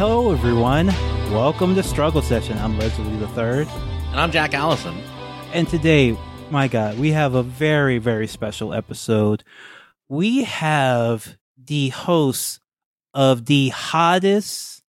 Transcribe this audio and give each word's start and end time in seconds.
Hello 0.00 0.32
everyone. 0.32 0.86
Welcome 1.30 1.74
to 1.74 1.82
Struggle 1.82 2.22
Session. 2.22 2.56
I'm 2.56 2.78
Leslie 2.78 3.18
the 3.18 3.28
Third, 3.28 3.68
And 3.68 4.18
I'm 4.18 4.30
Jack 4.30 4.54
Allison. 4.54 4.96
and 5.52 5.68
today, 5.68 6.16
my 6.50 6.68
God, 6.68 6.98
we 6.98 7.10
have 7.12 7.34
a 7.34 7.42
very, 7.42 7.98
very 7.98 8.26
special 8.26 8.72
episode. 8.72 9.44
We 10.08 10.44
have 10.44 11.36
the 11.62 11.90
hosts 11.90 12.60
of 13.12 13.44
the 13.44 13.68
hottest 13.68 14.82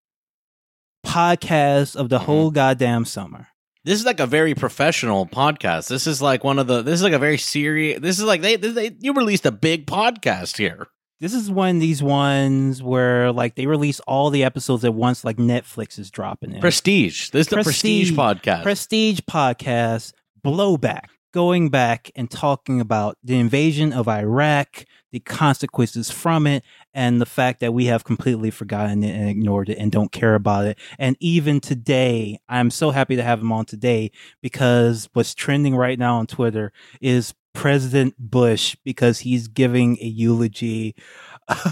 podcast 1.04 1.96
of 1.96 2.08
the 2.08 2.20
Mhm. 2.20 2.24
whole 2.26 2.50
goddamn 2.52 3.04
summer. 3.04 3.48
This 3.84 3.98
is 3.98 4.06
like 4.06 4.20
a 4.20 4.26
very 4.26 4.54
professional 4.54 5.26
podcast. 5.26 5.88
This 5.88 6.06
is 6.06 6.22
like 6.22 6.44
one 6.44 6.60
of 6.60 6.68
the. 6.68 6.82
This 6.82 6.94
is 6.94 7.02
like 7.02 7.14
a 7.14 7.18
very 7.18 7.38
serious. 7.38 7.98
This 8.00 8.20
is 8.20 8.24
like 8.24 8.42
they, 8.42 8.54
they 8.54 8.92
you 9.00 9.12
released 9.12 9.44
a 9.44 9.50
big 9.50 9.86
podcast 9.88 10.56
here. 10.56 10.86
This 11.20 11.34
is 11.34 11.50
one 11.50 11.76
of 11.76 11.80
these 11.80 12.02
ones 12.02 12.82
where 12.82 13.30
like 13.30 13.54
they 13.54 13.66
release 13.66 14.00
all 14.00 14.30
the 14.30 14.42
episodes 14.42 14.86
at 14.86 14.94
once, 14.94 15.22
like 15.22 15.36
Netflix 15.36 15.98
is 15.98 16.10
dropping 16.10 16.52
it. 16.52 16.62
Prestige. 16.62 17.28
This 17.28 17.46
is 17.46 17.48
the 17.48 17.56
Prestige, 17.56 18.14
Prestige. 18.14 18.18
podcast. 18.18 18.62
Prestige 18.62 19.20
podcast, 19.28 20.14
Blowback, 20.42 21.08
going 21.34 21.68
back 21.68 22.10
and 22.16 22.30
talking 22.30 22.80
about 22.80 23.18
the 23.22 23.38
invasion 23.38 23.92
of 23.92 24.08
Iraq, 24.08 24.86
the 25.12 25.20
consequences 25.20 26.10
from 26.10 26.46
it, 26.46 26.64
and 26.94 27.20
the 27.20 27.26
fact 27.26 27.60
that 27.60 27.74
we 27.74 27.84
have 27.84 28.02
completely 28.02 28.50
forgotten 28.50 29.04
it 29.04 29.14
and 29.14 29.28
ignored 29.28 29.68
it 29.68 29.76
and 29.76 29.92
don't 29.92 30.12
care 30.12 30.34
about 30.34 30.64
it. 30.64 30.78
And 30.98 31.18
even 31.20 31.60
today, 31.60 32.38
I'm 32.48 32.70
so 32.70 32.92
happy 32.92 33.16
to 33.16 33.22
have 33.22 33.40
him 33.40 33.52
on 33.52 33.66
today 33.66 34.10
because 34.40 35.10
what's 35.12 35.34
trending 35.34 35.76
right 35.76 35.98
now 35.98 36.16
on 36.16 36.26
Twitter 36.26 36.72
is 37.02 37.34
President 37.52 38.14
Bush 38.18 38.76
because 38.84 39.20
he's 39.20 39.48
giving 39.48 39.98
a 40.00 40.06
eulogy 40.06 40.94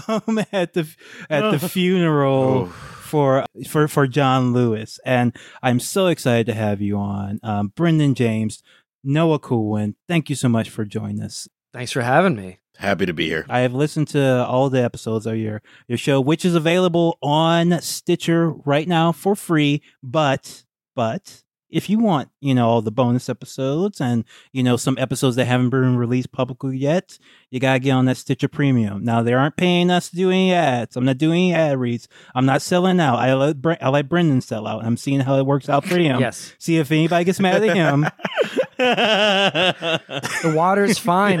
um, 0.07 0.39
at 0.51 0.73
the 0.73 0.87
at 1.29 1.51
the 1.51 1.59
funeral 1.59 2.67
for 2.67 3.45
for 3.67 3.87
for 3.87 4.07
John 4.07 4.53
Lewis, 4.53 4.99
and 5.05 5.35
I'm 5.63 5.79
so 5.79 6.07
excited 6.07 6.45
to 6.47 6.53
have 6.53 6.81
you 6.81 6.97
on, 6.97 7.39
um, 7.43 7.73
Brendan 7.75 8.13
James, 8.13 8.61
Noah 9.03 9.39
Kulwin. 9.39 9.95
Thank 10.07 10.29
you 10.29 10.35
so 10.35 10.49
much 10.49 10.69
for 10.69 10.85
joining 10.85 11.21
us. 11.21 11.47
Thanks 11.73 11.91
for 11.91 12.01
having 12.01 12.35
me. 12.35 12.59
Happy 12.77 13.05
to 13.05 13.13
be 13.13 13.27
here. 13.27 13.45
I 13.49 13.59
have 13.59 13.73
listened 13.73 14.07
to 14.09 14.45
all 14.45 14.69
the 14.69 14.81
episodes 14.81 15.25
of 15.25 15.35
your 15.35 15.61
your 15.87 15.97
show, 15.97 16.21
which 16.21 16.45
is 16.45 16.55
available 16.55 17.17
on 17.21 17.81
Stitcher 17.81 18.51
right 18.51 18.87
now 18.87 19.11
for 19.11 19.35
free. 19.35 19.81
But 20.01 20.63
but 20.95 21.43
if 21.69 21.89
you 21.89 21.99
want, 21.99 22.29
you 22.41 22.55
know, 22.55 22.67
all 22.67 22.81
the 22.81 22.91
bonus 22.91 23.29
episodes 23.29 24.01
and 24.01 24.25
you 24.51 24.63
know 24.63 24.75
some 24.77 24.97
episodes 24.97 25.35
that 25.35 25.45
haven't 25.45 25.69
been 25.69 25.97
released 25.97 26.31
publicly 26.31 26.77
yet, 26.77 27.17
you 27.51 27.59
gotta 27.59 27.79
get 27.79 27.91
on 27.91 28.05
that 28.05 28.17
Stitcher 28.17 28.47
Premium. 28.47 29.03
Now 29.03 29.21
they 29.21 29.33
aren't 29.33 29.57
paying 29.57 29.89
us 29.91 30.09
to 30.09 30.15
do 30.15 30.29
any 30.31 30.53
ads. 30.53 30.95
I'm 30.95 31.05
not 31.05 31.17
doing 31.17 31.51
any 31.51 31.53
ad 31.53 31.79
reads. 31.79 32.07
I'm 32.35 32.45
not 32.45 32.61
selling 32.61 32.99
out. 32.99 33.17
I 33.19 33.33
let 33.33 33.61
Bre- 33.61 33.73
I 33.81 33.89
let 33.89 34.09
Brendan 34.09 34.41
sell 34.41 34.67
out. 34.67 34.83
I'm 34.83 34.97
seeing 34.97 35.19
how 35.21 35.37
it 35.37 35.45
works 35.45 35.69
out 35.69 35.85
for 35.85 35.97
him. 35.97 36.19
Yes. 36.29 36.53
See 36.59 36.77
if 36.77 36.91
anybody 36.91 37.23
gets 37.25 37.39
mad 37.39 37.63
at 37.63 37.75
him. 37.75 38.05
The 40.39 40.53
water's 40.55 40.97
fine. 40.97 41.39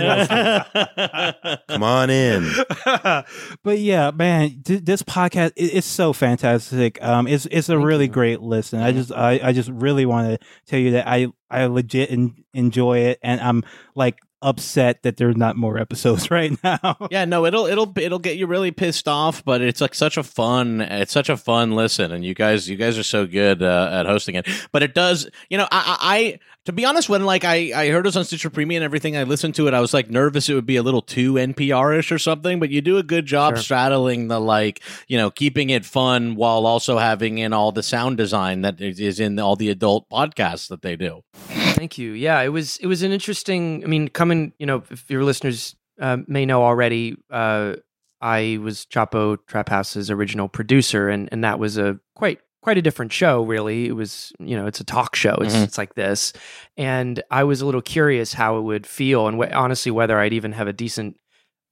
Come 1.69 1.83
on 1.83 2.09
in. 2.09 2.51
but 3.63 3.79
yeah, 3.79 4.11
man, 4.11 4.61
th- 4.63 4.83
this 4.83 5.01
podcast 5.03 5.53
it, 5.55 5.73
it's 5.75 5.87
so 5.87 6.11
fantastic. 6.11 7.01
Um, 7.01 7.27
it's 7.27 7.45
it's 7.45 7.69
a 7.69 7.73
Thank 7.73 7.85
really 7.85 8.05
you. 8.05 8.11
great 8.11 8.41
listen. 8.41 8.81
I 8.81 8.91
just 8.91 9.11
I, 9.13 9.39
I 9.41 9.53
just 9.53 9.69
really 9.69 10.05
want 10.05 10.27
to 10.29 10.47
tell 10.65 10.79
you 10.79 10.91
that 10.91 11.07
I 11.07 11.27
I 11.49 11.65
legit 11.65 12.11
en- 12.11 12.43
enjoy 12.53 12.99
it, 12.99 13.19
and 13.23 13.39
I'm 13.39 13.63
like 13.95 14.17
upset 14.41 15.03
that 15.03 15.17
there's 15.17 15.35
not 15.37 15.55
more 15.57 15.77
episodes 15.77 16.31
right 16.31 16.57
now. 16.63 16.97
yeah, 17.11 17.25
no, 17.25 17.45
it'll 17.45 17.65
it'll 17.65 17.91
it'll 17.97 18.19
get 18.19 18.37
you 18.37 18.47
really 18.47 18.71
pissed 18.71 19.07
off, 19.07 19.43
but 19.43 19.61
it's 19.61 19.81
like 19.81 19.93
such 19.95 20.17
a 20.17 20.23
fun 20.23 20.81
it's 20.81 21.11
such 21.11 21.29
a 21.29 21.37
fun 21.37 21.71
listen, 21.71 22.11
and 22.11 22.23
you 22.23 22.33
guys 22.33 22.69
you 22.69 22.75
guys 22.75 22.97
are 22.97 23.03
so 23.03 23.25
good 23.25 23.61
uh, 23.61 23.89
at 23.91 24.05
hosting 24.05 24.35
it. 24.35 24.47
But 24.71 24.83
it 24.83 24.93
does, 24.93 25.29
you 25.49 25.57
know, 25.57 25.67
I, 25.71 25.97
I, 25.99 26.17
I 26.17 26.39
to 26.65 26.73
be 26.73 26.85
honest, 26.85 27.09
when 27.09 27.25
like 27.25 27.43
I 27.43 27.71
I 27.75 27.89
heard 27.89 28.05
was 28.05 28.15
on 28.17 28.25
Stitcher 28.25 28.49
Premium 28.49 28.81
and 28.81 28.85
everything, 28.85 29.17
I 29.17 29.23
listened 29.23 29.55
to 29.55 29.67
it, 29.67 29.73
I 29.73 29.79
was 29.79 29.93
like 29.93 30.09
nervous 30.09 30.49
it 30.49 30.53
would 30.53 30.65
be 30.65 30.75
a 30.75 30.83
little 30.83 31.01
too 31.01 31.33
NPR 31.33 31.97
ish 31.97 32.11
or 32.11 32.19
something. 32.19 32.59
But 32.59 32.69
you 32.69 32.81
do 32.81 32.97
a 32.97 33.03
good 33.03 33.25
job 33.25 33.55
Sure. 33.55 33.63
straddling 33.63 34.27
the 34.27 34.39
like 34.39 34.81
you 35.07 35.17
know 35.17 35.31
keeping 35.31 35.69
it 35.69 35.85
fun 35.85 36.35
while 36.35 36.65
also 36.65 36.97
having 36.97 37.37
in 37.39 37.53
all 37.53 37.71
the 37.71 37.83
sound 37.83 38.17
design 38.17 38.61
that 38.61 38.79
is 38.79 39.19
in 39.19 39.39
all 39.39 39.55
the 39.55 39.69
adult 39.69 40.09
podcasts 40.09 40.67
that 40.69 40.81
they 40.81 40.95
do. 40.95 41.23
Thank 41.75 41.97
you. 41.97 42.11
Yeah, 42.11 42.41
it 42.41 42.49
was 42.49 42.77
it 42.77 42.87
was 42.87 43.03
an 43.03 43.11
interesting. 43.11 43.83
I 43.83 43.87
mean, 43.87 44.07
coming. 44.09 44.53
You 44.59 44.65
know, 44.65 44.83
if 44.89 45.09
your 45.09 45.23
listeners 45.23 45.75
uh, 46.01 46.17
may 46.27 46.45
know 46.45 46.63
already, 46.63 47.15
uh, 47.29 47.75
I 48.21 48.59
was 48.61 48.85
Chapo 48.85 49.37
Trap 49.47 49.69
House's 49.69 50.09
original 50.11 50.47
producer, 50.49 51.09
and 51.09 51.29
and 51.31 51.43
that 51.43 51.59
was 51.59 51.77
a 51.77 51.99
quite 52.15 52.39
quite 52.61 52.77
a 52.77 52.81
different 52.81 53.13
show. 53.13 53.43
Really, 53.43 53.85
it 53.87 53.93
was. 53.93 54.33
You 54.39 54.57
know, 54.57 54.65
it's 54.67 54.79
a 54.81 54.83
talk 54.83 55.15
show. 55.15 55.35
It's 55.41 55.55
Mhm. 55.55 55.63
it's 55.63 55.77
like 55.77 55.95
this, 55.95 56.33
and 56.77 57.23
I 57.31 57.43
was 57.45 57.61
a 57.61 57.65
little 57.65 57.81
curious 57.81 58.33
how 58.33 58.57
it 58.57 58.61
would 58.61 58.85
feel, 58.85 59.27
and 59.27 59.41
wh- 59.41 59.55
honestly, 59.55 59.91
whether 59.91 60.19
I'd 60.19 60.33
even 60.33 60.51
have 60.53 60.67
a 60.67 60.73
decent 60.73 61.17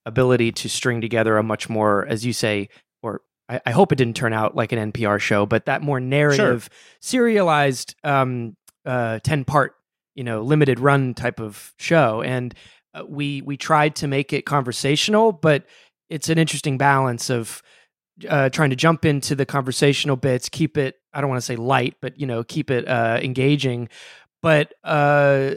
ability 0.06 0.54
to 0.54 0.70
string 0.70 1.02
together 1.02 1.38
a 1.38 1.44
much 1.44 1.68
more, 1.68 2.06
as 2.08 2.26
you 2.26 2.32
say, 2.32 2.70
or 3.04 3.22
I, 3.50 3.60
I 3.66 3.72
hope 3.72 3.92
it 3.92 3.98
didn't 3.98 4.16
turn 4.16 4.32
out 4.32 4.56
like 4.56 4.72
an 4.72 4.92
NPR 4.94 5.20
show, 5.20 5.46
but 5.46 5.66
that 5.66 5.82
more 5.82 6.00
narrative, 6.00 6.70
serialized, 7.02 7.96
um, 8.06 8.56
uh, 8.86 9.20
ten 9.24 9.44
part, 9.44 9.74
you 10.18 10.24
know, 10.26 10.42
limited 10.42 10.80
run 10.82 11.14
type 11.14 11.40
of 11.40 11.74
show, 11.78 12.22
and 12.22 12.54
uh, 12.94 13.04
we 13.08 13.42
we 13.44 13.56
tried 13.56 13.96
to 13.98 14.08
make 14.08 14.34
it 14.34 14.42
conversational, 14.46 15.32
but 15.32 15.64
it's 16.10 16.28
an 16.28 16.38
interesting 16.38 16.78
balance 16.78 17.30
of 17.30 17.62
uh, 18.28 18.50
trying 18.50 18.72
to 18.72 18.76
jump 18.76 19.06
into 19.06 19.36
the 19.36 19.46
conversational 19.46 20.16
bits, 20.18 20.50
keep 20.50 20.78
it. 20.78 20.96
I 21.14 21.22
don't 21.22 21.30
want 21.30 21.40
to 21.40 21.46
say 21.46 21.56
light, 21.56 21.96
but 22.02 22.20
you 22.20 22.28
know, 22.28 22.44
keep 22.44 22.70
it 22.72 22.88
uh, 22.88 23.20
engaging, 23.22 23.90
but 24.42 24.74
uh, 24.84 25.52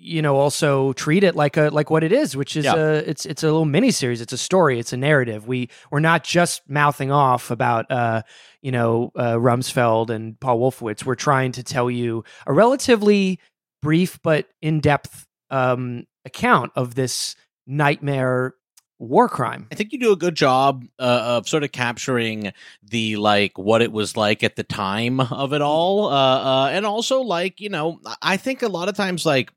you 0.00 0.22
know, 0.22 0.36
also 0.36 0.92
treat 0.92 1.24
it 1.24 1.34
like 1.34 1.56
a 1.56 1.70
like 1.70 1.90
what 1.90 2.04
it 2.04 2.12
is, 2.12 2.36
which 2.36 2.56
is 2.56 2.64
Yeah. 2.64 2.76
a 2.76 2.94
it's 2.98 3.26
it's 3.26 3.42
a 3.42 3.46
little 3.46 3.64
mini 3.64 3.90
series. 3.90 4.20
It's 4.20 4.32
a 4.32 4.38
story. 4.38 4.78
It's 4.78 4.92
a 4.92 4.96
narrative. 4.96 5.48
We 5.48 5.70
we're 5.90 5.98
not 6.00 6.22
just 6.22 6.62
mouthing 6.68 7.10
off 7.10 7.50
about 7.50 7.90
uh, 7.90 8.22
you 8.62 8.70
know 8.70 9.10
uh, 9.16 9.34
Rumsfeld 9.34 10.10
and 10.10 10.38
Paul 10.38 10.60
Wolfowitz. 10.60 11.04
We're 11.04 11.16
trying 11.16 11.50
to 11.52 11.64
tell 11.64 11.90
you 11.90 12.22
a 12.46 12.52
relatively 12.52 13.40
brief 13.82 14.18
but 14.22 14.46
in 14.60 14.80
depth 14.80 15.26
um, 15.50 16.06
account 16.24 16.72
of 16.74 16.94
this 16.94 17.36
nightmare 17.66 18.54
war 18.98 19.28
crime. 19.28 19.66
I 19.70 19.74
think 19.76 19.92
you 19.92 19.98
do 19.98 20.12
a 20.12 20.16
good 20.16 20.34
job 20.34 20.84
uh, 20.98 21.02
of 21.36 21.48
sort 21.48 21.62
of 21.62 21.72
capturing 21.72 22.52
the 22.82 23.16
like 23.16 23.56
what 23.56 23.82
it 23.82 23.92
was 23.92 24.16
like 24.16 24.42
at 24.42 24.56
the 24.56 24.64
time 24.64 25.20
of 25.20 25.52
it 25.52 25.62
all, 25.62 26.08
uh, 26.08 26.12
uh, 26.12 26.70
and 26.72 26.84
also 26.84 27.20
like 27.20 27.60
you 27.60 27.68
know, 27.68 28.00
I 28.20 28.36
think 28.36 28.62
a 28.62 28.68
lot 28.68 28.88
of 28.88 28.96
times 28.96 29.24
like 29.24 29.52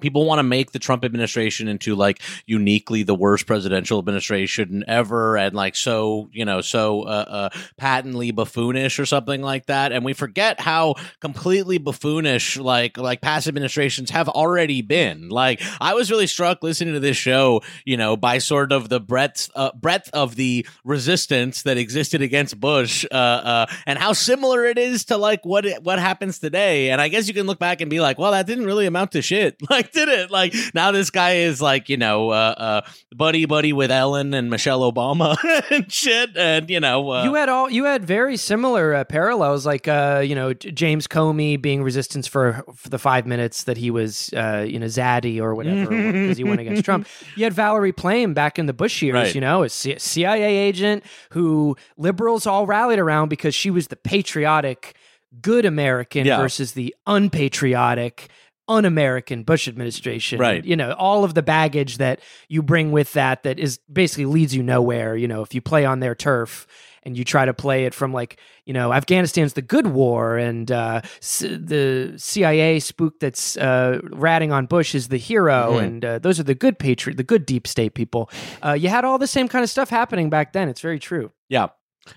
people 0.00 0.24
want 0.24 0.38
to 0.38 0.42
make 0.42 0.72
the 0.72 0.78
Trump 0.78 1.04
administration 1.04 1.68
into 1.68 1.94
like 1.94 2.20
uniquely 2.46 3.02
the 3.02 3.14
worst 3.14 3.46
presidential 3.46 3.98
administration 3.98 4.84
ever, 4.86 5.36
and 5.36 5.54
like 5.54 5.76
so 5.76 6.28
you 6.32 6.44
know 6.44 6.60
so 6.60 7.02
uh, 7.02 7.50
uh, 7.52 7.58
patently 7.76 8.32
buffoonish 8.32 8.98
or 8.98 9.06
something 9.06 9.42
like 9.42 9.66
that, 9.66 9.92
and 9.92 10.04
we 10.04 10.12
forget 10.12 10.60
how 10.60 10.94
completely 11.20 11.78
buffoonish 11.78 12.62
like 12.62 12.96
like 12.98 13.20
past 13.20 13.46
administrations 13.46 14.10
have 14.10 14.28
already 14.28 14.82
been. 14.82 15.28
Like 15.28 15.62
I 15.80 15.94
was 15.94 16.10
really 16.10 16.26
struck 16.26 16.62
listening 16.62 16.94
to 16.94 17.00
this 17.00 17.16
show, 17.16 17.62
you 17.84 17.96
know, 17.96 18.16
by 18.16 18.38
sort 18.38 18.72
of 18.72 18.88
the 18.88 19.00
breadth 19.00 19.50
uh, 19.54 19.70
breadth 19.74 20.10
of 20.12 20.36
the 20.36 20.66
resistance 20.84 21.62
that 21.62 21.78
existed 21.78 22.22
against 22.22 22.58
Bush, 22.60 23.04
uh, 23.10 23.14
uh, 23.14 23.66
and 23.86 23.98
how 23.98 24.12
similar 24.12 24.64
it 24.64 24.78
is 24.78 25.06
to 25.06 25.16
like 25.16 25.44
what 25.44 25.66
it, 25.66 25.82
what 25.82 25.98
happens 25.98 26.38
today. 26.38 26.90
And 26.90 27.00
I 27.00 27.08
guess 27.08 27.28
you 27.28 27.34
can 27.34 27.46
look 27.46 27.58
back 27.58 27.80
and 27.80 27.90
be 27.90 28.00
like, 28.00 28.18
well, 28.18 28.32
that 28.32 28.46
didn't 28.46 28.66
really 28.66 28.86
amount 28.86 29.12
to 29.12 29.22
shit. 29.22 29.56
Like, 29.68 29.85
did 29.92 30.08
it? 30.08 30.30
Like 30.30 30.54
now 30.74 30.92
this 30.92 31.10
guy 31.10 31.36
is 31.36 31.60
like, 31.62 31.88
you 31.88 31.96
know, 31.96 32.30
uh, 32.30 32.54
uh, 32.56 32.80
buddy 33.14 33.44
buddy 33.46 33.72
with 33.72 33.90
Ellen 33.90 34.34
and 34.34 34.50
Michelle 34.50 34.80
Obama 34.90 35.36
and 35.70 35.90
shit, 35.92 36.36
and 36.36 36.68
you 36.70 36.80
know, 36.80 37.10
uh, 37.10 37.24
you 37.24 37.34
had 37.34 37.48
all 37.48 37.70
you 37.70 37.84
had 37.84 38.04
very 38.04 38.36
similar 38.36 38.94
uh, 38.94 39.04
parallels, 39.04 39.64
like 39.66 39.88
uh, 39.88 40.22
you 40.24 40.34
know 40.34 40.52
James 40.54 41.06
Comey 41.06 41.60
being 41.60 41.82
resistance 41.82 42.26
for 42.26 42.64
for 42.74 42.88
the 42.88 42.98
five 42.98 43.26
minutes 43.26 43.64
that 43.64 43.76
he 43.76 43.90
was 43.90 44.30
uh, 44.34 44.64
you 44.68 44.78
know 44.78 44.86
zaddy 44.86 45.40
or 45.40 45.54
whatever 45.54 45.90
because 45.90 46.36
he 46.38 46.44
went 46.44 46.60
against 46.60 46.84
Trump. 46.84 47.06
You 47.36 47.44
had 47.44 47.52
Valerie 47.52 47.92
Plame 47.92 48.32
back 48.34 48.58
in 48.58 48.66
the 48.66 48.72
Bush 48.72 49.02
years, 49.02 49.14
Right. 49.14 49.34
you 49.34 49.40
know, 49.40 49.62
a 49.62 49.68
C- 49.68 49.98
CIA 49.98 50.56
agent 50.56 51.04
who 51.30 51.76
liberals 51.98 52.46
all 52.46 52.66
rallied 52.66 52.98
around 52.98 53.28
because 53.28 53.54
she 53.54 53.70
was 53.70 53.88
the 53.88 53.96
patriotic, 53.96 54.96
good 55.42 55.64
American 55.64 56.24
Yeah. 56.26 56.38
versus 56.38 56.72
the 56.72 56.94
unpatriotic. 57.06 58.28
Un-American 58.68 59.42
Bush 59.44 59.68
administration, 59.68 60.38
Right. 60.38 60.64
You 60.64 60.76
know 60.76 60.92
all 60.92 61.24
of 61.24 61.34
the 61.34 61.42
baggage 61.42 61.98
that 61.98 62.20
you 62.48 62.62
bring 62.62 62.92
with 62.92 63.12
that, 63.12 63.42
that 63.44 63.58
is 63.58 63.78
basically 63.92 64.26
leads 64.26 64.54
you 64.54 64.62
nowhere. 64.62 65.16
You 65.16 65.28
know, 65.28 65.42
if 65.42 65.54
you 65.54 65.60
play 65.60 65.84
on 65.84 66.00
their 66.00 66.14
turf, 66.14 66.66
and 67.04 67.16
you 67.16 67.22
try 67.24 67.44
to 67.44 67.54
play 67.54 67.84
it 67.84 67.94
from 67.94 68.12
like 68.12 68.36
you 68.64 68.72
know 68.74 68.92
Afghanistan's 68.92 69.52
the 69.52 69.62
good 69.62 69.86
war 69.86 70.36
and 70.36 70.68
uh, 70.72 71.02
c- 71.20 71.54
the 71.54 72.14
CIA 72.16 72.80
spook 72.80 73.20
that's 73.20 73.56
uh, 73.56 74.00
ratting 74.10 74.50
on 74.50 74.66
Bush 74.66 74.92
is 74.92 75.06
the 75.06 75.16
hero 75.16 75.74
Mhm. 75.74 75.84
and 75.84 76.04
uh, 76.04 76.18
those 76.18 76.40
are 76.40 76.42
the 76.42 76.56
good 76.56 76.80
patriot 76.80 77.16
the 77.16 77.22
good 77.22 77.46
deep 77.46 77.68
state 77.68 77.94
people. 77.94 78.28
Uh, 78.64 78.72
you 78.72 78.88
had 78.88 79.04
all 79.04 79.18
the 79.18 79.28
same 79.28 79.46
kind 79.46 79.62
of 79.62 79.70
stuff 79.70 79.88
happening 79.88 80.30
back 80.30 80.52
then. 80.52 80.68
It's 80.68 80.80
very 80.80 80.98
true. 80.98 81.30
Yeah. 81.48 81.68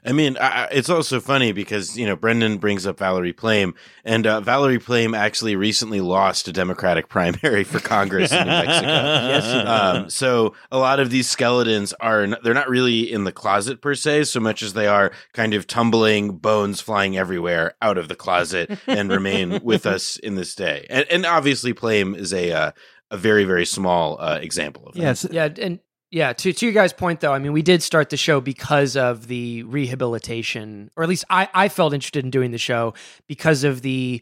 I 0.06 0.12
mean, 0.12 0.38
I, 0.38 0.66
I- 0.66 0.68
it's 0.72 0.90
also 0.90 1.20
funny 1.20 1.52
because 1.52 1.98
you 1.98 2.06
know 2.06 2.16
Brendan 2.16 2.58
brings 2.58 2.86
up 2.88 2.98
Valerie 3.00 3.34
Plame, 3.34 3.74
and 4.06 4.26
uh, 4.28 4.42
Valerie 4.42 4.80
Plame 4.80 5.14
actually 5.14 5.56
recently 5.56 6.02
lost 6.02 6.48
a 6.48 6.54
Democratic 6.54 7.10
primary 7.10 7.64
for 7.64 7.80
Congress 7.80 8.32
in 8.32 8.40
New 8.40 8.46
Mexico. 8.52 8.88
yes. 8.88 9.68
Um, 9.68 10.10
so 10.10 10.54
a 10.72 10.78
lot 10.78 11.00
of 11.00 11.10
these 11.10 11.30
skeletons 11.30 11.94
are 12.00 12.22
n- 12.24 12.36
they're 12.44 12.54
not 12.54 12.70
really 12.70 13.12
in 13.12 13.24
the 13.24 13.32
closet 13.32 13.82
per 13.82 13.96
se, 13.96 14.26
so 14.26 14.40
much 14.40 14.62
as 14.64 14.74
they 14.74 14.88
are 14.88 15.12
kind 15.34 15.54
of 15.54 15.68
tumbling, 15.68 16.38
bones 16.38 16.82
flying 16.82 17.18
everywhere 17.18 17.74
out 17.82 17.98
of 17.98 18.08
the 18.08 18.16
closet, 18.16 18.78
and 18.88 19.10
remain 19.12 19.60
with 19.64 19.86
us 19.86 20.18
in 20.18 20.36
this 20.36 20.56
day. 20.56 20.86
And, 20.90 21.06
and 21.10 21.26
obviously, 21.26 21.74
Plame 21.74 22.16
is 22.16 22.34
a 22.34 22.52
uh, 22.52 22.72
a 23.12 23.18
very 23.18 23.44
very 23.44 23.66
small 23.66 24.18
uh, 24.22 24.38
example 24.42 24.86
of 24.88 24.94
that. 24.94 25.02
Yes. 25.02 25.26
Yeah, 25.32 25.50
and 25.60 25.80
yeah, 26.12 26.34
to 26.34 26.54
to 26.54 26.66
you 26.66 26.72
guys' 26.72 26.94
point 26.94 27.20
though, 27.20 27.34
I 27.34 27.40
mean, 27.40 27.54
we 27.54 27.62
did 27.62 27.84
start 27.84 28.10
the 28.10 28.18
show 28.18 28.42
because 28.42 28.96
of 28.96 29.28
the 29.28 29.64
rehabilitation, 29.64 30.90
or 30.96 31.04
at 31.04 31.10
least 31.10 31.26
I 31.30 31.48
I 31.54 31.70
felt 31.70 31.94
interested 31.94 32.24
in 32.26 32.32
doing 32.32 32.52
the 32.52 32.58
show 32.58 32.94
because 33.28 33.64
of 33.64 33.82
the 33.82 34.22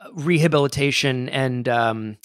uh, 0.00 0.08
rehabilitation 0.12 1.28
and 1.30 1.68
um, 1.68 2.16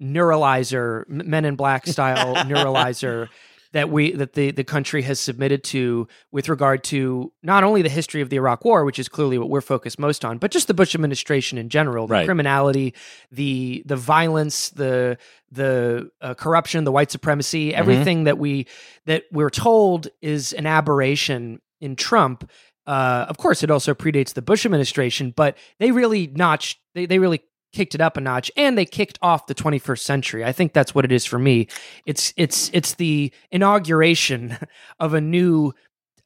neuralizer, 0.00 1.08
Men 1.08 1.44
in 1.44 1.56
Black 1.56 1.86
style 1.86 2.34
neuralizer 2.46 3.28
that 3.72 3.88
we 3.88 4.12
that 4.12 4.32
the 4.32 4.50
the 4.50 4.64
country 4.64 5.02
has 5.02 5.20
submitted 5.20 5.62
to 5.62 6.08
with 6.32 6.48
regard 6.48 6.82
to 6.84 7.32
not 7.42 7.62
only 7.62 7.82
the 7.82 7.88
history 7.88 8.20
of 8.20 8.28
the 8.28 8.36
Iraq 8.36 8.64
War, 8.64 8.84
which 8.84 8.98
is 8.98 9.08
clearly 9.08 9.38
what 9.38 9.48
we're 9.48 9.60
focused 9.60 9.98
most 9.98 10.24
on, 10.24 10.38
but 10.38 10.50
just 10.50 10.66
the 10.66 10.74
Bush 10.74 10.94
administration 10.94 11.56
in 11.58 11.68
general, 11.68 12.06
the 12.06 12.14
Right. 12.14 12.24
criminality, 12.24 12.94
the 13.30 13.82
the 13.86 13.96
violence, 13.96 14.70
the 14.70 15.18
the 15.50 16.10
uh, 16.20 16.34
corruption, 16.34 16.84
the 16.84 16.92
white 16.92 17.10
supremacy, 17.10 17.74
everything 17.74 18.24
that 18.24 18.38
we 18.38 18.66
that 19.06 19.24
we're 19.32 19.50
told 19.50 20.08
is 20.22 20.52
an 20.52 20.66
aberration 20.66 21.60
in 21.80 21.96
Trump. 21.96 22.48
Uh, 22.86 23.26
of 23.28 23.36
course, 23.36 23.62
it 23.62 23.70
also 23.70 23.94
predates 23.94 24.34
the 24.34 24.42
Bush 24.42 24.64
administration, 24.64 25.32
but 25.34 25.56
they 25.78 25.90
really 25.90 26.28
notched 26.28 26.78
they 26.94 27.06
they 27.06 27.18
really 27.18 27.42
kicked 27.72 27.94
it 27.94 28.00
up 28.00 28.16
a 28.16 28.20
notch 28.20 28.50
and 28.56 28.76
they 28.76 28.84
kicked 28.84 29.18
off 29.22 29.46
the 29.46 29.54
21st 29.54 30.00
century. 30.00 30.44
I 30.44 30.52
think 30.52 30.72
that's 30.72 30.94
what 30.94 31.04
it 31.04 31.12
is 31.12 31.24
for 31.24 31.38
me. 31.38 31.68
It's 32.04 32.34
it's 32.36 32.70
it's 32.72 32.94
the 32.94 33.32
inauguration 33.50 34.56
of 35.00 35.14
a 35.14 35.20
new 35.20 35.72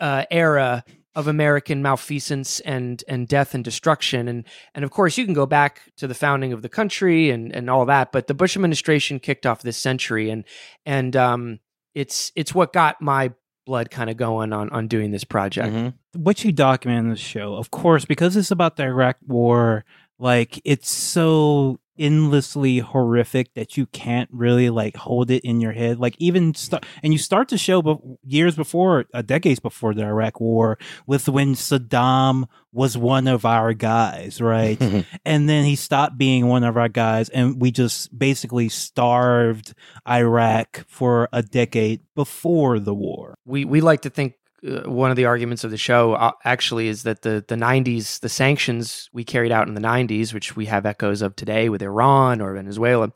uh, 0.00 0.24
era 0.30 0.84
of 1.14 1.28
American 1.28 1.80
malfeasance 1.82 2.60
and 2.60 3.04
and 3.08 3.28
death 3.28 3.54
and 3.54 3.64
destruction 3.64 4.26
and 4.28 4.44
and 4.74 4.84
of 4.84 4.90
course 4.90 5.16
you 5.16 5.24
can 5.24 5.34
go 5.34 5.46
back 5.46 5.82
to 5.96 6.06
the 6.06 6.14
founding 6.14 6.52
of 6.52 6.62
the 6.62 6.68
country 6.68 7.30
and 7.30 7.54
and 7.54 7.70
all 7.70 7.86
that 7.86 8.10
but 8.12 8.26
the 8.26 8.34
Bush 8.34 8.56
administration 8.56 9.20
kicked 9.20 9.46
off 9.46 9.62
this 9.62 9.76
century 9.76 10.30
and 10.30 10.44
and 10.84 11.14
um 11.16 11.60
it's 11.94 12.32
it's 12.34 12.54
what 12.54 12.72
got 12.72 13.00
my 13.00 13.32
blood 13.66 13.90
kind 13.90 14.10
of 14.10 14.16
going 14.16 14.52
on 14.52 14.68
on 14.70 14.86
doing 14.88 15.10
this 15.10 15.24
project. 15.24 15.72
Mhm. 15.72 15.94
what 16.16 16.44
you 16.44 16.52
document 16.52 17.04
in 17.04 17.10
the 17.10 17.16
show, 17.16 17.54
of 17.54 17.70
course, 17.70 18.04
because 18.04 18.36
it's 18.36 18.50
about 18.50 18.76
the 18.76 18.84
Iraq 18.84 19.16
War, 19.26 19.84
like 20.18 20.60
it's 20.64 20.90
so 20.90 21.80
endlessly 21.98 22.78
horrific 22.78 23.54
that 23.54 23.76
you 23.76 23.86
can't 23.86 24.28
really 24.32 24.70
like 24.70 24.96
hold 24.96 25.30
it 25.30 25.44
in 25.44 25.60
your 25.60 25.72
head. 25.72 25.98
Like 25.98 26.16
even 26.18 26.54
start, 26.54 26.84
and 27.02 27.12
you 27.12 27.18
start 27.18 27.48
to 27.48 27.58
show 27.58 27.82
be- 27.82 27.96
years 28.24 28.56
before, 28.56 29.06
uh, 29.14 29.22
decades 29.22 29.60
before 29.60 29.94
the 29.94 30.04
Iraq 30.04 30.40
War, 30.40 30.78
with 31.06 31.28
when 31.28 31.54
Saddam 31.54 32.44
was 32.72 32.96
one 32.96 33.26
of 33.28 33.44
our 33.44 33.72
guys, 33.72 34.40
right? 34.40 34.80
and 35.24 35.48
then 35.48 35.64
he 35.64 35.76
stopped 35.76 36.18
being 36.18 36.48
one 36.48 36.64
of 36.64 36.76
our 36.76 36.88
guys, 36.88 37.28
and 37.28 37.60
we 37.60 37.70
just 37.70 38.16
basically 38.16 38.68
starved 38.68 39.74
Iraq 40.08 40.84
for 40.88 41.28
a 41.32 41.42
decade 41.42 42.00
before 42.14 42.78
the 42.78 42.94
war. 42.94 43.34
we 43.44 43.64
we 43.64 43.80
like 43.80 44.02
to 44.02 44.10
think 44.10 44.34
uh, 44.66 44.88
one 44.88 45.10
of 45.10 45.16
the 45.16 45.26
arguments 45.26 45.64
of 45.64 45.70
the 45.70 45.76
show 45.76 46.14
uh, 46.14 46.32
actually 46.44 46.88
is 46.88 47.02
that 47.02 47.22
the 47.22 47.44
the 47.46 47.54
90s 47.54 48.20
the 48.20 48.28
sanctions 48.28 49.08
we 49.12 49.24
carried 49.24 49.52
out 49.52 49.68
in 49.68 49.74
the 49.74 49.80
90s 49.80 50.32
which 50.32 50.56
we 50.56 50.66
have 50.66 50.86
echoes 50.86 51.22
of 51.22 51.36
today 51.36 51.68
with 51.68 51.82
Iran 51.82 52.40
or 52.40 52.54
Venezuela 52.54 53.12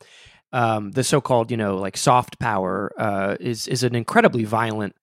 um, 0.52 0.92
the 0.92 1.04
so-called 1.04 1.50
you 1.50 1.56
know 1.56 1.76
like 1.76 1.96
soft 1.96 2.38
power 2.38 2.92
uh, 2.98 3.36
is 3.40 3.66
is 3.66 3.82
an 3.82 3.94
incredibly 3.94 4.44
violent 4.44 4.94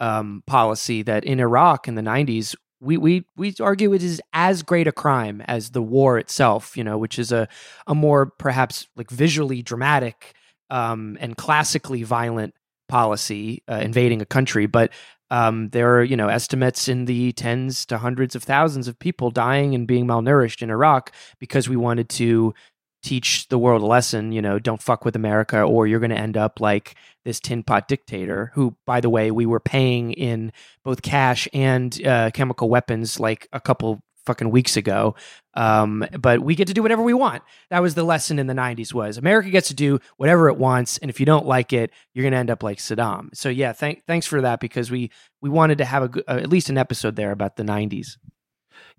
um, 0.00 0.42
policy 0.46 1.02
that 1.02 1.24
in 1.24 1.40
Iraq 1.40 1.88
in 1.88 1.94
the 1.94 2.02
90s 2.02 2.54
we 2.80 2.96
we 2.96 3.24
we 3.36 3.54
argue 3.60 3.92
it 3.92 4.02
is 4.02 4.20
as 4.32 4.62
great 4.62 4.86
a 4.86 4.92
crime 4.92 5.42
as 5.42 5.70
the 5.70 5.82
war 5.82 6.18
itself 6.18 6.76
you 6.76 6.84
know 6.84 6.98
which 6.98 7.18
is 7.18 7.32
a 7.32 7.48
a 7.86 7.94
more 7.94 8.26
perhaps 8.26 8.88
like 8.96 9.10
visually 9.10 9.62
dramatic 9.62 10.34
um, 10.70 11.16
and 11.20 11.36
classically 11.36 12.02
violent 12.02 12.54
policy 12.88 13.62
uh, 13.68 13.76
invading 13.76 14.20
a 14.20 14.26
country. 14.26 14.66
But 14.66 14.90
um, 15.34 15.68
there 15.70 15.98
are 15.98 16.04
you 16.04 16.16
know 16.16 16.28
estimates 16.28 16.86
in 16.86 17.06
the 17.06 17.32
tens 17.32 17.84
to 17.86 17.98
hundreds 17.98 18.36
of 18.36 18.44
thousands 18.44 18.86
of 18.86 18.96
people 19.00 19.32
dying 19.32 19.74
and 19.74 19.88
being 19.88 20.06
malnourished 20.06 20.62
in 20.62 20.70
Iraq 20.70 21.12
because 21.40 21.68
we 21.68 21.76
wanted 21.76 22.08
to 22.10 22.54
teach 23.02 23.48
the 23.48 23.58
world 23.58 23.82
a 23.82 23.86
lesson 23.86 24.30
you 24.30 24.40
know 24.40 24.60
don't 24.60 24.80
fuck 24.80 25.04
with 25.04 25.16
America 25.16 25.60
or 25.60 25.88
you're 25.88 25.98
going 25.98 26.10
to 26.10 26.16
end 26.16 26.36
up 26.36 26.60
like 26.60 26.94
this 27.24 27.40
tin 27.40 27.64
pot 27.64 27.88
dictator 27.88 28.52
who 28.54 28.76
by 28.86 29.00
the 29.00 29.10
way 29.10 29.32
we 29.32 29.44
were 29.44 29.60
paying 29.60 30.12
in 30.12 30.52
both 30.84 31.02
cash 31.02 31.48
and 31.52 32.06
uh, 32.06 32.30
chemical 32.32 32.68
weapons 32.70 33.18
like 33.18 33.48
a 33.52 33.60
couple 33.60 34.03
fucking 34.26 34.50
weeks 34.50 34.76
ago 34.76 35.14
um, 35.54 36.04
but 36.18 36.40
we 36.40 36.54
get 36.54 36.66
to 36.66 36.74
do 36.74 36.82
whatever 36.82 37.02
we 37.02 37.14
want. 37.14 37.42
That 37.70 37.80
was 37.80 37.94
the 37.94 38.02
lesson 38.02 38.38
in 38.38 38.46
the 38.46 38.54
90s 38.54 38.92
was 38.92 39.18
america 39.18 39.50
gets 39.50 39.68
to 39.68 39.74
do 39.74 40.00
whatever 40.16 40.48
it 40.48 40.56
wants 40.56 40.98
and 40.98 41.10
if 41.10 41.20
you 41.20 41.26
don't 41.26 41.46
like 41.46 41.72
it 41.72 41.90
you're 42.12 42.22
going 42.22 42.32
to 42.32 42.38
end 42.38 42.50
up 42.50 42.62
like 42.62 42.78
saddam. 42.78 43.28
So 43.34 43.48
yeah 43.48 43.72
thank, 43.72 44.04
thanks 44.06 44.26
for 44.26 44.40
that 44.40 44.60
because 44.60 44.90
we 44.90 45.10
we 45.40 45.50
wanted 45.50 45.78
to 45.78 45.84
have 45.84 46.16
a, 46.16 46.30
uh, 46.30 46.38
at 46.38 46.48
least 46.48 46.68
an 46.70 46.78
episode 46.78 47.16
there 47.16 47.30
about 47.30 47.56
the 47.56 47.64
90s 47.64 48.16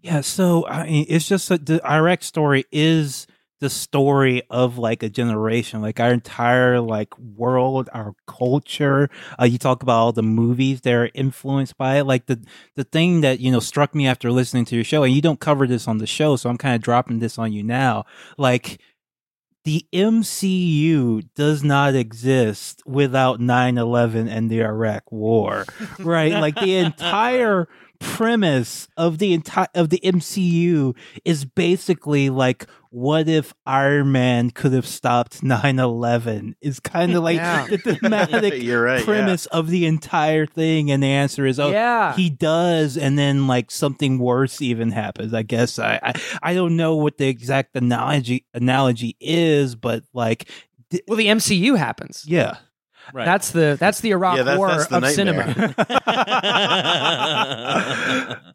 Yeah, 0.01 0.21
so 0.21 0.67
I 0.67 0.85
mean, 0.85 1.05
it's 1.09 1.27
just 1.27 1.49
that 1.49 1.65
the 1.65 1.85
Iraq 1.85 2.23
story 2.23 2.65
is 2.71 3.27
the 3.59 3.69
story 3.69 4.41
of 4.49 4.77
like 4.77 5.01
a 5.03 5.09
generation, 5.09 5.81
like 5.81 5.99
our 5.99 6.11
entire 6.11 6.79
like 6.81 7.17
world, 7.17 7.89
our 7.93 8.13
culture. 8.27 9.09
Uh, 9.39 9.45
you 9.45 9.57
talk 9.57 9.81
about 9.81 9.97
all 9.99 10.11
the 10.11 10.23
movies 10.23 10.81
that 10.81 10.93
are 10.93 11.09
influenced 11.13 11.77
by 11.77 11.97
it. 11.97 12.03
Like 12.03 12.25
the 12.25 12.43
the 12.75 12.83
thing 12.83 13.21
that 13.21 13.39
you 13.39 13.51
know 13.51 13.59
struck 13.59 13.95
me 13.95 14.07
after 14.07 14.31
listening 14.31 14.65
to 14.65 14.75
your 14.75 14.83
show, 14.83 15.03
and 15.03 15.13
you 15.13 15.21
don't 15.21 15.39
cover 15.39 15.67
this 15.67 15.87
on 15.87 15.99
the 15.99 16.07
show, 16.07 16.35
so 16.35 16.49
I'm 16.49 16.57
kind 16.57 16.75
of 16.75 16.81
dropping 16.81 17.19
this 17.19 17.37
on 17.37 17.53
you 17.53 17.63
now. 17.63 18.05
Like 18.37 18.79
the 19.63 19.85
MCU 19.93 21.27
does 21.35 21.63
not 21.63 21.95
exist 21.95 22.83
without 22.85 23.39
9/11 23.39 24.29
and 24.29 24.49
the 24.49 24.61
Iraq 24.61 25.11
War, 25.11 25.65
right? 25.99 26.33
like 26.33 26.55
the 26.55 26.75
entire 26.77 27.67
premise 28.13 28.87
of 28.97 29.17
the 29.17 29.33
entire 29.33 29.67
of 29.75 29.89
the 29.89 29.99
MCU 30.03 30.95
is 31.25 31.45
basically 31.45 32.29
like 32.29 32.65
what 32.91 33.27
if 33.27 33.53
Iron 33.65 34.11
Man 34.13 34.51
could 34.51 34.71
have 34.73 34.85
stopped 34.87 35.41
9/11 35.41 36.53
is 36.61 36.79
kind 36.79 37.13
of 37.13 37.23
like 37.23 37.37
Yeah. 37.37 37.67
the 37.67 37.77
thematic 37.77 38.53
right. 38.53 38.61
yeah. 38.99 39.03
premise 39.03 39.45
of 39.47 39.69
the 39.69 39.85
entire 39.85 40.45
thing 40.45 40.91
and 40.91 41.03
the 41.03 41.07
answer 41.07 41.45
is 41.45 41.59
oh 41.59 41.71
yeah 41.71 42.15
he 42.15 42.29
does 42.29 42.95
and 42.97 43.17
then 43.19 43.47
like 43.47 43.69
something 43.71 44.17
worse 44.19 44.61
even 44.61 44.91
happens 44.91 45.33
i 45.33 45.41
guess 45.41 45.77
i 45.79 45.99
i, 46.03 46.13
I 46.41 46.53
don't 46.53 46.77
know 46.77 46.95
what 46.95 47.17
the 47.17 47.27
exact 47.27 47.75
analogy 47.75 48.45
analogy 48.53 49.17
is 49.19 49.75
but 49.75 50.03
like 50.13 50.49
th- 50.91 51.03
well 51.07 51.17
the 51.17 51.27
mcu 51.27 51.77
happens 51.77 52.23
yeah 52.27 52.57
Right. 53.13 53.25
that's 53.25 53.51
the 53.51 53.77
that's 53.79 53.99
the 54.01 54.11
iraq 54.11 54.37
Yeah, 54.37 54.43
that- 54.43 54.57
war 54.57 54.67
that's 54.69 54.87
the 54.87 54.95
of 54.97 55.03
nightmare. 55.03 55.73
cinema 55.75 55.75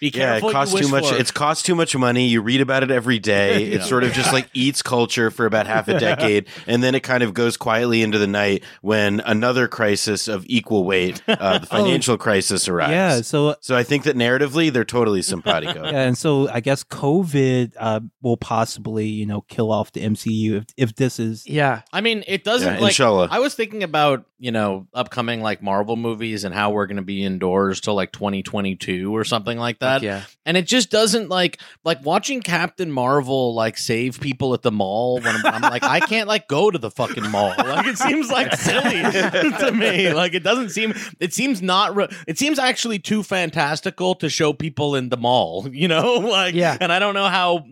Be 0.00 0.10
Yeah, 0.14 0.36
it 0.36 0.40
costs 0.40 0.74
too 0.78 0.88
much. 0.88 1.08
for. 1.08 1.16
It's 1.16 1.30
cost 1.30 1.64
too 1.64 1.74
much 1.74 1.96
money. 1.96 2.26
You 2.28 2.42
read 2.42 2.60
about 2.60 2.82
it 2.82 2.90
every 2.90 3.18
day. 3.18 3.64
It 3.74 3.80
Yeah. 3.80 3.84
sort 3.84 4.04
of 4.04 4.12
just 4.12 4.32
like 4.32 4.48
eats 4.54 4.82
culture 4.82 5.30
for 5.30 5.46
about 5.46 5.66
half 5.66 5.88
a 5.88 5.98
decade, 6.08 6.46
and 6.66 6.82
then 6.82 6.94
it 6.94 7.00
kind 7.00 7.22
of 7.22 7.32
goes 7.34 7.56
quietly 7.56 8.02
into 8.02 8.18
the 8.18 8.26
night 8.26 8.62
when 8.82 9.20
another 9.20 9.68
crisis 9.68 10.28
of 10.28 10.44
equal 10.46 10.84
weight, 10.84 11.22
uh, 11.28 11.58
the 11.60 11.66
financial 11.66 12.18
crisis, 12.18 12.68
arrives. 12.68 12.90
yeah 12.92 13.20
so 13.22 13.56
So 13.60 13.74
I 13.76 13.82
think 13.84 14.04
that 14.04 14.16
narratively 14.16 14.72
they're 14.72 14.84
totally 14.84 15.22
simpatico. 15.22 15.84
yeah, 15.84 16.02
and 16.02 16.16
so 16.18 16.48
I 16.50 16.60
guess 16.60 16.84
COVID 16.84 17.72
uh, 17.78 18.00
will 18.22 18.36
possibly, 18.36 19.06
you 19.06 19.26
know, 19.26 19.42
kill 19.42 19.70
off 19.72 19.92
the 19.92 20.00
MCU 20.02 20.56
if 20.58 20.64
if 20.76 20.96
this 20.96 21.18
is 21.18 21.46
yeah 21.46 21.82
I 21.92 22.00
mean, 22.00 22.24
it 22.26 22.44
doesn't 22.44 22.74
Yeah, 22.74 22.80
like. 22.80 22.90
inshallah. 22.90 23.28
I 23.30 23.38
was 23.38 23.54
thinking 23.54 23.82
about 23.82 24.24
you 24.38 24.50
know 24.52 24.86
upcoming 24.92 25.40
like 25.40 25.62
Marvel 25.62 25.96
movies 25.96 26.44
and 26.44 26.54
how 26.54 26.70
we're 26.70 26.86
going 26.86 26.96
to 26.96 27.02
be 27.02 27.24
indoors 27.24 27.80
till 27.80 27.94
like 27.94 28.12
2022 28.12 29.14
or 29.14 29.24
something 29.24 29.43
like 29.44 29.78
that. 29.78 29.96
Fuck 29.96 30.02
yeah 30.02 30.22
and 30.46 30.56
it 30.56 30.66
just 30.66 30.90
doesn't 30.90 31.28
like 31.28 31.58
like 31.84 32.04
watching 32.04 32.40
Captain 32.42 32.90
Marvel 32.90 33.54
like 33.54 33.78
save 33.78 34.20
people 34.20 34.52
at 34.54 34.62
the 34.62 34.70
mall 34.72 35.20
when 35.20 35.34
I'm, 35.36 35.46
I'm 35.46 35.62
like 35.62 35.82
I 35.82 36.00
can't 36.00 36.28
like 36.28 36.48
go 36.48 36.70
to 36.70 36.78
the 36.78 36.90
fucking 36.90 37.30
mall 37.30 37.54
like 37.58 37.86
it 37.86 37.98
seems 37.98 38.30
like 38.30 38.52
silly 38.56 39.00
to 39.60 39.72
me 39.72 40.12
like 40.12 40.34
it 40.34 40.42
doesn't 40.42 40.70
seem 40.70 40.94
it 41.20 41.32
seems 41.32 41.62
not 41.62 41.94
re- 41.96 42.08
it 42.26 42.38
seems 42.38 42.58
actually 42.58 42.98
too 42.98 43.22
fantastical 43.22 44.14
to 44.16 44.28
show 44.28 44.52
people 44.52 44.94
in 44.96 45.08
the 45.08 45.16
mall 45.16 45.66
you 45.72 45.88
know 45.88 46.14
like 46.14 46.54
Yeah. 46.54 46.76
and 46.80 46.92
I 46.92 46.98
don't 46.98 47.14
know 47.14 47.28
how 47.28 47.64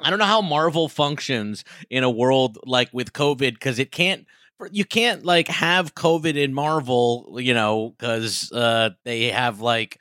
I 0.00 0.10
don't 0.10 0.18
know 0.20 0.24
how 0.26 0.40
Marvel 0.40 0.88
functions 0.88 1.64
in 1.90 2.04
a 2.04 2.10
world 2.10 2.58
like 2.64 2.88
with 2.92 3.12
COVID 3.12 3.52
because 3.54 3.78
it 3.78 3.90
can't. 3.90 4.26
You 4.72 4.84
can't 4.84 5.24
like 5.24 5.46
have 5.48 5.94
COVID 5.94 6.34
in 6.36 6.52
Marvel, 6.52 7.36
you 7.38 7.54
know, 7.54 7.94
because 7.96 8.50
uh, 8.52 8.90
they 9.04 9.30
have 9.30 9.60
like 9.60 9.98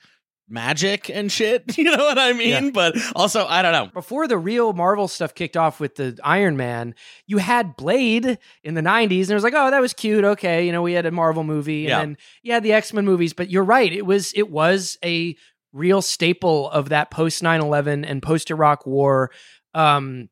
magic 0.49 1.09
and 1.09 1.31
shit. 1.31 1.63
You 1.77 1.83
know 1.85 1.97
what 2.05 2.17
I 2.17 2.33
mean? 2.33 2.65
Yeah. 2.65 2.69
But 2.73 2.95
also, 3.15 3.45
I 3.45 3.61
don't 3.61 3.71
know. 3.73 3.87
before 3.93 4.27
the 4.27 4.37
real 4.37 4.73
Marvel 4.73 5.07
stuff 5.07 5.35
kicked 5.35 5.57
off 5.57 5.79
with 5.79 5.95
the 5.95 6.17
Iron 6.23 6.57
Man, 6.57 6.95
you 7.25 7.37
had 7.37 7.75
Blade 7.75 8.37
in 8.63 8.73
the 8.73 8.81
90s, 8.81 9.21
and 9.23 9.31
it 9.31 9.33
was 9.35 9.43
like, 9.43 9.53
oh, 9.55 9.69
that 9.71 9.81
was 9.81 9.93
cute. 9.93 10.23
Okay, 10.23 10.65
you 10.65 10.71
know, 10.71 10.81
we 10.81 10.93
had 10.93 11.05
a 11.05 11.11
Marvel 11.11 11.43
movie, 11.43 11.83
and 11.85 11.89
Yeah. 11.89 11.99
then 11.99 12.17
you 12.43 12.53
had 12.53 12.63
the 12.63 12.73
X 12.73 12.93
Men 12.93 13.05
movies. 13.05 13.33
But 13.33 13.49
you're 13.49 13.63
right, 13.63 13.91
it 13.91 14.05
was 14.05 14.31
it 14.33 14.49
was 14.49 14.97
a 15.03 15.35
real 15.73 16.01
staple 16.01 16.69
of 16.71 16.89
that 16.89 17.11
post 17.11 17.43
9-11 17.43 18.05
and 18.09 18.23
post 18.23 18.49
Iraq 18.49 18.85
War 18.85 19.31
um, 19.73 20.29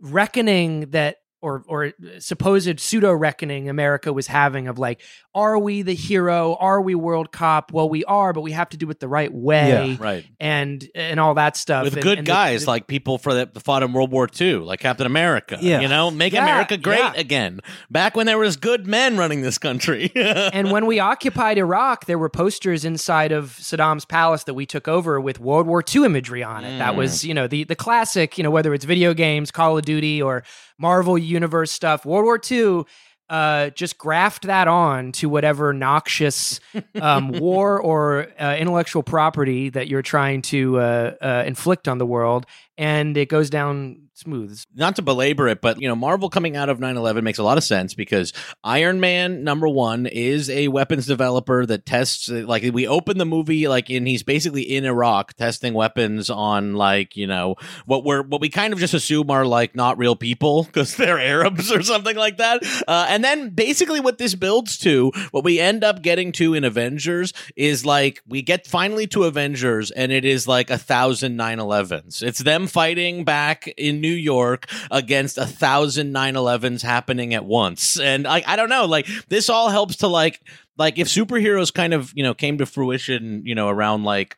reckoning 0.00 0.90
that. 0.90 1.16
Or, 1.40 1.62
or 1.68 1.92
supposed 2.18 2.80
pseudo 2.80 3.12
reckoning 3.12 3.68
America 3.68 4.12
was 4.12 4.26
having 4.26 4.66
of 4.66 4.76
like, 4.76 5.00
are 5.36 5.56
we 5.56 5.82
the 5.82 5.94
hero? 5.94 6.56
Are 6.58 6.82
we 6.82 6.96
World 6.96 7.30
Cop? 7.30 7.70
Well, 7.70 7.88
we 7.88 8.04
are, 8.06 8.32
but 8.32 8.40
we 8.40 8.50
have 8.50 8.70
to 8.70 8.76
do 8.76 8.90
it 8.90 8.98
the 8.98 9.06
right 9.06 9.32
way, 9.32 9.96
Right. 10.00 10.26
and 10.40 10.84
and 10.96 11.20
all 11.20 11.34
that 11.34 11.56
stuff. 11.56 11.84
With 11.84 11.92
And- 11.94 12.02
good 12.02 12.18
and 12.18 12.26
guys 12.26 12.64
the- 12.64 12.70
like 12.70 12.88
people 12.88 13.18
for 13.18 13.34
that 13.34 13.62
fought 13.62 13.84
in 13.84 13.92
World 13.92 14.10
War 14.10 14.28
II, 14.40 14.56
like 14.56 14.80
Captain 14.80 15.06
America. 15.06 15.58
Yeah. 15.60 15.80
You 15.80 15.86
know, 15.86 16.10
make 16.10 16.32
Yeah, 16.32 16.42
America 16.42 16.76
great 16.76 16.98
yeah. 16.98 17.12
again. 17.14 17.60
Back 17.88 18.16
when 18.16 18.26
there 18.26 18.38
was 18.38 18.56
good 18.56 18.88
men 18.88 19.16
running 19.16 19.42
this 19.42 19.58
country. 19.58 20.10
and 20.16 20.72
when 20.72 20.86
we 20.86 20.98
occupied 20.98 21.56
Iraq, 21.56 22.06
there 22.06 22.18
were 22.18 22.28
posters 22.28 22.84
inside 22.84 23.30
of 23.30 23.56
Saddam's 23.60 24.04
palace 24.04 24.42
that 24.44 24.54
we 24.54 24.66
took 24.66 24.88
over 24.88 25.20
with 25.20 25.38
World 25.38 25.68
War 25.68 25.84
II 25.94 26.04
imagery 26.04 26.42
on 26.42 26.64
it. 26.64 26.78
That 26.78 26.94
mm. 26.94 26.96
was, 26.96 27.24
you 27.24 27.32
know, 27.32 27.46
the 27.46 27.62
the 27.62 27.76
classic, 27.76 28.38
you 28.38 28.42
know, 28.42 28.50
whether 28.50 28.74
it's 28.74 28.84
video 28.84 29.14
games, 29.14 29.52
Call 29.52 29.78
of 29.78 29.84
Duty, 29.84 30.20
or 30.20 30.42
Marvel 30.78 31.18
Universe 31.18 31.70
stuff. 31.70 32.04
World 32.06 32.24
War 32.24 32.40
II. 32.50 32.84
Uh, 33.30 33.68
just 33.70 33.98
graft 33.98 34.46
that 34.46 34.68
on 34.68 35.12
to 35.12 35.28
whatever 35.28 35.74
noxious 35.74 36.60
um, 36.94 37.28
war 37.32 37.78
or 37.78 38.26
uh, 38.40 38.56
intellectual 38.58 39.02
property 39.02 39.68
that 39.68 39.86
you're 39.86 40.00
trying 40.00 40.40
to 40.40 40.78
uh, 40.78 41.14
uh, 41.20 41.44
inflict 41.46 41.88
on 41.88 41.98
the 41.98 42.06
world, 42.06 42.46
and 42.78 43.18
it 43.18 43.28
goes 43.28 43.50
down 43.50 44.07
smooth. 44.18 44.62
not 44.74 44.96
to 44.96 45.02
belabor 45.02 45.48
it, 45.48 45.60
but 45.60 45.80
you 45.80 45.88
know, 45.88 45.96
Marvel 45.96 46.28
coming 46.28 46.56
out 46.56 46.68
of 46.68 46.78
9/11 46.78 47.22
makes 47.22 47.38
a 47.38 47.42
lot 47.42 47.58
of 47.58 47.64
sense 47.64 47.94
because 47.94 48.32
Iron 48.64 49.00
Man 49.00 49.44
number 49.44 49.68
1 49.68 50.06
is 50.06 50.50
a 50.50 50.68
weapons 50.68 51.06
developer 51.06 51.64
that 51.66 51.86
tests 51.86 52.28
like 52.28 52.62
we 52.72 52.86
open 52.86 53.18
the 53.18 53.24
movie 53.24 53.68
like 53.68 53.90
in 53.90 54.06
he's 54.06 54.22
basically 54.22 54.62
in 54.62 54.84
Iraq 54.84 55.34
testing 55.34 55.74
weapons 55.74 56.30
on 56.30 56.74
like, 56.74 57.16
you 57.16 57.26
know, 57.26 57.56
what 57.86 58.04
we're 58.04 58.22
what 58.22 58.40
we 58.40 58.48
kind 58.48 58.72
of 58.72 58.78
just 58.78 58.94
assume 58.94 59.30
are 59.30 59.46
like 59.46 59.74
not 59.74 59.98
real 59.98 60.16
people 60.16 60.64
because 60.64 60.96
they're 60.96 61.18
Arabs 61.18 61.70
or 61.72 61.82
something 61.82 62.16
like 62.16 62.38
that. 62.38 62.62
Uh, 62.86 63.06
and 63.08 63.22
then 63.22 63.50
basically 63.50 64.00
what 64.00 64.18
this 64.18 64.34
builds 64.34 64.78
to, 64.78 65.12
what 65.30 65.44
we 65.44 65.60
end 65.60 65.84
up 65.84 66.02
getting 66.02 66.32
to 66.32 66.54
in 66.54 66.64
Avengers 66.64 67.32
is 67.56 67.84
like 67.84 68.20
we 68.26 68.42
get 68.42 68.66
finally 68.66 69.06
to 69.06 69.24
Avengers 69.24 69.90
and 69.90 70.12
it 70.12 70.24
is 70.24 70.48
like 70.48 70.70
a 70.70 70.78
thousand 70.78 71.38
9/11s. 71.38 72.22
It's 72.22 72.40
them 72.40 72.66
fighting 72.66 73.24
back 73.24 73.68
in 73.76 74.00
New 74.00 74.07
York 74.12 74.66
against 74.90 75.38
a 75.38 75.46
thousand 75.46 76.12
9/11s 76.14 76.82
happening 76.82 77.34
at 77.34 77.44
once. 77.44 77.98
And 77.98 78.26
I 78.26 78.42
I 78.46 78.56
don't 78.56 78.68
know, 78.68 78.86
like 78.86 79.06
this 79.28 79.48
all 79.48 79.68
helps 79.68 79.96
to 79.96 80.08
like 80.08 80.40
like 80.76 80.98
if 80.98 81.08
superheroes 81.08 81.72
kind 81.72 81.92
of, 81.94 82.12
you 82.14 82.22
know, 82.22 82.34
came 82.34 82.58
to 82.58 82.66
fruition, 82.66 83.42
you 83.44 83.54
know, 83.54 83.68
around 83.68 84.04
like 84.04 84.36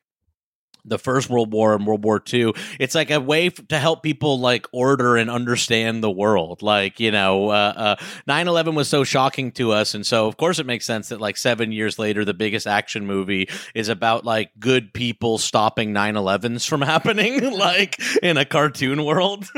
the 0.84 0.98
first 0.98 1.30
world 1.30 1.52
war 1.52 1.74
and 1.74 1.86
world 1.86 2.04
war 2.04 2.22
ii 2.32 2.52
it's 2.78 2.94
like 2.94 3.10
a 3.10 3.20
way 3.20 3.46
f- 3.46 3.66
to 3.68 3.78
help 3.78 4.02
people 4.02 4.38
like 4.40 4.66
order 4.72 5.16
and 5.16 5.30
understand 5.30 6.02
the 6.02 6.10
world. 6.10 6.62
Like 6.62 7.00
you 7.00 7.10
know 7.10 7.50
uh, 7.50 7.72
uh, 7.76 7.96
9-11 8.28 8.74
was 8.74 8.88
so 8.88 9.04
shocking 9.04 9.52
to 9.52 9.72
us 9.72 9.94
and 9.94 10.06
so 10.06 10.26
of 10.26 10.36
course 10.36 10.58
it 10.58 10.66
makes 10.66 10.86
sense 10.86 11.08
that 11.08 11.20
like 11.20 11.36
seven 11.36 11.72
years 11.72 11.98
later 11.98 12.24
the 12.24 12.34
biggest 12.34 12.66
action 12.66 13.06
movie 13.06 13.48
is 13.74 13.88
about 13.88 14.24
like 14.24 14.50
good 14.58 14.92
people 14.92 15.38
stopping 15.38 15.92
9-11s 15.92 16.68
from 16.68 16.82
happening 16.90 17.52
like 17.58 18.00
in 18.22 18.36
a 18.36 18.44
cartoon 18.44 19.04
world. 19.04 19.46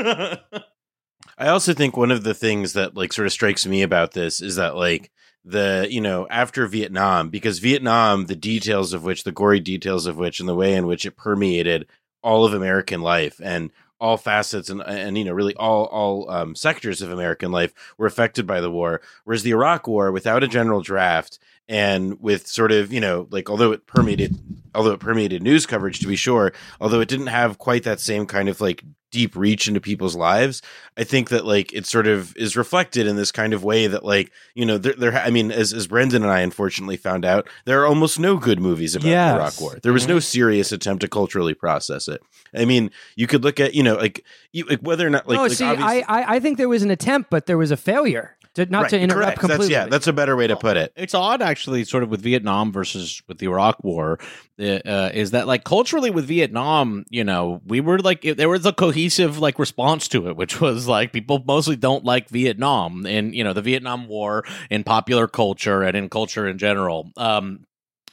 I 1.37 1.47
also 1.47 1.73
think 1.73 1.97
one 1.97 2.11
of 2.11 2.23
the 2.23 2.33
things 2.33 2.73
that 2.73 2.95
like 2.95 3.11
sort 3.11 3.25
of 3.25 3.33
strikes 3.33 3.65
me 3.65 3.81
about 3.81 4.11
this 4.11 4.41
is 4.41 4.57
that 4.57 4.75
like 4.75 5.11
the 5.45 5.87
you 5.89 6.01
know 6.01 6.27
after 6.29 6.65
Vietnam 6.67 7.29
because 7.29 7.59
Vietnam 7.59 8.27
the 8.27 8.35
details 8.35 8.93
of 8.93 9.03
which 9.03 9.23
the 9.23 9.31
gory 9.31 9.59
details 9.59 10.05
of 10.05 10.17
which 10.17 10.39
and 10.39 10.47
the 10.47 10.55
way 10.55 10.73
in 10.73 10.87
which 10.87 11.05
it 11.05 11.17
permeated 11.17 11.85
all 12.21 12.45
of 12.45 12.53
American 12.53 13.01
life 13.01 13.41
and 13.43 13.71
all 13.99 14.17
facets 14.17 14.69
and 14.69 14.81
and 14.81 15.17
you 15.17 15.23
know 15.23 15.33
really 15.33 15.55
all 15.55 15.85
all 15.85 16.29
um, 16.29 16.55
sectors 16.55 17.01
of 17.01 17.11
American 17.11 17.51
life 17.51 17.73
were 17.97 18.07
affected 18.07 18.47
by 18.47 18.61
the 18.61 18.71
war. 18.71 19.01
Whereas 19.23 19.43
the 19.43 19.51
Iraq 19.51 19.87
war 19.87 20.11
without 20.11 20.43
a 20.43 20.47
general 20.47 20.81
draft 20.81 21.39
and 21.67 22.19
with 22.21 22.47
sort 22.47 22.71
of 22.71 22.91
you 22.91 22.99
know 22.99 23.27
like 23.31 23.49
although 23.49 23.71
it 23.71 23.87
permeated 23.87 24.35
although 24.75 24.91
it 24.91 24.99
permeated 24.99 25.41
news 25.41 25.65
coverage 25.65 25.99
to 25.99 26.07
be 26.07 26.15
sure 26.15 26.51
although 26.81 26.99
it 26.99 27.07
didn't 27.07 27.27
have 27.27 27.57
quite 27.57 27.83
that 27.83 27.99
same 27.99 28.25
kind 28.25 28.49
of 28.49 28.59
like 28.59 28.83
deep 29.13 29.35
reach 29.35 29.67
into 29.67 29.79
people's 29.79 30.15
lives 30.15 30.61
i 30.97 31.03
think 31.03 31.29
that 31.29 31.45
like 31.45 31.71
it 31.71 31.85
sort 31.85 32.07
of 32.07 32.35
is 32.35 32.57
reflected 32.57 33.05
in 33.05 33.15
this 33.15 33.31
kind 33.31 33.53
of 33.53 33.63
way 33.63 33.85
that 33.85 34.03
like 34.03 34.31
you 34.55 34.65
know 34.65 34.79
there, 34.79 34.93
there 34.97 35.13
i 35.13 35.29
mean 35.29 35.51
as, 35.51 35.71
as 35.71 35.85
brendan 35.85 36.23
and 36.23 36.31
i 36.31 36.39
unfortunately 36.39 36.97
found 36.97 37.23
out 37.23 37.47
there 37.65 37.79
are 37.81 37.85
almost 37.85 38.19
no 38.19 38.37
good 38.37 38.59
movies 38.59 38.95
about 38.95 39.07
Yes. 39.07 39.33
the 39.35 39.39
iraq 39.39 39.61
war 39.61 39.79
there 39.83 39.93
was 39.93 40.07
no 40.07 40.19
serious 40.19 40.71
attempt 40.71 41.01
to 41.01 41.07
culturally 41.07 41.53
process 41.53 42.07
it 42.07 42.21
i 42.55 42.65
mean 42.65 42.89
you 43.15 43.27
could 43.27 43.43
look 43.43 43.59
at 43.59 43.75
you 43.75 43.83
know 43.83 43.95
like, 43.95 44.25
you, 44.51 44.65
like 44.65 44.79
whether 44.81 45.05
or 45.05 45.11
not 45.11 45.27
like, 45.27 45.37
no, 45.37 45.43
like 45.43 45.51
see, 45.51 45.63
I, 45.65 45.99
I 45.99 46.35
I 46.35 46.39
think 46.39 46.57
there 46.57 46.67
was 46.69 46.81
an 46.81 46.89
attempt, 46.91 47.29
but 47.29 47.45
there 47.45 47.57
was 47.57 47.69
a 47.71 47.77
failure. 47.77 48.35
To, 48.55 48.65
not 48.67 48.83
Right, 48.83 48.89
to 48.91 48.99
interrupt 48.99 49.23
correct. 49.23 49.39
completely. 49.39 49.65
that's, 49.67 49.71
yeah 49.71 49.85
that's 49.87 50.05
a 50.07 50.13
better 50.13 50.35
way 50.35 50.45
to 50.45 50.55
put 50.55 50.77
it 50.77 50.93
it's 50.95 51.15
odd 51.15 51.41
actually 51.41 51.83
sort 51.85 52.03
of 52.03 52.09
with 52.09 52.21
vietnam 52.21 52.71
versus 52.71 53.21
with 53.27 53.39
the 53.39 53.47
iraq 53.47 53.83
war 53.83 54.19
uh, 54.59 54.63
uh, 54.63 55.11
is 55.11 55.31
that 55.31 55.47
like 55.47 55.63
culturally 55.63 56.11
with 56.11 56.25
vietnam 56.25 57.03
you 57.09 57.23
know 57.23 57.61
we 57.65 57.81
were 57.81 57.97
like 57.97 58.23
it- 58.23 58.37
there 58.37 58.49
was 58.49 58.63
a 58.67 58.71
cohesive 58.73 59.39
like 59.39 59.57
response 59.57 60.07
to 60.07 60.27
it 60.29 60.35
which 60.35 60.61
was 60.61 60.87
like 60.87 61.11
people 61.11 61.43
mostly 61.47 61.75
don't 61.75 62.05
like 62.05 62.29
vietnam 62.29 63.07
and 63.07 63.33
you 63.33 63.43
know 63.43 63.53
the 63.53 63.61
vietnam 63.63 64.07
war 64.07 64.43
in 64.69 64.83
popular 64.83 65.27
culture 65.27 65.81
and 65.81 65.97
in 65.97 66.07
culture 66.07 66.47
in 66.47 66.59
general 66.59 67.11
um 67.17 67.65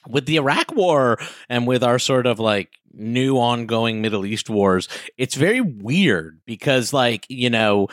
with 0.09 0.25
the 0.25 0.37
Iraq 0.37 0.73
war 0.75 1.19
and 1.51 1.67
with 1.67 1.85
our 1.85 1.99
sort 1.99 2.27
of 2.27 2.39
like 2.41 2.71
new 2.95 3.37
ongoing 3.37 4.01
Middle 4.01 4.25
East 4.25 4.49
wars, 4.49 4.89
it's 5.19 5.35
very 5.35 5.61
weird 5.61 6.41
because 6.47 6.95
like, 6.95 7.27
you 7.29 7.51
know, 7.51 7.87
pe- 7.87 7.93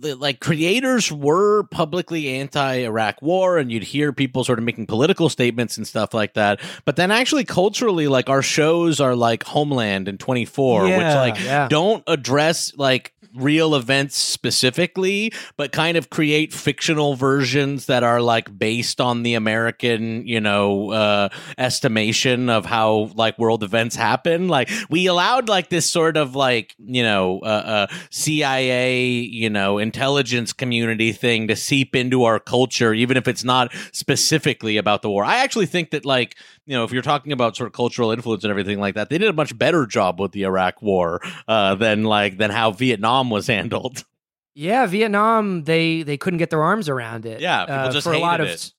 like 0.00 0.40
creators 0.40 1.10
were 1.10 1.64
publicly 1.64 2.28
anti-Iraq 2.36 3.22
war 3.22 3.58
and 3.58 3.72
you'd 3.72 3.82
hear 3.82 4.12
people 4.12 4.44
sort 4.44 4.58
of 4.58 4.64
making 4.64 4.86
political 4.86 5.28
statements 5.28 5.76
and 5.76 5.86
stuff 5.86 6.12
like 6.12 6.34
that. 6.34 6.60
But 6.84 6.96
then 6.96 7.10
actually 7.10 7.44
culturally 7.44 8.08
like 8.08 8.28
our 8.28 8.42
shows 8.42 9.00
are 9.00 9.14
like 9.14 9.42
Homeland 9.44 10.08
and 10.08 10.20
24 10.20 10.84
which 10.84 10.92
like 10.92 11.40
yeah. 11.40 11.68
don't 11.68 12.02
address 12.06 12.72
like 12.76 13.13
real 13.36 13.74
events 13.74 14.16
specifically, 14.16 15.32
but 15.56 15.72
kind 15.72 15.96
of 15.96 16.10
create 16.10 16.52
fictional 16.52 17.16
versions 17.16 17.86
that 17.86 18.02
are 18.02 18.20
like 18.20 18.56
based 18.58 19.00
on 19.00 19.22
the 19.22 19.34
American, 19.34 20.26
you 20.26 20.40
know, 20.40 20.90
uh, 20.90 21.28
estimation 21.58 22.48
of 22.48 22.64
how 22.64 23.10
like 23.14 23.38
world 23.38 23.62
events 23.62 23.96
happen. 23.96 24.48
Like 24.48 24.70
we 24.88 25.06
allowed 25.06 25.48
like 25.48 25.68
this 25.68 25.88
sort 25.88 26.16
of 26.16 26.34
like, 26.34 26.74
you 26.78 27.02
know, 27.02 27.40
uh, 27.40 27.86
uh, 27.90 27.94
CIA, 28.10 29.04
you 29.04 29.50
know, 29.50 29.78
intelligence 29.78 30.52
community 30.52 31.12
thing 31.12 31.48
to 31.48 31.56
seep 31.56 31.96
into 31.96 32.24
our 32.24 32.38
culture, 32.38 32.94
even 32.94 33.16
if 33.16 33.28
it's 33.28 33.44
not 33.44 33.72
specifically 33.92 34.76
about 34.76 35.02
the 35.02 35.10
war. 35.10 35.24
I 35.24 35.38
actually 35.38 35.66
think 35.66 35.90
that 35.90 36.04
like, 36.04 36.36
you 36.66 36.74
know, 36.76 36.84
if 36.84 36.92
you're 36.92 37.02
talking 37.02 37.32
about 37.32 37.56
sort 37.56 37.66
of 37.66 37.72
cultural 37.72 38.10
influence 38.10 38.44
and 38.44 38.50
everything 38.50 38.80
like 38.80 38.94
that, 38.94 39.10
they 39.10 39.18
did 39.18 39.28
a 39.28 39.32
much 39.32 39.56
better 39.56 39.86
job 39.86 40.20
with 40.20 40.32
the 40.32 40.42
Iraq 40.44 40.80
war 40.80 41.20
uh, 41.46 41.74
than 41.74 42.04
like 42.04 42.38
than 42.38 42.50
how 42.50 42.70
Vietnam 42.70 43.30
was 43.30 43.46
handled. 43.46 44.04
Yeah, 44.56 44.86
Vietnam, 44.86 45.64
they 45.64 46.04
they 46.04 46.16
couldn't 46.16 46.38
get 46.38 46.50
their 46.50 46.62
arms 46.62 46.88
around 46.88 47.26
it. 47.26 47.40
Yeah, 47.40 47.64
people 47.64 47.74
uh, 47.74 47.90
just 47.90 48.04
for 48.04 48.12
a 48.12 48.18
lot 48.20 48.40
of 48.40 48.46
it. 48.46 48.72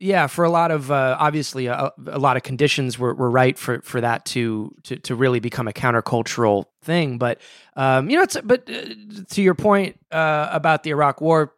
yeah, 0.00 0.26
for 0.26 0.44
a 0.44 0.50
lot 0.50 0.72
of 0.72 0.90
uh, 0.90 1.16
obviously 1.16 1.66
a, 1.68 1.92
a 2.08 2.18
lot 2.18 2.36
of 2.36 2.42
conditions 2.42 2.98
were, 2.98 3.14
were 3.14 3.30
right 3.30 3.56
for 3.56 3.80
for 3.82 4.00
that 4.00 4.24
to 4.26 4.74
to 4.82 4.96
to 4.96 5.14
really 5.14 5.38
become 5.38 5.68
a 5.68 5.72
countercultural 5.72 6.64
thing. 6.82 7.18
But 7.18 7.40
um, 7.76 8.10
you 8.10 8.16
know, 8.16 8.24
it's 8.24 8.36
but 8.42 8.68
uh, 8.68 8.94
to 9.30 9.42
your 9.42 9.54
point 9.54 9.96
uh, 10.10 10.48
about 10.50 10.82
the 10.82 10.90
Iraq 10.90 11.20
War. 11.20 11.54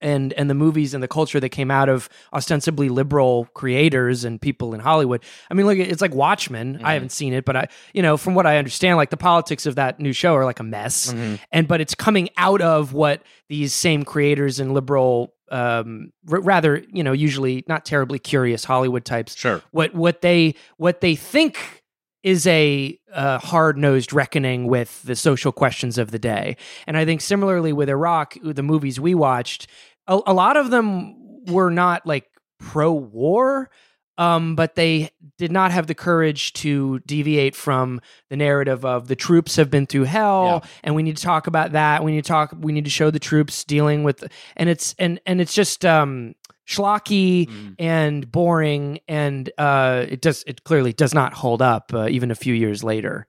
And 0.00 0.32
and 0.34 0.48
the 0.48 0.54
movies 0.54 0.94
and 0.94 1.02
the 1.02 1.08
culture 1.08 1.40
that 1.40 1.48
came 1.48 1.70
out 1.70 1.88
of 1.88 2.08
ostensibly 2.32 2.88
liberal 2.88 3.46
creators 3.54 4.24
and 4.24 4.40
people 4.40 4.72
in 4.74 4.80
Hollywood. 4.80 5.22
I 5.50 5.54
mean, 5.54 5.66
look, 5.66 5.76
it's 5.78 6.00
like 6.00 6.14
Watchmen. 6.14 6.78
Mhm. 6.78 6.84
I 6.84 6.92
haven't 6.94 7.10
seen 7.10 7.32
it, 7.32 7.44
but 7.44 7.56
I, 7.56 7.68
you 7.92 8.02
know, 8.02 8.16
from 8.16 8.34
what 8.34 8.46
I 8.46 8.58
understand, 8.58 8.96
like 8.96 9.10
the 9.10 9.16
politics 9.16 9.66
of 9.66 9.74
that 9.74 9.98
new 9.98 10.12
show 10.12 10.34
are 10.34 10.44
like 10.44 10.60
a 10.60 10.64
mess 10.64 11.12
and 11.52 11.66
but 11.66 11.80
it's 11.80 11.94
coming 11.96 12.28
out 12.36 12.60
of 12.60 12.92
what 12.92 13.22
these 13.48 13.74
same 13.74 14.04
creators 14.04 14.60
and 14.60 14.72
liberal 14.72 15.34
um 15.50 16.12
r- 16.30 16.40
rather 16.42 16.84
you 16.92 17.02
know 17.02 17.12
usually 17.12 17.64
not 17.66 17.86
terribly 17.86 18.18
curious 18.18 18.64
hollywood 18.64 19.02
types 19.06 19.34
Sure. 19.34 19.62
what 19.70 19.94
what 19.94 20.20
they 20.20 20.54
what 20.76 21.00
they 21.00 21.16
think 21.16 21.82
is 22.22 22.46
a 22.46 22.98
uh, 23.14 23.38
hard-nosed 23.38 24.12
reckoning 24.12 24.66
with 24.66 25.02
the 25.04 25.16
social 25.16 25.50
questions 25.52 25.96
of 25.96 26.10
the 26.10 26.18
day 26.18 26.54
and 26.86 26.98
i 26.98 27.04
think 27.06 27.22
similarly 27.22 27.72
with 27.72 27.88
iraq 27.88 28.36
the 28.42 28.62
movies 28.62 29.00
we 29.00 29.14
watched 29.14 29.66
a, 30.08 30.18
a 30.26 30.34
lot 30.34 30.56
of 30.56 30.70
them 30.70 31.44
were 31.46 31.70
not 31.70 32.06
like 32.06 32.26
pro-war 32.58 33.70
um, 34.18 34.56
but 34.56 34.74
they 34.74 35.10
did 35.38 35.52
not 35.52 35.70
have 35.70 35.86
the 35.86 35.94
courage 35.94 36.52
to 36.54 36.98
deviate 37.06 37.54
from 37.54 38.00
the 38.30 38.36
narrative 38.36 38.84
of 38.84 39.06
the 39.06 39.14
troops 39.14 39.54
have 39.54 39.70
been 39.70 39.86
through 39.86 40.04
hell, 40.04 40.64
and 40.82 40.96
we 40.96 41.04
need 41.04 41.16
to 41.16 41.22
talk 41.22 41.46
about 41.46 41.70
that. 41.72 42.02
We 42.02 42.10
need 42.10 42.24
to 42.24 42.28
talk. 42.28 42.52
We 42.58 42.72
need 42.72 42.84
to 42.84 42.90
show 42.90 43.12
the 43.12 43.20
troops 43.20 43.62
dealing 43.62 44.02
with, 44.02 44.24
and 44.56 44.68
it's 44.68 44.96
and 44.98 45.20
and 45.24 45.40
it's 45.40 45.54
just 45.54 45.84
um, 45.84 46.34
schlocky 46.66 47.46
Mm. 47.48 47.74
and 47.78 48.32
boring, 48.32 48.98
and 49.06 49.48
uh, 49.56 50.06
it 50.08 50.20
does 50.20 50.42
it 50.48 50.64
clearly 50.64 50.92
does 50.92 51.14
not 51.14 51.32
hold 51.34 51.62
up 51.62 51.94
uh, 51.94 52.08
even 52.08 52.32
a 52.32 52.34
few 52.34 52.54
years 52.54 52.82
later. 52.82 53.28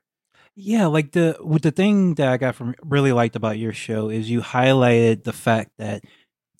Yeah, 0.55 0.87
like 0.87 1.11
the 1.11 1.37
with 1.39 1.61
the 1.61 1.71
thing 1.71 2.15
that 2.15 2.27
I 2.29 2.37
got 2.37 2.55
from 2.55 2.73
really 2.81 3.11
liked 3.11 3.35
about 3.35 3.59
your 3.59 3.73
show 3.73 4.09
is 4.09 4.27
you 4.27 4.41
highlighted 4.41 5.23
the 5.23 5.33
fact 5.33 5.71
that 5.77 6.03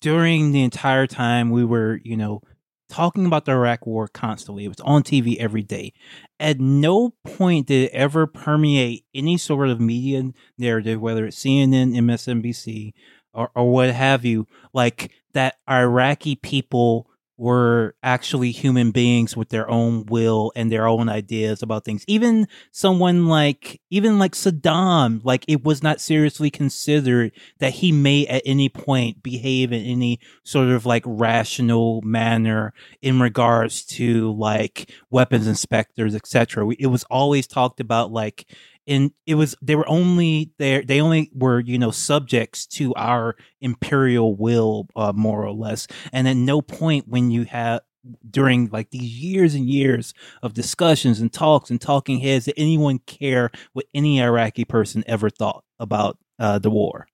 during 0.00 0.52
the 0.52 0.62
entire 0.62 1.06
time 1.06 1.50
we 1.50 1.64
were, 1.64 2.00
you 2.04 2.16
know, 2.16 2.42
talking 2.88 3.24
about 3.24 3.44
the 3.44 3.52
Iraq 3.52 3.86
War 3.86 4.08
constantly. 4.08 4.64
It 4.64 4.68
was 4.68 4.80
on 4.80 5.02
TV 5.02 5.36
every 5.38 5.62
day. 5.62 5.92
At 6.38 6.60
no 6.60 7.14
point 7.24 7.68
did 7.68 7.84
it 7.84 7.92
ever 7.92 8.26
permeate 8.26 9.04
any 9.14 9.36
sort 9.36 9.68
of 9.68 9.80
media 9.80 10.32
narrative, 10.58 11.00
whether 11.00 11.26
it's 11.26 11.38
CNN, 11.38 11.94
MSNBC, 11.96 12.92
or, 13.32 13.50
or 13.54 13.70
what 13.70 13.90
have 13.90 14.24
you, 14.24 14.46
like 14.72 15.12
that 15.34 15.56
Iraqi 15.68 16.34
people 16.34 17.09
were 17.40 17.94
actually 18.02 18.50
human 18.50 18.90
beings 18.90 19.34
with 19.34 19.48
their 19.48 19.68
own 19.70 20.04
will 20.06 20.52
and 20.54 20.70
their 20.70 20.86
own 20.86 21.08
ideas 21.08 21.62
about 21.62 21.86
things. 21.86 22.04
Even 22.06 22.46
someone 22.70 23.26
like 23.26 23.80
even 23.88 24.18
like 24.18 24.32
Saddam, 24.32 25.22
like 25.24 25.46
it 25.48 25.64
was 25.64 25.82
not 25.82 26.02
seriously 26.02 26.50
considered 26.50 27.32
that 27.58 27.72
he 27.72 27.92
may 27.92 28.26
at 28.26 28.42
any 28.44 28.68
point 28.68 29.22
behave 29.22 29.72
in 29.72 29.82
any 29.82 30.20
sort 30.44 30.68
of 30.68 30.84
like 30.84 31.02
rational 31.06 32.02
manner 32.02 32.74
in 33.00 33.18
regards 33.20 33.86
to 33.86 34.32
like 34.32 34.92
weapons 35.08 35.46
inspectors, 35.46 36.14
etc. 36.14 36.68
It 36.78 36.88
was 36.88 37.04
always 37.04 37.46
talked 37.46 37.80
about 37.80 38.12
like 38.12 38.46
and 38.90 39.12
it 39.24 39.36
was 39.36 39.56
they 39.62 39.76
were 39.76 39.88
only 39.88 40.52
there 40.58 40.82
they 40.82 41.00
only 41.00 41.30
were 41.32 41.60
you 41.60 41.78
know 41.78 41.92
subjects 41.92 42.66
to 42.66 42.92
our 42.96 43.36
imperial 43.60 44.34
will 44.34 44.88
uh, 44.96 45.12
more 45.14 45.42
or 45.44 45.52
less. 45.52 45.86
And 46.12 46.28
at 46.28 46.36
no 46.36 46.60
point 46.60 47.08
when 47.08 47.30
you 47.30 47.44
have 47.44 47.80
during 48.28 48.68
like 48.70 48.90
these 48.90 49.18
years 49.22 49.54
and 49.54 49.66
years 49.66 50.12
of 50.42 50.54
discussions 50.54 51.20
and 51.20 51.32
talks 51.32 51.70
and 51.70 51.80
talking 51.80 52.18
heads 52.18 52.46
did 52.46 52.54
anyone 52.56 52.98
care 53.00 53.50
what 53.74 53.84
any 53.94 54.20
iraqi 54.20 54.64
person 54.64 55.04
ever 55.06 55.30
thought 55.30 55.64
about 55.78 56.18
uh, 56.38 56.58
the 56.58 56.70
war? 56.70 57.06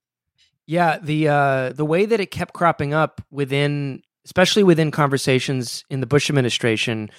Yeah, 0.67 0.99
the 0.99 1.29
uh, 1.29 1.73
the 1.73 1.85
way 1.85 2.07
that 2.07 2.21
it 2.21 2.31
kept 2.31 2.55
cropping 2.55 2.95
up 2.95 3.21
within, 3.31 4.03
especially 4.25 4.65
within 4.65 4.91
conversations 4.91 5.85
in 5.91 6.01
the 6.01 6.07
Bush 6.07 6.29
administration, 6.29 7.11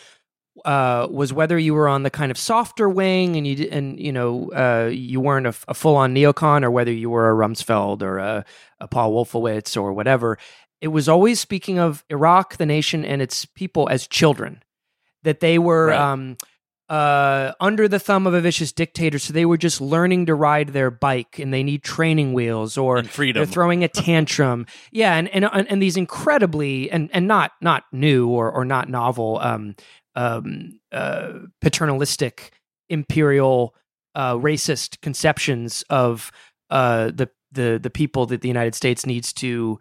uh, 0.66 1.08
was 1.10 1.32
whether 1.34 1.58
you 1.60 1.74
were 1.74 1.88
on 1.88 2.04
the 2.04 2.10
kind 2.10 2.32
of 2.32 2.38
softer 2.38 2.90
wing 2.90 3.36
and 3.36 3.46
you 3.48 3.68
and 3.72 4.00
you 4.00 4.12
know 4.12 4.50
uh, 4.52 4.90
you 4.92 5.20
weren't 5.20 5.48
a, 5.48 5.54
a 5.68 5.74
full 5.74 5.96
on 5.96 6.14
neocon, 6.16 6.64
or 6.64 6.72
whether 6.72 6.92
you 6.92 7.10
were 7.10 7.30
a 7.30 7.34
Rumsfeld 7.36 8.02
or 8.02 8.18
a, 8.18 8.46
a 8.80 8.88
Paul 8.88 9.14
Wolfowitz 9.14 9.76
or 9.80 9.94
whatever. 9.94 10.38
It 10.82 10.90
was 10.90 11.10
always 11.10 11.40
speaking 11.40 11.80
of 11.80 12.04
Iraq, 12.10 12.58
the 12.58 12.66
nation, 12.66 13.04
and 13.06 13.22
its 13.22 13.46
people 13.46 13.88
as 13.90 14.08
children. 14.08 14.64
That 15.24 15.40
they 15.40 15.58
were 15.60 15.88
Right. 15.88 16.00
um, 16.00 16.38
uh, 16.90 17.52
under 17.60 17.88
the 17.90 18.00
thumb 18.00 18.26
of 18.28 18.34
a 18.34 18.40
vicious 18.40 18.72
dictator, 18.72 19.20
so 19.20 19.34
they 19.34 19.44
were 19.46 19.58
just 19.58 19.82
learning 19.82 20.28
to 20.28 20.34
ride 20.36 20.70
their 20.70 20.90
bike, 20.90 21.38
and 21.38 21.54
they 21.54 21.62
need 21.64 21.84
training 21.84 22.32
wheels, 22.34 22.78
or 22.78 22.98
and 22.98 23.10
freedom. 23.10 23.40
they're 23.42 23.52
throwing 23.52 23.84
a 23.84 23.90
tantrum. 23.90 24.66
yeah, 24.92 25.16
and, 25.16 25.28
and 25.30 25.44
and 25.52 25.70
and 25.70 25.82
these 25.82 25.98
incredibly 25.98 26.90
and 26.90 27.10
and 27.12 27.28
not 27.28 27.52
not 27.62 27.84
new 27.92 28.30
or 28.30 28.50
or 28.52 28.64
not 28.64 28.88
novel 28.88 29.38
um 29.42 29.76
um 30.18 30.80
uh 30.92 31.34
paternalistic 31.62 32.52
imperial 32.90 33.74
uh 34.16 34.34
racist 34.34 35.00
conceptions 35.02 35.84
of 35.90 36.32
uh 36.70 37.06
the 37.14 37.30
the 37.54 37.80
the 37.82 37.90
people 37.90 38.26
that 38.26 38.42
the 38.42 38.48
United 38.50 38.76
States 38.76 39.06
needs 39.06 39.32
to 39.32 39.80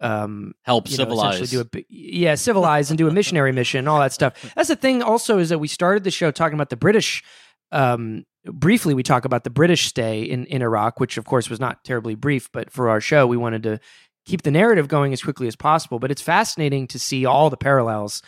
um 0.00 0.54
Help 0.62 0.88
you 0.88 0.96
know, 0.96 1.04
civilize. 1.04 1.50
do 1.50 1.60
a 1.60 1.84
yeah 1.88 2.34
civilize 2.34 2.90
and 2.90 2.98
do 2.98 3.08
a 3.08 3.12
missionary 3.12 3.52
mission 3.52 3.86
all 3.86 4.00
that 4.00 4.12
stuff 4.12 4.52
that's 4.56 4.68
the 4.68 4.76
thing 4.76 5.02
also 5.02 5.38
is 5.38 5.48
that 5.50 5.58
we 5.58 5.68
started 5.68 6.04
the 6.04 6.10
show 6.10 6.30
talking 6.30 6.54
about 6.54 6.70
the 6.70 6.76
british 6.76 7.22
um 7.70 8.24
briefly 8.46 8.94
we 8.94 9.04
talk 9.04 9.24
about 9.24 9.44
the 9.44 9.50
british 9.50 9.86
stay 9.86 10.22
in 10.22 10.44
in 10.46 10.60
iraq 10.60 10.98
which 10.98 11.16
of 11.18 11.24
course 11.24 11.48
was 11.48 11.60
not 11.60 11.84
terribly 11.84 12.16
brief 12.16 12.50
but 12.50 12.68
for 12.70 12.88
our 12.90 13.00
show 13.00 13.26
we 13.28 13.36
wanted 13.36 13.62
to 13.62 13.78
keep 14.26 14.42
the 14.42 14.50
narrative 14.50 14.88
going 14.88 15.12
as 15.12 15.22
quickly 15.22 15.46
as 15.46 15.54
possible 15.54 16.00
but 16.00 16.10
it's 16.10 16.22
fascinating 16.22 16.88
to 16.88 16.98
see 16.98 17.24
all 17.24 17.48
the 17.48 17.56
parallels 17.56 18.22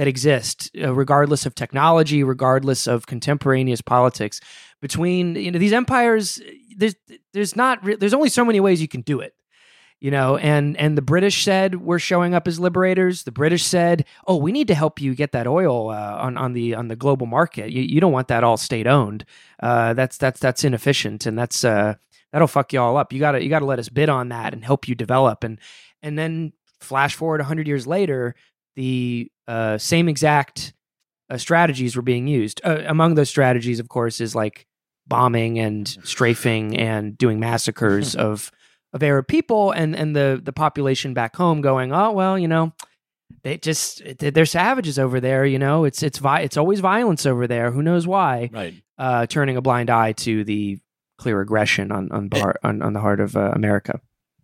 that 0.00 0.08
exist 0.08 0.70
uh, 0.82 0.94
regardless 0.94 1.44
of 1.44 1.54
technology 1.54 2.24
regardless 2.24 2.86
of 2.86 3.06
contemporaneous 3.06 3.82
politics 3.82 4.40
between 4.80 5.36
you 5.36 5.50
know 5.50 5.58
these 5.58 5.74
empires 5.74 6.40
there's 6.74 6.94
there's 7.34 7.54
not 7.54 7.84
re- 7.84 7.96
there's 7.96 8.14
only 8.14 8.30
so 8.30 8.42
many 8.42 8.60
ways 8.60 8.80
you 8.80 8.88
can 8.88 9.02
do 9.02 9.20
it 9.20 9.34
you 10.00 10.10
know 10.10 10.38
and 10.38 10.74
and 10.78 10.96
the 10.96 11.02
british 11.02 11.44
said 11.44 11.82
we're 11.82 11.98
showing 11.98 12.32
up 12.32 12.48
as 12.48 12.58
liberators. 12.58 13.24
The 13.24 13.30
british 13.30 13.62
said 13.62 14.06
oh 14.26 14.36
we 14.36 14.52
need 14.52 14.68
to 14.68 14.74
help 14.74 15.02
you 15.02 15.14
get 15.14 15.32
that 15.32 15.46
oil 15.46 15.90
uh, 15.90 16.16
on 16.18 16.38
on 16.38 16.54
the 16.54 16.74
on 16.74 16.88
the 16.88 16.96
global 16.96 17.26
market. 17.26 17.70
You, 17.70 17.82
you 17.82 18.00
don't 18.00 18.12
want 18.12 18.28
that 18.28 18.42
all 18.42 18.56
state 18.56 18.86
owned 18.86 19.26
uh, 19.62 19.92
that's 19.92 20.16
that's 20.16 20.40
that's 20.40 20.64
inefficient 20.64 21.26
and 21.26 21.38
that's 21.38 21.62
uh, 21.62 21.96
that'll 22.32 22.48
fuck 22.48 22.72
you 22.72 22.80
all 22.80 22.96
up. 22.96 23.12
You 23.12 23.20
gotta 23.20 23.42
you 23.42 23.50
gotta 23.50 23.66
let 23.66 23.78
us 23.78 23.90
bid 23.90 24.08
on 24.08 24.30
that 24.30 24.54
and 24.54 24.64
help 24.64 24.88
you 24.88 24.94
develop. 24.94 25.44
And 25.44 25.58
and 26.02 26.18
then 26.18 26.54
flash 26.80 27.14
forward 27.14 27.40
100 27.40 27.68
years 27.68 27.86
later 27.86 28.34
the 28.76 29.30
uh, 29.50 29.78
same 29.78 30.08
exact 30.08 30.72
uh, 31.28 31.36
strategies 31.36 31.96
were 31.96 32.02
being 32.02 32.26
used 32.26 32.60
uh, 32.64 32.82
among 32.86 33.14
those 33.14 33.28
strategies 33.28 33.80
of 33.80 33.88
course 33.88 34.20
is 34.20 34.34
like 34.34 34.66
bombing 35.06 35.58
and 35.58 35.88
strafing 36.04 36.76
and 36.78 37.18
doing 37.18 37.38
massacres 37.38 38.16
of 38.28 38.50
of 38.92 39.02
Arab 39.02 39.28
people 39.28 39.70
and 39.70 39.94
and 39.94 40.16
the 40.16 40.40
the 40.42 40.52
population 40.52 41.14
back 41.14 41.36
home 41.36 41.60
going, 41.60 41.92
oh 41.92 42.12
well, 42.12 42.38
you 42.38 42.48
know, 42.48 42.72
they 43.42 43.56
just 43.58 44.02
they're 44.18 44.46
savages 44.46 44.98
over 44.98 45.20
there. 45.20 45.44
You 45.44 45.58
know, 45.58 45.84
it's 45.84 46.02
it's 46.02 46.18
vi- 46.18 46.40
it's 46.40 46.56
always 46.56 46.80
violence 46.80 47.26
over 47.26 47.46
there. 47.46 47.70
Who 47.70 47.82
knows 47.82 48.06
why? 48.06 48.50
right. 48.52 48.74
Uh, 48.98 49.26
turning 49.26 49.56
a 49.56 49.62
blind 49.62 49.88
eye 49.88 50.12
to 50.12 50.44
the 50.44 50.78
clear 51.18 51.40
aggression 51.40 51.92
on 51.92 52.10
on 52.12 52.28
bar, 52.28 52.56
on, 52.62 52.82
on 52.82 52.92
the 52.92 53.00
heart 53.00 53.20
of 53.20 53.36
uh, 53.36 53.52
America. 53.54 54.00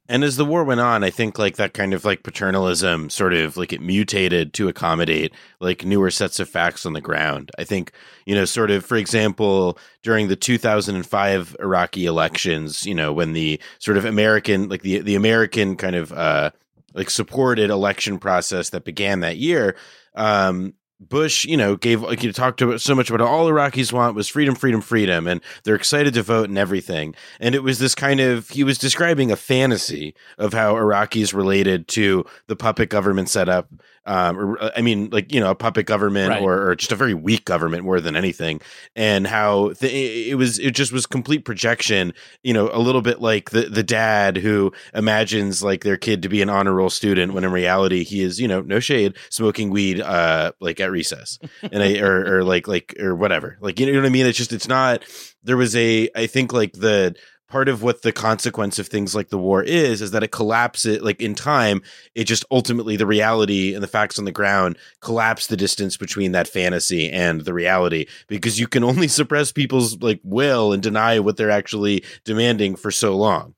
And 0.09 0.23
as 0.23 0.37
the 0.37 0.45
war 0.45 0.62
went 0.62 0.81
on, 0.81 1.03
I 1.03 1.11
think 1.11 1.38
like 1.38 1.57
that 1.57 1.75
kind 1.75 1.92
of 1.92 2.05
like 2.05 2.23
paternalism 2.23 3.11
sort 3.11 3.35
of 3.35 3.57
like 3.57 3.73
it 3.73 3.81
mutated 3.81 4.53
to 4.55 4.69
accommodate 4.69 5.33
like 5.61 5.85
newer 5.85 6.11
sets 6.11 6.38
of 6.38 6.49
facts 6.49 6.87
on 6.87 6.92
the 6.92 7.01
ground. 7.01 7.51
I 7.59 7.64
think, 7.64 7.92
you 8.25 8.35
know, 8.35 8.45
sort 8.45 8.71
of, 8.71 8.85
for 8.85 8.97
example, 8.97 9.79
during 10.03 10.29
the 10.29 10.37
2005 10.37 11.57
Iraqi 11.61 12.07
elections, 12.07 12.87
you 12.87 12.95
know, 12.95 13.12
when 13.12 13.33
the 13.33 13.61
sort 13.79 13.97
of 13.97 14.05
American, 14.05 14.69
like 14.69 14.83
the, 14.83 15.01
the 15.01 15.16
American 15.16 15.77
kind 15.77 15.97
of, 15.97 16.12
uh, 16.12 16.51
like 16.95 17.11
supported 17.11 17.71
election 17.71 18.19
process 18.19 18.71
that 18.71 18.85
began 18.85 19.21
that 19.21 19.37
year, 19.37 19.77
um, 20.14 20.75
Bush, 20.98 21.44
you 21.44 21.56
know, 21.56 21.76
gave 21.76 22.00
like 22.00 22.20
he 22.20 22.32
talked 22.32 22.62
about 22.62 22.80
so 22.80 22.94
much 22.94 23.11
about 23.11 23.20
all 23.20 23.48
Iraqis 23.48 23.92
want 23.92 24.14
was 24.14 24.28
freedom, 24.28 24.54
freedom, 24.54 24.80
freedom, 24.80 25.26
and 25.26 25.42
they're 25.64 25.74
excited 25.74 26.14
to 26.14 26.22
vote 26.22 26.48
and 26.48 26.56
everything. 26.56 27.14
And 27.38 27.54
it 27.54 27.62
was 27.62 27.78
this 27.78 27.94
kind 27.94 28.18
of 28.18 28.48
he 28.48 28.64
was 28.64 28.78
describing 28.78 29.30
a 29.30 29.37
fantasy 29.37 30.14
of 30.38 30.54
how 30.54 30.74
Iraqis 30.74 31.35
related 31.35 31.87
to 31.88 32.24
the 32.46 32.56
puppet 32.56 32.88
government 32.88 33.28
setup. 33.28 33.68
Um, 34.07 34.38
or, 34.38 34.71
I 34.77 34.83
mean, 34.83 35.11
like 35.11 35.33
you 35.33 35.40
know, 35.40 35.51
a 35.51 35.55
puppet 35.55 35.87
government 35.87 36.31
Right. 36.31 36.42
or, 36.42 36.69
or 36.71 36.77
just 36.77 36.92
a 36.92 36.97
very 36.97 37.14
weak 37.14 37.45
government 37.45 37.85
more 37.85 38.01
than 38.01 38.16
anything, 38.16 38.61
and 38.95 39.27
how 39.27 39.71
the, 39.81 40.31
it 40.31 40.37
was 40.37 40.59
it 40.59 40.73
just 40.73 40.92
was 40.92 41.07
complete 41.07 41.45
projection. 41.45 42.14
You 42.42 42.55
know, 42.55 42.71
a 42.73 42.79
little 42.79 43.03
bit 43.03 43.21
like 43.21 43.51
the 43.51 43.62
the 43.62 43.83
dad 43.83 44.37
who 44.37 44.73
imagines 44.95 45.62
like 45.62 45.83
their 45.85 45.97
kid 45.97 46.23
to 46.23 46.29
be 46.29 46.40
an 46.42 46.49
honor 46.49 46.73
roll 46.73 46.90
student 46.90 47.33
when 47.35 47.45
in 47.45 47.53
reality 47.53 48.05
he 48.05 48.23
is 48.23 48.40
you 48.40 48.49
know 48.49 48.61
no 48.61 48.81
shade 48.81 49.14
smoking 49.31 49.71
weed 49.71 50.01
uh 50.01 50.53
like 50.61 50.81
at 50.81 50.90
recess 50.90 51.38
and 51.62 51.83
I 51.83 51.99
or, 51.99 52.38
or 52.38 52.45
like 52.45 52.69
like 52.69 52.95
or 53.01 53.14
whatever 53.14 53.59
like 53.61 53.79
you 53.81 53.87
know 53.87 53.99
what 53.99 54.07
I 54.07 54.11
mean 54.11 54.27
it's 54.27 54.38
just 54.38 54.53
it's 54.53 54.69
not 54.69 55.03
there 55.42 55.57
was 55.57 55.75
a 55.77 56.09
I 56.14 56.27
think 56.27 56.53
like 56.53 56.73
the 56.73 57.14
part 57.48 57.68
of 57.68 57.82
what 57.82 58.02
the 58.02 58.12
consequence 58.12 58.78
of 58.78 58.88
things 58.88 59.14
like 59.14 59.28
the 59.28 59.38
war 59.38 59.62
is 59.62 60.02
is 60.02 60.11
that 60.11 60.22
it 60.22 60.30
collapses 60.30 61.00
like 61.00 61.20
in 61.20 61.35
time 61.35 61.82
it 62.14 62.24
just 62.24 62.44
ultimately 62.50 62.96
the 62.96 63.06
reality 63.06 63.74
and 63.74 63.82
the 63.82 63.88
facts 63.88 64.18
on 64.18 64.24
the 64.24 64.32
ground 64.32 64.76
collapse 65.00 65.46
the 65.46 65.56
distance 65.56 65.96
between 65.96 66.32
that 66.32 66.48
fantasy 66.48 67.11
and 67.11 67.42
the 67.42 67.54
reality 67.54 68.06
because 68.26 68.59
you 68.59 68.66
can 68.66 68.82
only 68.85 69.09
suppress 69.16 69.52
people's 69.52 70.00
like 70.02 70.20
will 70.22 70.72
and 70.72 70.82
deny 70.82 71.18
what 71.18 71.37
they're 71.37 71.50
actually 71.50 72.04
demanding 72.24 72.76
for 72.76 72.90
so 72.90 73.16
long 73.16 73.54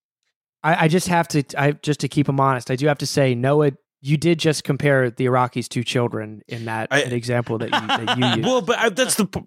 I, 0.62 0.85
I 0.85 0.88
just 0.88 1.09
have 1.09 1.29
to 1.29 1.44
I 1.57 1.72
just 1.72 2.01
to 2.01 2.09
keep 2.09 2.27
them 2.27 2.40
honest. 2.40 2.70
I 2.70 2.77
do 2.77 2.87
have 2.87 2.98
to 2.98 3.07
say 3.07 3.35
Noah. 3.35 3.72
You 4.01 4.17
did 4.17 4.39
just 4.39 4.63
compare 4.65 5.11
the 5.11 5.27
Iraqis 5.27 5.69
to 5.71 5.83
children 5.83 6.43
in 6.47 6.67
that 6.67 6.89
I- 6.91 7.01
example 7.03 7.59
that 7.59 7.67
you, 7.67 7.87
that 8.07 8.19
you 8.19 8.27
used. 8.37 8.43
well 8.45 8.61
but 8.63 8.79
I, 8.79 8.89
that's 8.91 9.17
the 9.17 9.27
p- 9.27 9.41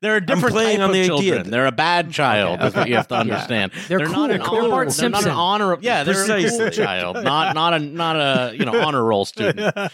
They're 0.00 0.16
a 0.16 0.24
different 0.24 0.52
playing 0.54 0.76
type 0.78 0.84
on 0.84 0.90
of 0.90 0.92
the 0.94 1.00
idea 1.00 1.06
children. 1.08 1.42
that- 1.44 1.50
They're 1.50 1.66
a 1.66 1.72
bad 1.72 2.12
child. 2.12 2.58
Okay, 2.60 2.68
Is 2.68 2.74
what 2.74 2.88
you 2.88 2.94
have 2.96 3.08
to 3.08 3.14
Yeah. 3.16 3.20
understand. 3.22 3.72
They're 3.88 3.98
not 4.00 4.12
cool. 4.14 4.24
an 4.24 4.30
They're 4.30 4.42
honor. 4.48 4.68
Bart 4.68 4.88
they're 4.90 5.08
not 5.10 5.24
an 5.24 5.30
honor. 5.32 5.78
Yeah, 5.80 6.04
they're 6.04 6.14
a 6.22 6.26
cool 6.26 6.34
Precisely. 6.36 6.70
child. 6.70 7.16
Not 7.24 7.54
not 7.54 7.74
a 7.74 7.78
not 7.80 8.16
a 8.16 8.56
you 8.56 8.64
know 8.64 8.80
honor 8.80 9.02
roll 9.04 9.24
student. 9.24 9.74
right, 9.76 9.90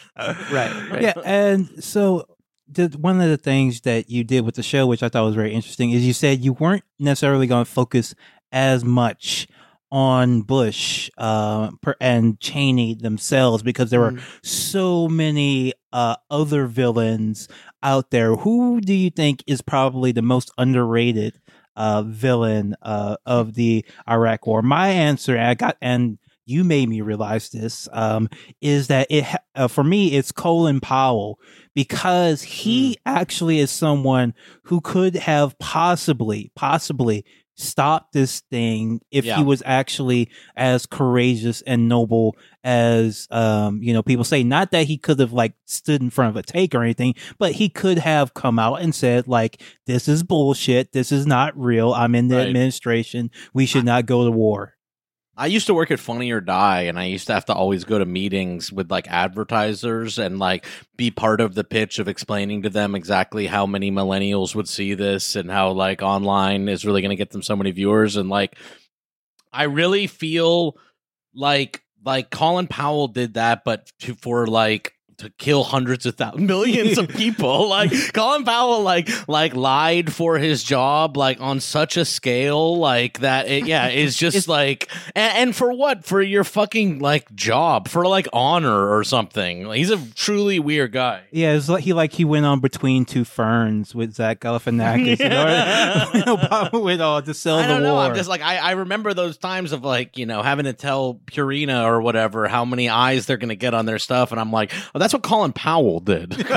right. 0.52 1.02
yeah 1.02 1.12
and 1.24 1.82
so 1.82 2.26
did 2.70 3.02
one 3.02 3.20
of 3.20 3.28
the 3.28 3.36
things 3.36 3.80
that 3.82 4.10
you 4.10 4.22
did 4.24 4.44
with 4.44 4.54
the 4.56 4.62
show, 4.62 4.86
which 4.86 5.02
I 5.02 5.08
thought 5.08 5.24
was 5.24 5.34
very 5.34 5.52
interesting, 5.52 5.90
is 5.90 6.06
you 6.06 6.12
said 6.12 6.44
you 6.44 6.52
weren't 6.52 6.84
necessarily 6.98 7.46
going 7.46 7.64
to 7.64 7.70
focus 7.70 8.14
as 8.52 8.84
much 8.84 9.48
on 9.92 10.42
Bush 10.42 11.10
uh, 11.18 11.70
per, 11.82 11.94
and 12.00 12.38
Cheney 12.40 12.94
themselves 12.94 13.62
because 13.62 13.90
there 13.90 14.00
were 14.00 14.12
Mm. 14.12 14.22
so 14.42 15.08
many 15.08 15.72
uh, 15.92 16.16
other 16.30 16.66
villains 16.66 17.48
out 17.82 18.10
there. 18.10 18.36
Who 18.36 18.80
do 18.80 18.94
you 18.94 19.10
think 19.10 19.42
is 19.46 19.62
probably 19.62 20.12
the 20.12 20.22
most 20.22 20.50
underrated 20.58 21.40
uh, 21.76 22.02
villain 22.02 22.76
uh, 22.82 23.16
of 23.26 23.54
the 23.54 23.84
Iraq 24.08 24.46
War? 24.46 24.62
My 24.62 24.88
answer, 24.88 25.36
I 25.38 25.54
got, 25.54 25.76
and 25.80 26.18
you 26.46 26.64
made 26.64 26.88
me 26.88 27.00
realize 27.00 27.48
this, 27.50 27.88
um, 27.92 28.28
is 28.60 28.88
that 28.88 29.06
it 29.10 29.24
uh, 29.54 29.68
for 29.68 29.84
me 29.84 30.16
it's 30.16 30.32
Colin 30.32 30.80
Powell 30.80 31.38
because 31.74 32.42
he 32.42 32.98
actually 33.06 33.60
is 33.60 33.70
someone 33.70 34.34
who 34.64 34.80
could 34.80 35.14
have 35.16 35.56
possibly, 35.60 36.50
possibly 36.56 37.24
stopped 37.60 38.12
this 38.12 38.40
thing 38.50 39.00
if 39.10 39.24
Yeah. 39.24 39.36
he 39.36 39.42
was 39.44 39.62
actually 39.66 40.28
as 40.56 40.86
courageous 40.86 41.62
and 41.62 41.88
noble 41.88 42.36
as 42.64 43.26
um 43.30 43.82
you 43.82 43.92
know 43.92 44.02
people 44.02 44.24
say. 44.24 44.42
Not 44.42 44.70
that 44.72 44.86
he 44.86 44.96
could 44.98 45.18
have 45.20 45.32
like 45.32 45.54
stood 45.66 46.02
in 46.02 46.10
front 46.10 46.30
of 46.30 46.36
a 46.36 46.42
take 46.42 46.74
or 46.74 46.82
anything 46.82 47.14
but 47.38 47.52
he 47.52 47.68
could 47.68 47.98
have 47.98 48.34
come 48.34 48.58
out 48.58 48.80
and 48.82 48.94
said 48.94 49.28
like 49.28 49.62
this 49.86 50.08
is 50.08 50.22
bullshit. 50.22 50.92
This 50.92 51.12
is 51.12 51.26
not 51.26 51.56
real. 51.58 51.92
I'm 51.92 52.14
in 52.14 52.28
the 52.28 52.36
Right. 52.36 52.48
administration. 52.48 53.30
We 53.54 53.66
should 53.66 53.84
not 53.84 54.06
go 54.06 54.24
to 54.24 54.30
war 54.30 54.74
I 55.40 55.46
used 55.46 55.68
to 55.68 55.74
work 55.74 55.90
at 55.90 55.98
Funny 55.98 56.30
or 56.32 56.42
Die, 56.42 56.82
and 56.82 56.98
I 56.98 57.06
used 57.06 57.28
to 57.28 57.32
have 57.32 57.46
to 57.46 57.54
always 57.54 57.84
go 57.84 57.98
to 57.98 58.04
meetings 58.04 58.70
with 58.70 58.90
like 58.90 59.08
advertisers 59.08 60.18
and 60.18 60.38
like 60.38 60.66
be 60.98 61.10
part 61.10 61.40
of 61.40 61.54
the 61.54 61.64
pitch 61.64 61.98
of 61.98 62.08
explaining 62.08 62.60
to 62.62 62.68
them 62.68 62.94
exactly 62.94 63.46
how 63.46 63.64
many 63.64 63.90
millennials 63.90 64.54
would 64.54 64.68
see 64.68 64.92
this 64.92 65.36
and 65.36 65.50
how 65.50 65.70
like 65.70 66.02
online 66.02 66.68
is 66.68 66.84
really 66.84 67.00
going 67.00 67.08
to 67.08 67.16
get 67.16 67.30
them 67.30 67.42
so 67.42 67.56
many 67.56 67.70
viewers. 67.70 68.16
And 68.16 68.28
like, 68.28 68.58
I 69.50 69.62
really 69.62 70.08
feel 70.08 70.76
like 71.34 71.82
like 72.04 72.28
Colin 72.28 72.66
Powell 72.66 73.08
did 73.08 73.34
that, 73.34 73.64
but 73.64 73.90
to, 74.00 74.14
for 74.16 74.46
like 74.46 74.92
to 75.20 75.30
kill 75.38 75.64
hundreds 75.64 76.04
of 76.06 76.16
thousands, 76.16 76.46
millions 76.46 76.98
of 76.98 77.08
people. 77.16 77.68
Like 77.68 77.90
Colin 78.12 78.44
Powell, 78.44 78.82
like 78.82 79.08
like 79.28 79.54
lied 79.54 80.12
for 80.12 80.36
his 80.38 80.62
job, 80.62 81.16
like 81.16 81.40
on 81.40 81.60
such 81.60 81.96
a 81.96 82.04
scale, 82.04 82.76
like 82.78 83.20
that. 83.20 83.48
It, 83.48 83.66
yeah, 83.66 83.88
is 83.88 84.16
just 84.16 84.36
It's- 84.36 84.48
like, 84.48 84.88
and, 85.14 85.36
and 85.48 85.56
for 85.56 85.72
what? 85.72 86.04
For 86.04 86.20
your 86.20 86.44
fucking 86.44 86.98
like 86.98 87.32
job, 87.34 87.88
for 87.88 88.06
like 88.06 88.28
honor 88.32 88.94
or 88.96 89.04
something. 89.04 89.66
Like, 89.66 89.78
he's 89.78 89.90
a 89.90 89.98
truly 90.14 90.58
weird 90.58 90.92
guy. 90.92 91.22
yeah 91.30 91.52
it's 91.52 91.68
like 91.68 91.84
he 91.84 91.92
like 91.92 92.12
he 92.12 92.24
went 92.24 92.44
on 92.46 92.60
between 92.60 93.04
two 93.04 93.24
ferns 93.24 93.94
with 93.94 94.14
zach 94.14 94.40
galifianakis 94.40 95.20
in 95.20 95.32
order 95.32 96.18
you 96.18 96.24
know, 96.24 96.36
Obama 96.36 96.82
went 96.82 97.00
on 97.00 97.22
to 97.24 97.34
sell 97.34 97.58
I 97.58 97.62
the 97.62 97.68
don't 97.68 97.82
know. 97.82 97.94
war 97.94 98.02
I'm 98.04 98.14
just 98.14 98.28
like 98.28 98.40
I, 98.42 98.56
I 98.58 98.70
remember 98.72 99.14
those 99.14 99.36
times 99.38 99.72
of 99.72 99.84
like 99.84 100.18
you 100.18 100.26
know 100.26 100.42
having 100.42 100.64
to 100.64 100.72
tell 100.72 101.14
Purina 101.26 101.84
or 101.84 102.00
whatever 102.00 102.48
how 102.48 102.64
many 102.64 102.88
eyes 102.88 103.26
they're 103.26 103.36
gonna 103.36 103.54
get 103.54 103.74
on 103.74 103.86
their 103.86 103.98
stuff, 103.98 104.32
and 104.32 104.40
I'm 104.40 104.50
like, 104.52 104.72
oh, 104.94 104.98
that's 104.98 105.09
what 105.12 105.22
Colin 105.22 105.52
Powell 105.52 106.00
did. 106.00 106.34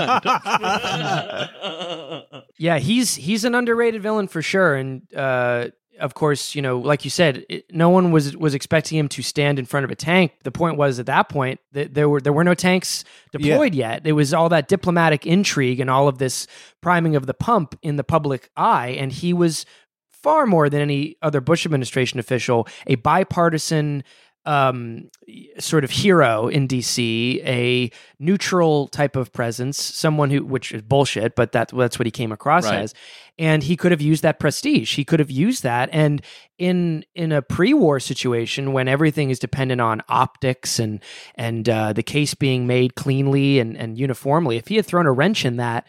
Yeah, 2.57 2.77
he's 2.77 3.15
he's 3.15 3.45
an 3.45 3.55
underrated 3.55 4.01
villain 4.01 4.27
for 4.27 4.41
sure, 4.41 4.75
and 4.75 5.01
uh, 5.15 5.69
of 5.99 6.13
course, 6.13 6.55
you 6.55 6.61
know, 6.61 6.79
like 6.79 7.03
you 7.03 7.09
said, 7.09 7.45
it, 7.49 7.65
no 7.73 7.89
one 7.89 8.11
was 8.11 8.37
was 8.37 8.53
expecting 8.53 8.97
him 8.97 9.09
to 9.09 9.21
stand 9.21 9.59
in 9.59 9.65
front 9.65 9.83
of 9.83 9.91
a 9.91 9.95
tank. 9.95 10.33
The 10.43 10.51
point 10.51 10.77
was 10.77 10.99
at 10.99 11.07
that 11.07 11.29
point 11.29 11.59
that 11.73 11.93
there 11.93 12.07
were 12.07 12.21
there 12.21 12.31
were 12.31 12.43
no 12.43 12.53
tanks 12.53 13.03
deployed 13.31 13.75
yet. 13.75 14.05
It 14.05 14.13
was 14.13 14.33
all 14.33 14.49
that 14.49 14.67
diplomatic 14.67 15.25
intrigue 15.25 15.79
and 15.79 15.89
all 15.89 16.07
of 16.07 16.19
this 16.19 16.47
priming 16.81 17.15
of 17.15 17.25
the 17.25 17.33
pump 17.33 17.77
in 17.81 17.95
the 17.95 18.03
public 18.03 18.49
eye, 18.55 18.89
and 18.89 19.11
he 19.11 19.33
was 19.33 19.65
far 20.11 20.45
more 20.45 20.69
than 20.69 20.81
any 20.81 21.17
other 21.21 21.41
Bush 21.41 21.65
administration 21.65 22.19
official, 22.19 22.67
a 22.87 22.95
bipartisan 22.95 24.03
um 24.45 25.09
sort 25.57 25.83
of 25.83 25.91
hero 25.91 26.47
in 26.47 26.67
DC, 26.67 27.41
a 27.45 27.89
neutral 28.19 28.87
type 28.89 29.15
of 29.15 29.31
presence, 29.31 29.81
someone 29.81 30.29
who 30.29 30.43
which 30.43 30.71
is 30.73 30.81
bullshit, 30.81 31.35
but 31.35 31.53
that 31.53 31.69
that's 31.73 31.97
what 31.97 32.05
he 32.05 32.11
came 32.11 32.31
across 32.31 32.65
Right. 32.65 32.79
as. 32.81 32.93
And 33.39 33.63
he 33.63 33.75
could 33.75 33.91
have 33.91 34.01
used 34.01 34.21
that 34.23 34.39
prestige. 34.39 34.95
He 34.95 35.03
could 35.05 35.19
have 35.19 35.31
used 35.31 35.63
that 35.63 35.89
and 35.91 36.21
in 36.57 37.03
in 37.15 37.31
a 37.31 37.41
pre-war 37.41 37.99
situation 37.99 38.73
when 38.73 38.87
everything 38.87 39.29
is 39.29 39.39
dependent 39.39 39.81
on 39.81 40.01
optics 40.09 40.77
and 40.77 40.99
and 41.35 41.67
uh, 41.69 41.93
the 41.93 42.03
case 42.03 42.33
being 42.35 42.67
made 42.67 42.95
cleanly 42.95 43.59
and 43.59 43.77
and 43.77 43.97
uniformly, 43.97 44.57
if 44.57 44.67
he 44.67 44.75
had 44.75 44.85
thrown 44.85 45.05
a 45.07 45.11
wrench 45.11 45.45
in 45.45 45.57
that, 45.57 45.87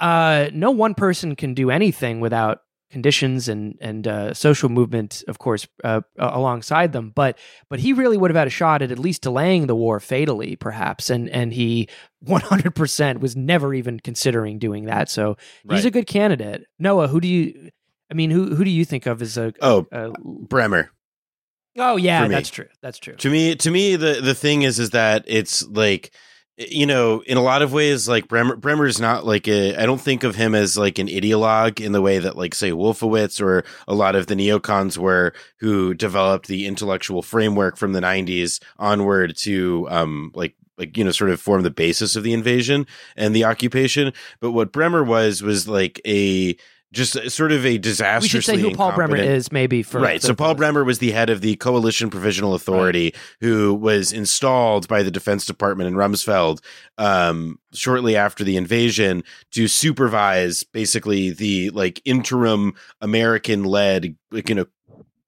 uh, 0.00 0.48
no 0.52 0.70
one 0.72 0.94
person 0.94 1.36
can 1.36 1.54
do 1.54 1.70
anything 1.70 2.20
without 2.20 2.58
conditions 2.92 3.48
and 3.48 3.76
and 3.80 4.06
uh, 4.06 4.34
social 4.34 4.68
movement, 4.68 5.24
of 5.26 5.38
course, 5.40 5.66
uh, 5.82 6.02
alongside 6.18 6.92
them. 6.92 7.10
But 7.14 7.36
but 7.68 7.80
he 7.80 7.92
really 7.92 8.16
would 8.16 8.30
have 8.30 8.36
had 8.36 8.46
a 8.46 8.50
shot 8.50 8.82
at 8.82 8.92
at 8.92 8.98
least 9.00 9.22
delaying 9.22 9.66
the 9.66 9.74
war 9.74 9.98
fatally, 9.98 10.54
perhaps. 10.54 11.10
And 11.10 11.28
and 11.30 11.52
he 11.52 11.88
100 12.20 12.74
percent 12.74 13.20
was 13.20 13.34
never 13.34 13.74
even 13.74 13.98
considering 13.98 14.58
doing 14.60 14.84
that. 14.84 15.08
So 15.10 15.36
he's 15.64 15.70
Right. 15.72 15.84
a 15.86 15.90
good 15.90 16.06
candidate. 16.06 16.66
Noah, 16.78 17.08
who 17.08 17.20
do 17.20 17.26
you? 17.26 17.70
I 18.10 18.14
mean, 18.14 18.30
who 18.30 18.54
who 18.54 18.62
do 18.64 18.70
you 18.70 18.84
think 18.84 19.06
of 19.06 19.20
as 19.22 19.36
a? 19.36 19.52
Oh, 19.60 19.86
a- 19.90 20.10
Bremer. 20.20 20.90
oh 21.78 21.96
yeah, 21.96 22.28
that's 22.28 22.50
true. 22.50 22.68
That's 22.82 22.98
true. 22.98 23.14
To 23.16 23.30
me, 23.30 23.56
to 23.56 23.70
me, 23.70 23.96
the 23.96 24.20
the 24.22 24.34
thing 24.34 24.62
is, 24.62 24.78
is 24.78 24.90
that 24.90 25.24
it's 25.26 25.66
like, 25.68 26.12
you 26.70 26.86
know, 26.86 27.20
in 27.20 27.36
a 27.36 27.42
lot 27.42 27.62
of 27.62 27.72
ways, 27.72 28.08
like 28.08 28.28
Bremer, 28.28 28.56
Bremer's 28.56 29.00
not 29.00 29.24
like 29.26 29.48
a. 29.48 29.76
I 29.76 29.86
don't 29.86 30.00
think 30.00 30.24
of 30.24 30.36
him 30.36 30.54
as 30.54 30.76
like 30.76 30.98
an 30.98 31.08
ideologue 31.08 31.80
in 31.80 31.92
the 31.92 32.02
way 32.02 32.18
that, 32.18 32.36
like, 32.36 32.54
say, 32.54 32.70
Wolfowitz 32.70 33.40
or 33.40 33.64
a 33.88 33.94
lot 33.94 34.14
of 34.14 34.26
the 34.26 34.34
neocons 34.34 34.98
were, 34.98 35.32
who 35.60 35.94
developed 35.94 36.46
the 36.46 36.66
intellectual 36.66 37.22
framework 37.22 37.76
from 37.76 37.92
the 37.92 38.00
'90s 38.00 38.60
onward 38.78 39.36
to, 39.38 39.86
um, 39.90 40.30
like. 40.34 40.54
Like 40.78 40.96
you 40.96 41.04
know, 41.04 41.12
sort 41.12 41.30
of 41.30 41.40
form 41.40 41.62
the 41.62 41.70
basis 41.70 42.16
of 42.16 42.24
the 42.24 42.32
invasion 42.32 42.86
and 43.14 43.36
the 43.36 43.44
occupation. 43.44 44.12
But 44.40 44.52
what 44.52 44.72
Bremer 44.72 45.04
was 45.04 45.42
was 45.42 45.68
like 45.68 46.00
a 46.04 46.56
just 46.92 47.30
sort 47.30 47.52
of 47.52 47.64
a 47.64 47.70
We 47.70 47.78
disastrously 47.78 48.28
should 48.28 48.44
say 48.44 48.70
who 48.70 48.76
Paul 48.76 48.92
Bremer 48.92 49.16
is, 49.16 49.50
maybe 49.50 49.82
for 49.82 49.98
right. 50.00 50.22
So 50.22 50.34
Paul 50.34 50.54
Bremer 50.54 50.84
was 50.84 50.98
the 50.98 51.10
head 51.10 51.30
of 51.30 51.40
the 51.40 51.56
Coalition 51.56 52.10
Provisional 52.10 52.54
Authority, 52.54 53.14
who 53.40 53.74
was 53.74 54.12
installed 54.12 54.86
by 54.88 55.02
the 55.02 55.10
Defense 55.10 55.46
Department 55.46 55.88
in 55.88 55.94
Rumsfeld 55.94 56.62
um, 56.98 57.58
shortly 57.72 58.14
after 58.14 58.44
the 58.44 58.56
invasion 58.56 59.24
to 59.52 59.68
supervise 59.68 60.62
basically 60.64 61.30
the 61.30 61.70
like 61.70 62.02
interim 62.04 62.74
American-led, 63.00 64.14
like 64.30 64.50
you 64.50 64.54
know, 64.54 64.66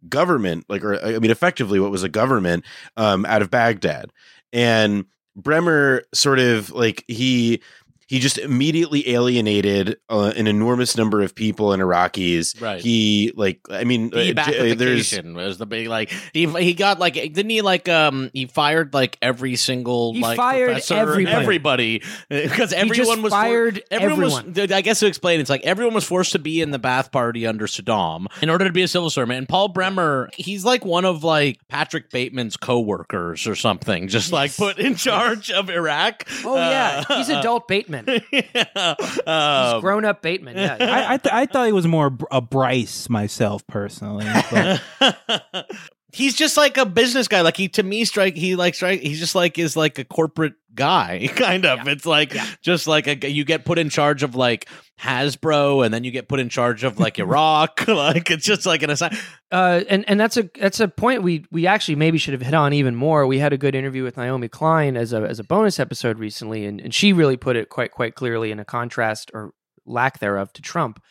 government, 0.09 0.66
like 0.68 0.85
or 0.85 1.03
I 1.03 1.18
mean, 1.18 1.31
effectively 1.31 1.81
what 1.81 1.90
was 1.90 2.03
a 2.03 2.09
government 2.11 2.64
um, 2.98 3.24
out 3.24 3.40
of 3.40 3.50
Baghdad, 3.50 4.12
and 4.53 5.07
Bremer 5.37 6.05
sort 6.12 6.38
of 6.38 6.70
like 6.70 7.05
he 7.09 7.61
he 8.06 8.18
just 8.18 8.38
immediately 8.38 9.08
alienated 9.10 9.98
uh, 10.08 10.32
an 10.36 10.46
enormous 10.46 10.96
number 10.96 11.22
of 11.22 11.34
people 11.34 11.72
and 11.72 11.82
Iraqis. 11.82 12.60
Right. 12.60 12.80
He 12.80 13.32
like 13.36 13.60
I 13.70 13.84
mean 13.84 14.12
uh, 14.14 14.32
j- 14.44 14.74
there's 14.74 15.18
was 15.22 15.58
the 15.58 15.66
big 15.66 15.88
like 15.88 16.12
he 16.32 16.46
he 16.46 16.74
got 16.74 16.98
like 16.98 17.14
didn't 17.14 17.50
he 17.50 17.62
like 17.62 17.88
um 17.88 18.30
he 18.32 18.46
fired 18.46 18.94
like 18.94 19.16
every 19.22 19.56
single 19.56 20.12
He 20.14 20.20
like 20.20 20.36
fired 20.36 20.66
professor, 20.72 20.94
everybody. 20.96 21.34
everybody 21.42 22.02
because 22.28 22.70
He 22.70 22.76
everyone 22.76 22.96
just 22.96 23.22
was 23.22 23.32
fired 23.32 23.82
everyone 23.90 24.12
everyone. 24.24 24.52
was 24.54 24.72
I 24.72 24.80
guess 24.80 25.00
to 25.00 25.06
explain 25.06 25.40
it's 25.40 25.50
like 25.50 25.62
everyone 25.64 25.94
was 25.94 26.04
forced 26.04 26.32
to 26.32 26.38
be 26.38 26.60
in 26.60 26.70
the 26.70 26.78
Ba'ath 26.78 27.10
Party 27.12 27.46
under 27.46 27.66
Saddam 27.66 28.26
in 28.42 28.50
order 28.50 28.64
to 28.66 28.72
be 28.72 28.82
a 28.82 28.88
civil 28.88 29.10
servant 29.10 29.38
and 29.38 29.48
Paul 29.48 29.68
Bremer 29.68 30.30
he's 30.36 30.64
like 30.64 30.84
one 30.84 31.04
of 31.04 31.24
like 31.24 31.58
Patrick 31.68 32.10
Bateman's 32.10 32.56
co-workers 32.56 33.46
or 33.46 33.54
something 33.54 34.08
just 34.08 34.32
like 34.32 34.54
put 34.56 34.78
in 34.78 34.94
charge 34.94 35.50
of 35.50 35.70
Iraq 35.70 36.24
Oh 36.44 36.56
yeah, 36.56 37.04
Uh, 37.08 37.16
he's 37.16 37.28
adult 37.28 37.68
Bateman. 37.68 37.93
Yeah. 38.33 38.94
He's 39.00 39.20
Um, 39.26 39.80
grown 39.80 40.04
up 40.04 40.22
Bateman. 40.22 40.57
Yeah. 40.57 40.76
I 40.80 41.14
I, 41.14 41.16
th- 41.16 41.33
I 41.35 41.46
thought 41.46 41.66
he 41.66 41.72
was 41.72 41.87
more 41.87 42.16
a 42.30 42.40
Bryce 42.40 43.09
myself 43.09 43.66
personally. 43.66 44.26
But 44.50 44.83
he's 46.14 46.35
just 46.35 46.57
like 46.57 46.77
a 46.77 46.87
business 46.87 47.29
guy. 47.29 47.40
Like 47.40 47.57
he 47.57 47.68
to 47.70 47.83
me 47.83 48.05
strike 48.05 48.37
he 48.37 48.57
like 48.57 48.74
strike 48.74 49.00
he's 49.00 49.18
just 49.18 49.35
like 49.35 49.59
is 49.59 49.77
like 49.77 49.98
a 49.98 50.05
corporate 50.05 50.55
guy 50.74 51.29
kind 51.35 51.66
of. 51.66 51.87
It's 51.88 52.07
like 52.07 52.37
just 52.62 52.87
like 52.87 53.07
a 53.07 53.29
you 53.29 53.44
get 53.44 53.64
put 53.64 53.79
in 53.79 53.90
charge 53.90 54.22
of 54.22 54.35
like 54.35 54.68
Hasbro 55.00 55.85
and 55.85 55.92
then 55.92 56.05
you 56.05 56.12
get 56.12 56.29
put 56.29 56.40
in 56.40 56.48
charge 56.48 56.85
of 56.85 56.98
like 56.98 57.18
Iraq. 57.18 57.87
like 57.88 58.31
it's 58.31 58.46
just 58.46 58.64
like 58.64 58.83
an 58.83 58.90
assign. 58.90 59.16
uh, 59.50 59.83
and 59.88 60.09
and 60.09 60.18
that's 60.20 60.37
a 60.37 60.48
that's 60.59 60.81
a 60.81 60.88
point 60.88 61.22
we 61.22 61.44
we 61.50 61.66
actually 61.66 61.96
maybe 61.96 62.18
should 62.18 62.33
have 62.35 62.42
hit 62.42 62.55
on 62.55 62.72
even 62.72 62.94
more. 62.94 63.27
We 63.27 63.38
had 63.38 63.53
a 63.53 63.59
good 63.59 63.74
interview 63.74 64.05
with 64.05 64.16
Naomi 64.16 64.48
Klein 64.48 64.96
as 64.96 65.12
a 65.12 65.22
as 65.22 65.38
a 65.38 65.44
bonus 65.44 65.81
episode 65.81 66.18
recently, 66.18 66.64
and, 66.64 66.81
and 66.81 66.94
she 66.94 67.12
really 67.12 67.37
put 67.37 67.57
it 67.57 67.68
quite 67.68 67.90
quite 67.90 68.14
clearly 68.14 68.50
in 68.50 68.61
a 68.61 68.64
contrast 68.64 69.31
or 69.35 69.53
lack 69.85 70.20
thereof 70.20 70.53
to 70.55 70.62
Trump. 70.62 71.03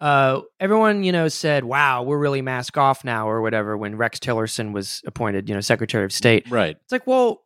Uh, 0.00 0.40
everyone, 0.58 1.02
you 1.04 1.12
know, 1.12 1.28
said, 1.28 1.64
"Wow, 1.64 2.02
we're 2.02 2.18
really 2.18 2.42
mask 2.42 2.78
off 2.78 3.04
now," 3.04 3.28
or 3.28 3.42
whatever. 3.42 3.76
When 3.76 3.96
Rex 3.96 4.18
Tillerson 4.18 4.72
was 4.72 5.02
appointed, 5.06 5.48
you 5.48 5.54
know, 5.54 5.60
Secretary 5.60 6.04
of 6.04 6.12
State, 6.12 6.50
Right. 6.50 6.76
it's 6.82 6.92
like, 6.92 7.06
well, 7.06 7.42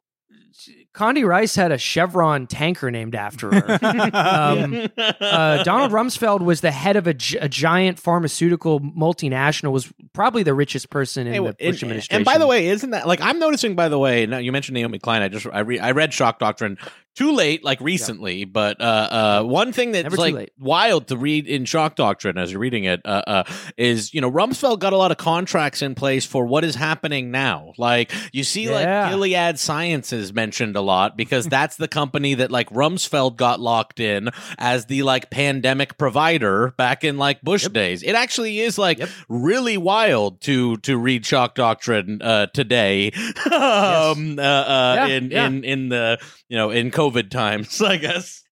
Condi 0.95 1.27
Rice 1.27 1.57
had 1.57 1.73
a 1.73 1.79
Chevron 1.79 2.47
tanker 2.47 2.89
named 2.93 3.17
after 3.17 3.53
her. 3.53 3.79
um, 4.15 4.89
uh, 4.97 5.65
Donald 5.65 5.91
Rumsfeld 5.91 6.43
was 6.43 6.61
the 6.61 6.71
head 6.71 6.95
of 6.95 7.09
a, 7.09 7.15
gi- 7.15 7.39
a 7.39 7.49
giant 7.49 7.99
pharmaceutical 7.99 8.79
multinational. 8.79 9.73
Was 9.73 9.93
probably 10.13 10.45
the 10.45 10.55
richest 10.55 10.91
person 10.91 11.27
in 11.27 11.33
Hey, 11.33 11.39
the 11.41 11.47
and, 11.47 11.59
Bush 11.59 11.83
administration. 11.83 12.17
and 12.17 12.25
by 12.25 12.39
the 12.39 12.47
way, 12.47 12.69
isn't 12.69 12.91
that 12.91 13.09
like 13.09 13.21
I'm 13.21 13.41
noticing? 13.41 13.75
By 13.75 13.89
the 13.89 13.99
way, 13.99 14.27
now 14.27 14.39
you 14.39 14.53
mentioned 14.53 14.75
Naomi 14.75 15.01
Klein. 15.01 15.23
I 15.23 15.29
just 15.29 15.47
I, 15.53 15.61
re, 15.61 15.81
I 15.81 15.91
read 15.91 16.15
Shock 16.15 16.39
Doctrine 16.39 16.79
too 17.15 17.33
late, 17.33 17.65
like 17.65 17.81
recently. 17.81 18.45
But 18.45 18.81
uh, 18.81 18.85
uh, 18.85 19.43
one 19.45 19.73
thing 19.73 19.93
that's 19.93 20.17
like 20.17 20.35
late. 20.35 20.53
wild 20.59 21.09
to 21.09 21.17
read 21.17 21.47
in 21.47 21.65
Shock 21.65 21.97
Doctrine 21.97 22.39
as 22.39 22.51
you're 22.53 22.61
reading 22.61 22.85
it 22.85 23.01
uh, 23.05 23.23
uh, 23.27 23.45
is 23.77 24.13
you 24.15 24.21
know 24.21 24.31
Rumsfeld 24.31 24.79
got 24.81 24.93
a 24.93 24.97
lot 24.97 25.11
of 25.11 25.17
contracts 25.17 25.83
in 25.83 25.95
place 25.95 26.25
for 26.27 26.47
what 26.47 26.65
is 26.65 26.75
happening 26.75 27.31
now. 27.31 27.73
Like 27.79 28.13
you 28.33 28.45
see, 28.45 28.65
Yeah. 28.65 29.05
like 29.05 29.11
Gilead 29.11 29.59
Sciences 29.59 30.33
mentioned 30.33 30.77
a 30.77 30.81
lot 30.81 31.17
because 31.17 31.47
that's 31.47 31.77
the 31.77 31.89
company 31.89 32.35
that 32.35 32.51
like 32.51 32.71
Rumsfeld 32.71 33.37
got 33.37 33.61
locked 33.61 34.01
in 34.01 34.31
as 34.59 34.87
the 34.87 35.03
like 35.03 35.31
pandemic 35.31 35.97
provider 35.99 36.73
back 36.77 37.05
in 37.05 37.17
like 37.19 37.41
Bush 37.43 37.69
days. 37.69 38.03
It 38.03 38.15
actually 38.15 38.61
is 38.61 38.79
like 38.79 38.99
Yep. 38.99 39.09
really 39.29 39.77
wild 39.77 40.41
to 40.43 40.77
to 40.79 40.97
read 40.97 41.27
shock 41.27 41.55
doctrine 41.55 42.21
uh, 42.23 42.47
today 42.47 43.13
um, 43.53 44.39
uh, 44.39 44.43
uh, 44.43 44.95
Yeah, 44.97 45.07
in 45.07 45.31
yeah. 45.31 45.47
in 45.47 45.65
in 45.65 45.89
the 45.89 46.19
you 46.49 46.57
know 46.57 46.71
in 46.71 46.91
COVID 46.91 47.04
times, 47.11 47.81
I 47.83 47.97
guess. 47.97 48.45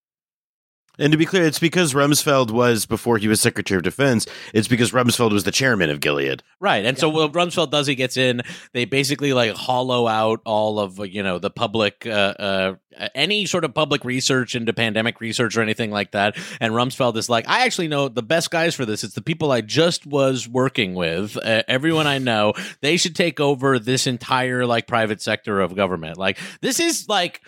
And 0.99 1.11
to 1.11 1.17
be 1.17 1.25
clear, 1.25 1.45
it's 1.45 1.59
because 1.59 1.95
Rumsfeld 1.95 2.51
was 2.51 2.85
before 2.85 3.17
he 3.17 3.27
was 3.27 3.41
Secretary 3.41 3.79
of 3.79 3.83
Defense. 3.83 4.27
It's 4.53 4.69
because 4.69 4.93
Rumsfeld 4.93 5.33
was 5.33 5.45
the 5.45 5.51
chairman 5.51 5.89
of 5.89 6.01
Gilead. 6.01 6.43
Right, 6.61 6.85
and 6.85 6.99
so 6.99 7.09
what 7.09 7.33
Rumsfeld 7.33 7.71
does, 7.71 7.87
he 7.87 7.95
gets 7.95 8.19
in. 8.19 8.43
They 8.75 8.85
basically 8.85 9.33
like 9.33 9.55
hollow 9.55 10.07
out 10.07 10.43
all 10.45 10.79
of 10.79 10.99
you 10.99 11.23
know 11.23 11.39
the 11.39 11.49
public, 11.49 12.07
uh, 12.07 12.11
uh, 12.39 12.75
any 13.15 13.47
sort 13.47 13.65
of 13.65 13.73
public 13.73 14.05
research 14.05 14.55
into 14.55 14.75
pandemic 14.75 15.19
research 15.19 15.57
or 15.57 15.63
anything 15.63 15.91
like 15.91 16.11
that. 16.11 16.37
And 16.61 16.75
Rumsfeld 16.75 17.17
is 17.17 17.31
like, 17.31 17.49
I 17.49 17.65
actually 17.65 17.89
know 17.89 18.09
the 18.09 18.23
best 18.23 18.51
guys 18.51 18.75
for 18.75 18.85
this. 18.85 19.03
It's 19.03 19.15
the 19.15 19.23
people 19.23 19.51
I 19.51 19.63
just 19.63 20.07
was 20.07 20.47
working 20.47 20.95
with. 20.95 21.39
Uh, 21.39 21.63
everyone 21.69 22.07
I 22.07 22.19
know, 22.19 22.53
they 22.83 22.99
should 22.99 23.17
take 23.17 23.41
over 23.41 23.79
this 23.79 24.07
entire 24.07 24.67
like 24.67 24.87
private 24.87 25.23
sector 25.23 25.59
of 25.59 25.75
government. 25.75 26.19
Like 26.19 26.39
this 26.61 26.81
is 26.81 27.09
like. 27.09 27.41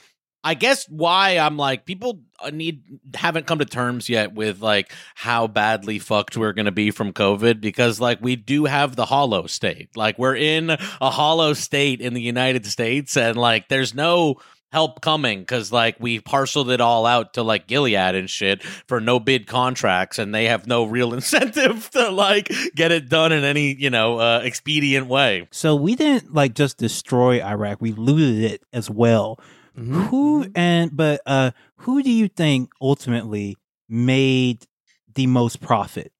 I 0.44 0.52
guess 0.52 0.86
why 0.90 1.38
I'm 1.38 1.56
like 1.56 1.86
people 1.86 2.20
uh, 2.38 2.50
need 2.50 2.82
haven't 3.14 3.46
come 3.46 3.60
to 3.60 3.64
terms 3.64 4.10
yet 4.10 4.34
with 4.34 4.60
like 4.60 4.92
how 5.14 5.46
badly 5.46 5.98
fucked 5.98 6.36
we're 6.36 6.52
going 6.52 6.66
to 6.66 6.72
be 6.72 6.90
from 6.90 7.14
COVID 7.14 7.62
because 7.62 7.98
like 7.98 8.20
we 8.20 8.36
do 8.36 8.66
have 8.66 8.94
the 8.94 9.06
hollow 9.06 9.46
state. 9.46 9.96
Like 9.96 10.18
we're 10.18 10.36
in 10.36 10.68
a 10.70 11.10
hollow 11.10 11.54
state 11.54 12.02
in 12.02 12.12
the 12.12 12.20
United 12.20 12.66
States 12.66 13.16
and 13.16 13.36
like 13.38 13.68
there's 13.68 13.94
no 13.94 14.36
help 14.70 15.00
coming 15.00 15.38
because 15.38 15.72
like 15.72 15.96
we 16.00 16.18
parceled 16.18 16.68
it 16.68 16.80
all 16.80 17.06
out 17.06 17.34
to 17.34 17.42
like 17.44 17.68
Gilead 17.68 18.16
and 18.16 18.28
shit 18.28 18.62
for 18.62 19.00
no 19.00 19.20
bid 19.20 19.46
contracts 19.46 20.18
and 20.18 20.34
they 20.34 20.46
have 20.46 20.66
no 20.66 20.84
real 20.84 21.14
incentive 21.14 21.88
to 21.90 22.10
like 22.10 22.50
get 22.74 22.92
it 22.92 23.08
done 23.08 23.32
in 23.32 23.44
any 23.44 23.74
you 23.74 23.88
know 23.88 24.18
uh, 24.18 24.40
expedient 24.44 25.06
way. 25.06 25.48
So 25.52 25.74
we 25.74 25.94
didn't 25.94 26.34
like 26.34 26.54
just 26.54 26.76
destroy 26.76 27.42
Iraq; 27.42 27.80
we 27.80 27.92
looted 27.92 28.44
it 28.44 28.62
as 28.74 28.90
well. 28.90 29.38
Mhm. 29.76 30.06
Who 30.08 30.46
and 30.54 30.96
but 30.96 31.20
uh, 31.26 31.50
who 31.78 32.02
do 32.02 32.10
you 32.10 32.28
think 32.28 32.70
ultimately 32.80 33.56
made 33.88 34.66
the 35.14 35.26
most 35.26 35.60
profit 35.60 36.12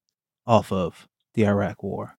off 0.46 0.72
of 0.72 1.08
the 1.34 1.46
Iraq 1.46 1.82
War? 1.82 2.16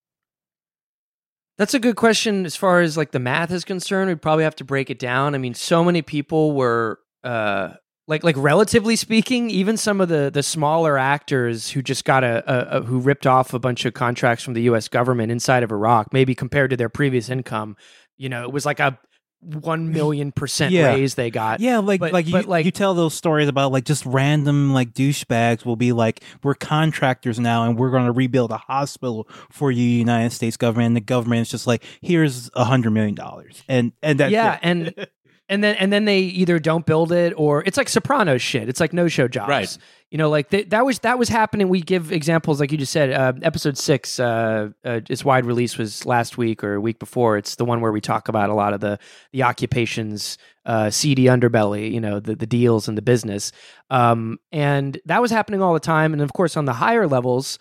That's 1.57 1.73
a 1.73 1.79
good 1.79 1.95
question 1.95 2.45
as 2.45 2.55
far 2.55 2.81
as 2.81 2.97
like 2.97 3.11
the 3.11 3.19
math 3.19 3.51
is 3.51 3.63
concerned. 3.63 4.09
We'd 4.09 4.21
probably 4.21 4.43
have 4.43 4.55
to 4.57 4.65
break 4.65 4.89
it 4.89 4.99
down. 4.99 5.35
I 5.35 5.37
mean, 5.37 5.53
so 5.53 5.83
many 5.83 6.01
people 6.01 6.53
were 6.53 6.99
uh 7.23 7.73
like 8.07 8.23
like 8.23 8.35
relatively 8.37 8.95
speaking, 8.95 9.49
even 9.49 9.77
some 9.77 9.99
of 10.01 10.09
the 10.09 10.29
the 10.33 10.43
smaller 10.43 10.97
actors 10.97 11.71
who 11.71 11.81
just 11.81 12.05
got 12.05 12.23
a, 12.23 12.43
a, 12.45 12.79
a 12.79 12.83
who 12.83 12.99
ripped 12.99 13.25
off 13.25 13.53
a 13.53 13.59
bunch 13.59 13.85
of 13.85 13.93
contracts 13.93 14.43
from 14.43 14.53
the 14.53 14.63
US 14.63 14.87
government 14.87 15.31
inside 15.31 15.63
of 15.63 15.71
Iraq, 15.71 16.13
maybe 16.13 16.35
compared 16.35 16.69
to 16.71 16.77
their 16.77 16.89
previous 16.89 17.29
income, 17.29 17.75
you 18.17 18.29
know, 18.29 18.43
it 18.43 18.51
was 18.51 18.65
like 18.65 18.79
a 18.79 18.97
1 19.45 19.91
million 19.91 20.31
percent 20.31 20.71
Yeah. 20.71 20.93
raise 20.93 21.15
they 21.15 21.29
got. 21.29 21.59
Yeah, 21.59 21.77
like 21.79 21.99
but- 21.99 22.13
like, 22.13 22.27
you, 22.27 22.41
like- 22.41 22.65
you 22.65 22.71
tell 22.71 22.93
those 22.93 23.13
stories 23.13 23.47
about 23.47 23.71
like 23.71 23.85
just 23.85 24.05
random 24.05 24.73
like 24.73 24.93
douchebags 24.93 25.65
will 25.65 25.75
be 25.75 25.91
like, 25.91 26.21
we're 26.43 26.55
contractors 26.55 27.39
now 27.39 27.63
and 27.65 27.77
we're 27.77 27.91
going 27.91 28.05
to 28.05 28.11
rebuild 28.11 28.51
a 28.51 28.57
hospital 28.57 29.27
for 29.51 29.71
you, 29.71 29.83
United 29.83 30.31
States 30.31 30.57
government. 30.57 30.87
And 30.87 30.95
the 30.95 31.01
government 31.01 31.41
is 31.43 31.49
just 31.49 31.67
like, 31.67 31.83
here's 32.01 32.49
a 32.55 32.63
hundred 32.63 32.91
million 32.91 33.15
dollars, 33.15 33.63
and 33.67 33.91
and 34.01 34.19
that's 34.19 34.31
yeah, 34.31 34.55
it. 34.55 34.59
and 34.63 35.07
and 35.49 35.63
then 35.63 35.75
and 35.75 35.93
then 35.93 36.05
they 36.05 36.19
either 36.19 36.59
don't 36.59 36.85
build 36.85 37.11
it 37.11 37.33
or 37.37 37.63
it's 37.65 37.77
like 37.77 37.89
Sopranos 37.89 38.41
shit. 38.41 38.67
It's 38.67 38.79
like 38.79 38.93
no 38.93 39.07
show 39.07 39.27
jobs. 39.27 39.49
Right. 39.49 39.77
You 40.11 40.17
know, 40.17 40.29
like 40.29 40.49
th- 40.49 40.69
that 40.69 40.85
was 40.85 40.99
that 40.99 41.19
was 41.19 41.29
happening. 41.29 41.67
We 41.67 41.81
give 41.81 42.11
examples, 42.11 42.59
like 42.59 42.71
you 42.71 42.77
just 42.77 42.91
said. 42.91 43.11
Uh, 43.11 43.33
episode 43.41 43.77
six, 43.77 44.19
uh, 44.19 44.69
uh, 44.83 45.01
its 45.09 45.25
wide 45.25 45.45
release 45.45 45.77
was 45.77 46.05
last 46.05 46.37
week 46.37 46.63
or 46.63 46.75
a 46.75 46.81
week 46.81 46.99
before. 46.99 47.37
It's 47.37 47.55
the 47.55 47.65
one 47.65 47.81
where 47.81 47.91
we 47.91 48.01
talk 48.01 48.27
about 48.27 48.49
a 48.49 48.53
lot 48.53 48.73
of 48.73 48.79
the 48.79 48.97
the 49.33 49.43
occupations, 49.43 50.37
uh, 50.65 50.89
seedy 50.89 51.25
underbelly. 51.25 51.91
You 51.91 51.99
know, 52.01 52.19
the 52.19 52.35
the 52.35 52.47
deals 52.47 52.87
and 52.87 52.97
the 52.97 53.01
business. 53.01 53.51
Um, 53.89 54.39
and 54.51 54.99
that 55.05 55.21
was 55.21 55.31
happening 55.31 55.61
all 55.61 55.73
the 55.73 55.79
time. 55.79 56.13
And 56.13 56.21
of 56.21 56.33
course, 56.33 56.55
on 56.55 56.65
the 56.65 56.73
higher 56.73 57.07
levels, 57.07 57.59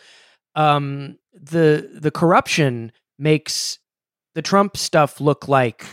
um, 0.55 1.18
the 1.33 1.90
the 2.01 2.11
corruption 2.11 2.92
makes 3.18 3.79
the 4.35 4.42
Trump 4.42 4.77
stuff 4.77 5.20
look 5.20 5.49
like 5.49 5.85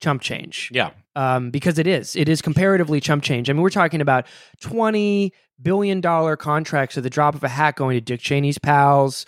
chump 0.00 0.20
change 0.20 0.70
Yeah. 0.72 0.90
Um, 1.16 1.50
because 1.50 1.78
it 1.78 1.86
is. 1.88 2.14
It 2.14 2.28
is 2.28 2.40
comparatively 2.40 3.00
chump 3.00 3.24
change. 3.24 3.50
I 3.50 3.54
mean, 3.54 3.62
we're 3.62 3.70
talking 3.70 4.00
about 4.00 4.26
twenty 4.60 5.32
billion 5.60 6.00
dollar 6.00 6.36
contracts 6.36 6.96
at 6.96 7.02
the 7.02 7.10
drop 7.10 7.34
of 7.34 7.42
a 7.42 7.48
hat 7.48 7.74
going 7.76 7.96
to 7.96 8.00
Dick 8.00 8.20
Cheney's 8.20 8.58
pals. 8.58 9.26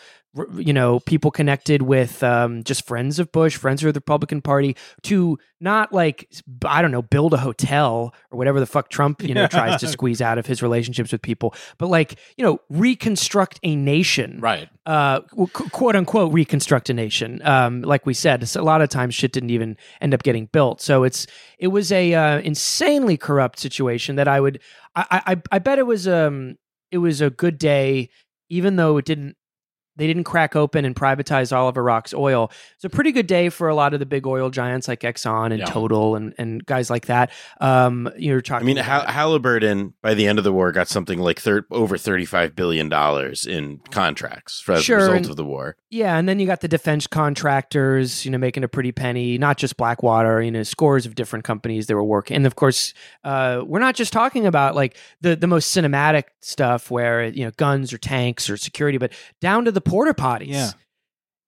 You 0.57 0.73
know, 0.75 1.01
people 1.01 1.31
connected 1.31 1.83
with 1.83 2.23
um, 2.23 2.62
just 2.62 2.87
friends 2.87 3.19
of 3.19 3.33
Bush, 3.33 3.57
friends 3.57 3.83
of 3.83 3.93
the 3.95 3.99
Republican 3.99 4.43
Party, 4.43 4.77
to 5.05 5.38
not 5.59 5.93
like 5.93 6.29
I 6.64 6.83
don't 6.83 6.91
know, 6.93 7.03
build 7.03 7.33
a 7.35 7.38
hotel 7.38 8.14
or 8.31 8.37
whatever 8.38 8.61
the 8.61 8.67
fuck 8.67 8.91
Trump 8.91 9.23
you 9.23 9.35
know 9.35 9.47
tries 9.47 9.81
to 9.81 9.88
squeeze 9.88 10.21
out 10.21 10.37
of 10.38 10.47
his 10.47 10.62
relationships 10.62 11.11
with 11.12 11.23
people, 11.23 11.55
but 11.79 11.88
like 11.88 12.19
you 12.37 12.45
know, 12.45 12.61
reconstruct 12.69 13.59
a 13.62 13.75
nation 13.75 14.38
Right. 14.41 14.69
uh, 14.87 15.21
quote 15.23 15.97
unquote 15.97 16.33
reconstruct 16.33 16.91
a 16.91 16.95
nation. 16.95 17.41
Um, 17.43 17.81
like 17.83 18.05
we 18.05 18.14
said, 18.14 18.49
a 18.55 18.62
lot 18.62 18.83
of 18.83 18.91
times 18.91 19.14
shit 19.14 19.33
didn't 19.33 19.51
even 19.51 19.77
end 20.01 20.12
up 20.14 20.23
getting 20.23 20.47
built. 20.47 20.81
So 20.83 21.05
it's 21.05 21.27
it 21.59 21.69
was 21.69 21.91
a 21.91 22.14
uh, 22.14 22.38
insanely 22.41 23.17
corrupt 23.17 23.59
situation 23.59 24.17
that 24.17 24.29
I 24.29 24.41
would 24.41 24.61
I, 24.95 25.23
I 25.27 25.43
I 25.53 25.59
bet 25.59 25.79
it 25.79 25.87
was 25.87 26.07
um 26.07 26.57
it 26.93 26.99
was 26.99 27.21
a 27.23 27.31
good 27.31 27.59
day, 27.59 28.11
even 28.51 28.77
though 28.77 28.99
it 28.99 29.07
didn't 29.07 29.37
they 29.99 30.07
didn't 30.07 30.25
crack 30.25 30.57
open 30.57 30.85
and 30.87 30.97
privatize 30.97 31.55
all 31.55 31.69
of 31.69 31.77
Iraq's 31.77 32.15
oil. 32.15 32.51
It's 32.77 32.85
a 32.85 32.89
pretty 32.89 33.13
good 33.13 33.27
day 33.27 33.51
for 33.51 33.69
a 33.69 33.75
lot 33.75 33.93
of 33.93 34.01
the 34.01 34.07
big 34.07 34.27
oil 34.27 34.49
giants 34.49 34.89
like 34.89 35.01
Exxon 35.01 35.47
and 35.51 35.59
Yeah. 35.59 35.65
Total 35.67 36.17
and, 36.17 36.35
and 36.39 36.65
guys 36.65 36.89
like 36.89 37.07
that. 37.07 37.31
Um, 37.61 38.09
you're 38.17 38.41
talking. 38.41 38.65
I 38.65 38.67
mean, 38.67 38.79
about- 38.79 39.07
Hal- 39.07 39.13
Halliburton 39.13 39.93
by 40.01 40.15
the 40.15 40.27
end 40.27 40.39
of 40.39 40.45
the 40.45 40.53
war 40.53 40.73
got 40.73 40.89
something 40.89 41.19
like 41.19 41.41
thir- 41.41 41.67
over 41.71 41.99
thirty-five 41.99 42.57
billion 42.57 42.89
dollars 42.89 43.45
in 43.45 43.81
contracts 43.91 44.61
for 44.61 44.73
as 44.73 44.85
Sure, 44.85 44.99
a 44.99 45.01
result 45.03 45.17
and- 45.19 45.31
of 45.31 45.37
the 45.37 45.45
war. 45.45 45.77
Yeah, 45.91 46.17
and 46.19 46.29
then 46.29 46.39
you 46.39 46.47
got 46.47 46.61
the 46.61 46.69
defense 46.69 47.07
contractors, 47.49 48.25
you 48.25 48.31
know, 48.31 48.37
making 48.39 48.63
a 48.65 48.69
pretty 48.69 48.93
penny. 48.93 49.39
Not 49.39 49.57
just 49.57 49.77
Blackwater, 49.77 50.43
you 50.43 50.51
know, 50.51 50.63
scores 50.63 51.07
of 51.07 51.15
different 51.15 51.45
companies 51.47 51.87
that 51.87 51.95
were 51.95 52.05
working. 52.05 52.37
And 52.37 52.47
of 52.47 52.57
course, 52.57 52.93
uh, 53.25 53.63
we're 53.67 53.79
not 53.81 53.95
just 53.95 54.13
talking 54.13 54.47
about 54.47 54.75
like 54.75 54.97
the 55.21 55.35
the 55.37 55.47
most 55.47 55.75
cinematic 55.75 56.25
stuff 56.41 56.91
where 56.91 57.25
you 57.25 57.45
know 57.45 57.51
guns 57.57 57.93
or 57.93 57.99
tanks 57.99 58.51
or 58.51 58.57
security, 58.57 58.99
but 58.99 59.13
down 59.41 59.65
to 59.65 59.73
the 59.73 59.81
porta 59.88 60.14
potties. 60.14 60.48
Yeah. 60.48 60.70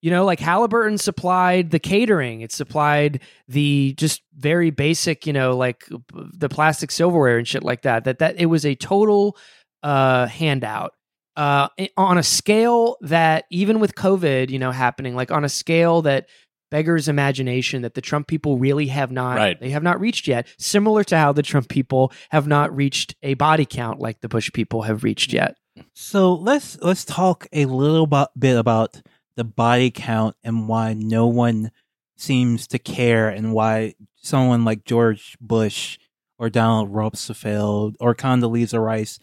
You 0.03 0.11
know, 0.11 0.25
like 0.25 0.41
Halliburton 0.41 0.97
supplied 0.97 1.71
the 1.71 1.79
catering. 1.79 2.41
It 2.41 2.53
supplied 2.53 3.21
the 3.49 3.93
just 3.99 4.23
very 4.35 4.71
basic, 4.71 5.27
you 5.27 5.33
know, 5.35 5.57
like 5.57 5.85
the 6.15 6.49
plastic 6.49 6.91
silverware 6.91 7.37
and 7.37 7.47
shit 7.47 7.63
like 7.63 7.83
that. 7.83 8.05
That 8.05 8.19
that 8.21 8.41
it 8.41 8.47
was 8.47 8.65
a 8.65 8.75
total 8.75 9.37
uh, 9.83 10.27
handout 10.27 10.93
uh, 11.37 11.69
on 11.99 12.17
a 12.17 12.23
scale 12.23 12.97
that 13.03 13.45
even 13.51 13.79
with 13.79 13.95
COVID, 13.95 14.49
you 14.49 14.59
know, 14.59 14.71
happening, 14.71 15.15
like 15.15 15.31
on 15.31 15.45
a 15.45 15.51
scale 15.51 16.01
that 16.03 16.29
beggars 16.71 17.09
imagination 17.09 17.83
that 17.83 17.95
the 17.95 18.01
Trump 18.01 18.27
people 18.27 18.57
really 18.57 18.87
have 18.87 19.11
not 19.11 19.37
Right. 19.37 19.61
they 19.61 19.71
have 19.71 19.83
not 19.83 20.01
reached 20.01 20.27
yet. 20.29 20.47
Similar 20.59 21.05
to 21.05 21.19
how 21.19 21.33
the 21.33 21.43
Trump 21.43 21.69
people 21.69 22.11
have 22.31 22.47
not 22.47 22.75
reached 22.75 23.17
a 23.23 23.35
body 23.35 23.67
count 23.67 23.99
like 24.01 24.21
the 24.21 24.29
Bush 24.29 24.51
people 24.55 24.83
have 24.83 25.03
reached 25.05 25.33
yet. 25.33 25.57
So 25.93 26.35
let's 26.35 26.79
let's 26.81 27.05
talk 27.05 27.47
a 27.53 27.67
little 27.67 28.07
bit 28.07 28.57
about 28.57 29.01
the 29.37 29.45
body 29.45 29.91
count 29.91 30.37
and 30.43 30.69
why 30.69 30.95
no 30.95 31.27
one 31.27 31.71
seems 32.17 32.67
to 32.69 32.79
care, 32.79 33.29
and 33.29 33.53
why 33.53 33.95
someone 34.17 34.65
like 34.65 34.85
George 34.85 35.37
Bush 35.41 35.99
or 36.39 36.51
Donald 36.51 36.93
Rumsfeld 36.93 37.95
or 38.01 38.15
Condoleezza 38.15 38.83
Rice 38.83 39.19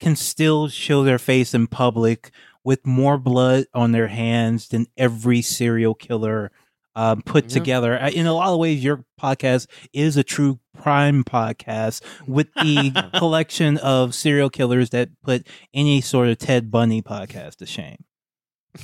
can 0.00 0.16
still 0.16 0.68
show 0.68 1.04
their 1.04 1.18
face 1.18 1.54
in 1.54 1.66
public 1.66 2.30
with 2.64 2.86
more 2.86 3.18
blood 3.18 3.66
on 3.74 3.92
their 3.92 4.08
hands 4.08 4.68
than 4.68 4.86
every 4.96 5.42
serial 5.42 5.94
killer 5.94 6.50
um, 6.94 7.22
put 7.22 7.44
Yeah. 7.44 7.50
together. 7.50 7.94
In 7.96 8.26
a 8.26 8.34
lot 8.34 8.52
of 8.52 8.58
ways, 8.58 8.82
your 8.82 9.04
podcast 9.20 9.66
is 9.92 10.16
a 10.16 10.22
true 10.24 10.60
crime 10.76 11.24
podcast 11.24 12.02
with 12.26 12.48
the 12.54 13.10
collection 13.18 13.78
of 13.78 14.14
serial 14.14 14.50
killers 14.50 14.90
that 14.90 15.10
put 15.22 15.46
any 15.72 16.00
sort 16.00 16.28
of 16.28 16.38
Ted 16.38 16.70
Bundy 16.70 17.02
podcast 17.02 17.56
to 17.56 17.66
shame. 17.66 18.04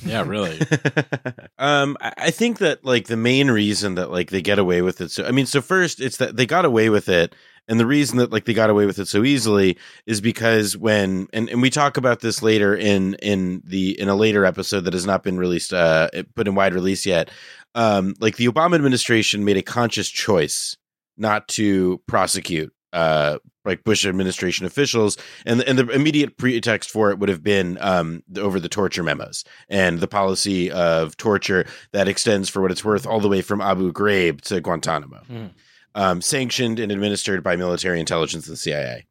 Yeah, 0.05 0.23
really. 0.27 0.59
um, 1.59 1.97
I 2.01 2.12
I 2.18 2.31
think 2.31 2.59
that 2.59 2.85
like 2.85 3.07
the 3.07 3.16
main 3.16 3.51
reason 3.51 3.94
that 3.94 4.11
like 4.11 4.31
they 4.31 4.42
get 4.42 4.59
away 4.59 4.83
with 4.83 5.01
it. 5.01 5.11
So 5.11 5.25
I 5.25 5.31
mean, 5.31 5.47
so 5.47 5.61
first 5.62 6.01
it's 6.01 6.18
that 6.18 6.37
they 6.37 6.44
got 6.44 6.66
away 6.66 6.90
with 6.90 7.09
it, 7.09 7.35
and 7.68 7.81
the 7.81 7.87
reason 7.87 8.18
that 8.18 8.31
like 8.31 8.44
they 8.44 8.53
got 8.53 8.68
away 8.68 8.85
with 8.85 8.99
it 8.99 9.09
so 9.09 9.25
easily 9.25 9.79
is 10.07 10.21
because 10.21 10.77
when 10.77 11.27
and, 11.33 11.49
and 11.49 11.62
we 11.62 11.71
talk 11.71 11.97
about 11.97 12.21
this 12.21 12.42
later 12.42 12.75
in 12.77 13.14
in 13.14 13.62
the 13.64 13.99
in 13.99 14.11
a 14.11 14.14
later 14.14 14.44
episode 14.44 14.83
that 14.83 14.92
has 14.92 15.07
not 15.07 15.23
been 15.23 15.38
released, 15.38 15.73
uh, 15.73 16.11
put 16.35 16.47
in 16.47 16.55
wide 16.55 16.75
release 16.75 17.07
yet. 17.07 17.31
Um, 17.75 18.15
like 18.19 18.37
the 18.37 18.47
Obama 18.49 18.75
administration 18.75 19.45
made 19.45 19.57
a 19.57 19.63
conscious 19.63 20.09
choice 20.09 20.77
not 21.17 21.49
to 21.49 22.01
prosecute 22.07 22.73
uh 22.95 23.39
like 23.67 23.85
Bush 23.85 24.07
administration 24.07 24.65
officials 24.65 25.19
and 25.45 25.61
and 25.63 25.79
the 25.79 25.87
immediate 25.91 26.39
pretext 26.39 26.91
for 26.91 27.11
it 27.11 27.19
would 27.19 27.29
have 27.29 27.43
been 27.43 27.77
um 27.83 28.23
over 28.39 28.59
the 28.59 28.69
torture 28.69 29.03
memos 29.03 29.45
and 29.69 30.01
the 30.01 30.09
policy 30.09 30.71
of 30.71 31.15
torture 31.19 31.67
that 31.93 32.09
extends 32.09 32.49
for 32.49 32.63
what 32.63 32.71
it's 32.71 32.85
worth 32.85 33.07
all 33.07 33.21
the 33.21 33.29
way 33.29 33.43
from 33.43 33.61
Abu 33.61 33.93
Ghraib 33.93 34.41
to 34.43 34.63
Guantanamo 34.63 35.21
Mm. 35.31 35.51
um 35.95 36.23
sanctioned 36.23 36.79
and 36.81 36.91
administered 36.91 37.43
by 37.43 37.57
military 37.57 38.01
intelligence 38.01 38.47
and 38.47 38.55
the 38.55 38.59
CIA 38.59 39.07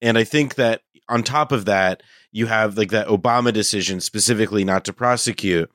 and 0.00 0.16
I 0.16 0.24
think 0.24 0.54
that 0.54 0.80
on 1.10 1.22
top 1.22 1.52
of 1.52 1.66
that 1.66 2.02
you 2.30 2.46
have 2.46 2.78
like 2.78 2.92
that 2.92 3.08
Obama 3.08 3.52
decision 3.52 4.00
specifically 4.00 4.64
not 4.64 4.86
to 4.86 4.94
prosecute 4.94 5.70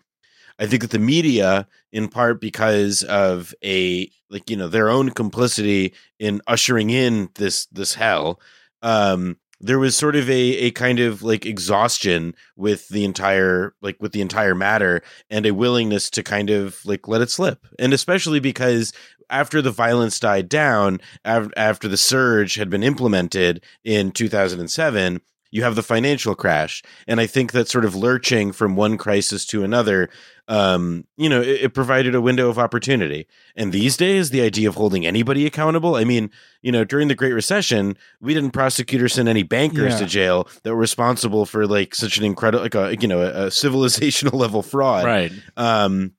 I 0.60 0.65
think 0.65 0.82
that 0.82 0.91
the 0.91 1.00
media, 1.00 1.67
in 1.91 2.08
part 2.08 2.41
because 2.41 3.04
of 3.04 3.54
a 3.63 4.10
like 4.30 4.50
you 4.50 4.58
know 4.58 4.67
their 4.67 4.89
own 4.89 5.12
complicity 5.12 5.93
in 6.20 6.41
ushering 6.48 6.89
in 6.89 7.30
this 7.36 7.67
this 7.67 7.93
hell, 7.93 8.39
um, 8.82 9.38
there 9.60 9.80
was 9.80 9.96
sort 9.96 10.15
of 10.15 10.30
a 10.30 10.34
a 10.34 10.72
kind 10.72 11.00
of 11.00 11.24
like 11.24 11.46
exhaustion 11.46 12.36
with 12.56 12.88
the 12.89 13.06
entire 13.06 13.74
like 13.82 13.98
with 14.02 14.12
the 14.12 14.22
entire 14.22 14.56
matter 14.56 15.02
and 15.30 15.46
a 15.46 15.54
willingness 15.54 16.10
to 16.12 16.24
kind 16.24 16.50
of 16.50 16.84
like 16.86 17.08
let 17.08 17.22
it 17.22 17.30
slip, 17.30 17.65
and 17.80 17.93
especially 17.93 18.39
because 18.39 18.93
after 19.30 19.62
the 19.62 19.72
violence 19.72 20.20
died 20.20 20.50
down, 20.50 21.02
af- 21.26 21.52
after 21.58 21.88
the 21.88 21.98
surge 21.98 22.56
had 22.56 22.70
been 22.70 22.84
implemented 22.84 23.63
in 23.84 24.12
2007. 24.12 25.22
You 25.52 25.64
have 25.64 25.76
the 25.76 25.84
financial 25.84 26.36
crash. 26.36 26.84
And 27.08 27.20
I 27.20 27.28
think 27.28 27.52
that 27.54 27.68
sort 27.70 27.86
of 27.86 27.96
lurching 27.96 28.52
from 28.52 28.76
one 28.76 28.98
crisis 28.98 29.46
to 29.48 29.64
another 29.64 30.10
um, 30.50 31.06
you 31.18 31.28
know, 31.28 31.42
it, 31.42 31.62
it 31.64 31.74
provided 31.74 32.16
a 32.16 32.22
window 32.22 32.48
of 32.50 32.58
opportunity. 32.58 33.28
And 33.58 33.74
these 33.74 33.98
days, 33.98 34.30
the 34.30 34.40
idea 34.40 34.70
of 34.70 34.76
holding 34.76 35.06
anybody 35.06 35.46
accountable, 35.46 35.96
I 35.96 36.06
mean, 36.06 36.32
you 36.62 36.72
know, 36.72 36.86
during 36.86 37.10
the 37.10 37.16
Great 37.16 37.34
Recession, 37.34 37.98
we 38.22 38.34
didn't 38.34 38.52
prosecute 38.52 39.02
or 39.02 39.10
send 39.10 39.28
any 39.28 39.44
bankers 39.44 39.94
Yeah. 39.96 40.00
to 40.00 40.06
jail 40.06 40.48
that 40.64 40.70
were 40.72 40.80
responsible 40.80 41.46
for 41.46 41.68
like 41.68 41.94
such 41.94 42.18
an 42.18 42.24
incredible, 42.24 42.64
like 42.64 42.76
a, 42.76 42.96
you 43.02 43.10
know, 43.10 43.20
a, 43.20 43.48
a 43.48 43.48
civilizational 43.48 44.34
level 44.40 44.64
fraud. 44.64 45.04
right. 45.04 45.34
Um, 45.58 46.14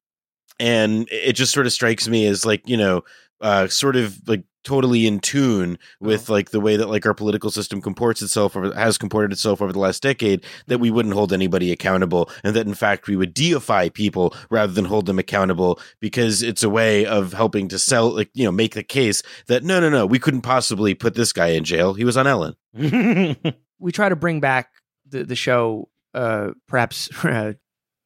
and 0.61 1.09
it 1.11 1.33
just 1.33 1.53
sort 1.55 1.67
of 1.67 1.73
strikes 1.73 2.07
me 2.09 2.27
as 2.27 2.45
like, 2.45 2.69
you 2.69 2.77
know, 2.77 3.05
uh, 3.41 3.69
sort 3.69 3.97
of 3.97 4.27
like 4.29 4.45
totally 4.65 5.07
in 5.07 5.19
tune 5.21 5.79
with 6.01 6.29
like 6.29 6.51
the 6.51 6.61
way 6.61 6.77
that 6.77 6.91
like 6.91 7.07
our 7.07 7.15
political 7.15 7.51
system 7.51 7.81
comports 7.81 8.21
itself 8.21 8.55
or 8.55 8.75
has 8.75 8.99
comported 8.99 9.33
itself 9.33 9.63
over 9.63 9.73
the 9.73 9.79
last 9.79 10.03
decade 10.03 10.45
that 10.67 10.79
we 10.79 10.91
wouldn't 10.91 11.15
hold 11.15 11.33
anybody 11.33 11.73
accountable 11.73 12.29
and 12.45 12.55
that 12.55 12.67
in 12.67 12.75
fact 12.75 13.07
we 13.07 13.17
would 13.17 13.33
deify 13.33 13.89
people 13.89 14.35
rather 14.51 14.73
than 14.73 14.85
hold 14.85 15.07
them 15.07 15.19
accountable 15.19 15.81
because 16.01 16.43
it's 16.43 16.63
a 16.63 16.69
way 16.69 17.07
of 17.07 17.33
helping 17.33 17.69
to 17.69 17.79
sell 17.79 18.11
like 18.11 18.31
you 18.35 18.45
know 18.45 18.53
make 18.53 18.75
the 18.75 18.83
case 18.83 19.23
that 19.47 19.65
no 19.65 19.81
no 19.81 19.89
no 19.89 20.05
we 20.05 20.19
couldn't 20.19 20.43
possibly 20.43 20.93
put 20.93 21.15
this 21.15 21.33
guy 21.33 21.49
in 21.49 21.65
jail. 21.65 21.95
He 21.95 22.05
was 22.05 22.17
on 22.17 22.27
ellen. 22.27 22.55
We 23.81 23.93
try 23.93 24.09
to 24.09 24.17
bring 24.17 24.41
back 24.41 24.71
the 25.09 25.25
the 25.25 25.37
show 25.37 25.89
uh 26.13 26.51
perhaps 26.67 27.09
uh, 27.25 27.53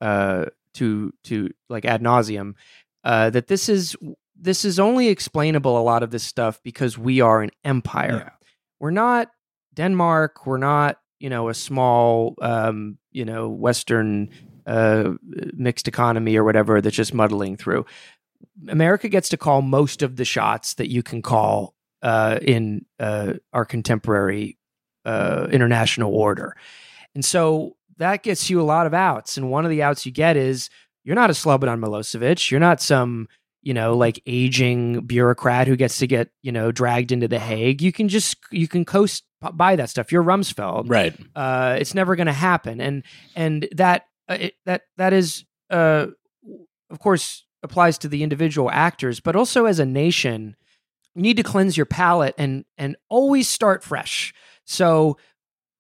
uh 0.01 0.47
to 0.75 1.13
to 1.25 1.51
like 1.69 1.85
ad 1.85 2.03
nauseum 2.03 2.55
uh 3.05 3.31
that 3.31 3.47
this 3.47 3.69
is 3.69 3.97
this 4.43 4.65
is 4.65 4.79
only 4.79 5.09
explainable 5.09 5.79
a 5.79 5.83
lot 5.83 6.03
of 6.03 6.11
this 6.11 6.25
stuff 6.25 6.61
because 6.63 6.99
we 6.99 7.21
are 7.21 7.43
an 7.43 7.51
empire 7.65 8.33
we're 8.81 8.91
not 8.91 9.31
denmark 9.75 10.47
we're 10.47 10.59
not 10.59 10.99
you 11.19 11.31
know 11.31 11.49
a 11.49 11.55
small 11.55 12.35
um 12.43 12.99
you 13.11 13.25
know 13.25 13.49
western 13.49 14.29
uh 14.67 15.13
mixed 15.55 15.89
economy 15.89 16.37
or 16.37 16.45
whatever 16.45 16.81
that's 16.81 16.97
just 16.97 17.15
muddling 17.15 17.57
through 17.57 17.87
america 18.69 19.09
gets 19.09 19.29
to 19.29 19.37
call 19.37 19.63
most 19.63 20.03
of 20.03 20.17
the 20.17 20.25
shots 20.25 20.75
that 20.75 20.91
you 20.91 21.03
can 21.03 21.23
call 21.23 21.75
uh 22.03 22.39
in 22.43 22.85
uh 23.01 23.33
our 23.53 23.65
contemporary 23.65 24.59
uh, 25.05 25.49
international 25.51 26.15
order. 26.15 26.57
And 27.15 27.25
so 27.25 27.77
that 27.99 28.23
gets 28.23 28.49
you 28.49 28.61
a 28.61 28.63
lot 28.63 28.87
of 28.87 28.95
outs. 28.95 29.37
And 29.37 29.51
one 29.51 29.65
of 29.65 29.71
the 29.71 29.83
outs 29.83 30.07
you 30.07 30.13
get 30.13 30.37
is 30.37 30.71
you're 31.05 31.17
not 31.17 31.31
a 31.31 31.35
Slobodan 31.35 31.81
Milosevic. 31.81 32.51
You're 32.51 32.61
not 32.61 32.81
some, 32.81 33.29
you 33.63 33.73
know, 33.73 33.97
like 33.97 34.21
aging 34.27 35.07
bureaucrat 35.07 35.69
who 35.69 35.77
gets 35.77 35.99
to 35.99 36.07
get, 36.07 36.31
you 36.43 36.53
know, 36.53 36.73
dragged 36.73 37.13
into 37.13 37.29
The 37.29 37.39
Hague. 37.39 37.81
You 37.81 37.93
can 37.93 38.09
just, 38.09 38.37
you 38.51 38.67
can 38.67 38.85
coast 38.85 39.25
by 39.41 39.77
that 39.77 39.89
stuff. 39.89 40.13
You're 40.13 40.25
Rumsfeld. 40.25 40.91
right. 40.91 41.15
Uh, 41.35 41.77
it's 41.79 41.95
never 41.95 42.17
going 42.17 42.27
to 42.27 42.33
happen. 42.33 42.81
And, 42.81 43.05
and 43.35 43.69
that, 43.73 44.07
uh, 44.29 44.39
it, 44.41 44.55
that, 44.67 44.83
that 44.97 45.13
is, 45.13 45.45
uh, 45.71 46.09
of 46.91 46.99
course, 46.99 47.45
applies 47.63 47.99
to 47.99 48.09
the 48.09 48.23
individual 48.23 48.71
actors, 48.71 49.21
but 49.21 49.37
also 49.37 49.67
as 49.67 49.79
a 49.79 49.87
nation, 49.87 50.57
you 51.15 51.23
need 51.23 51.37
to 51.37 51.43
cleanse 51.43 51.77
your 51.77 51.87
palate 51.87 52.35
and, 52.39 52.65
and 52.77 52.97
always 53.09 53.49
start 53.49 53.85
fresh. 53.85 54.35
So 54.65 55.19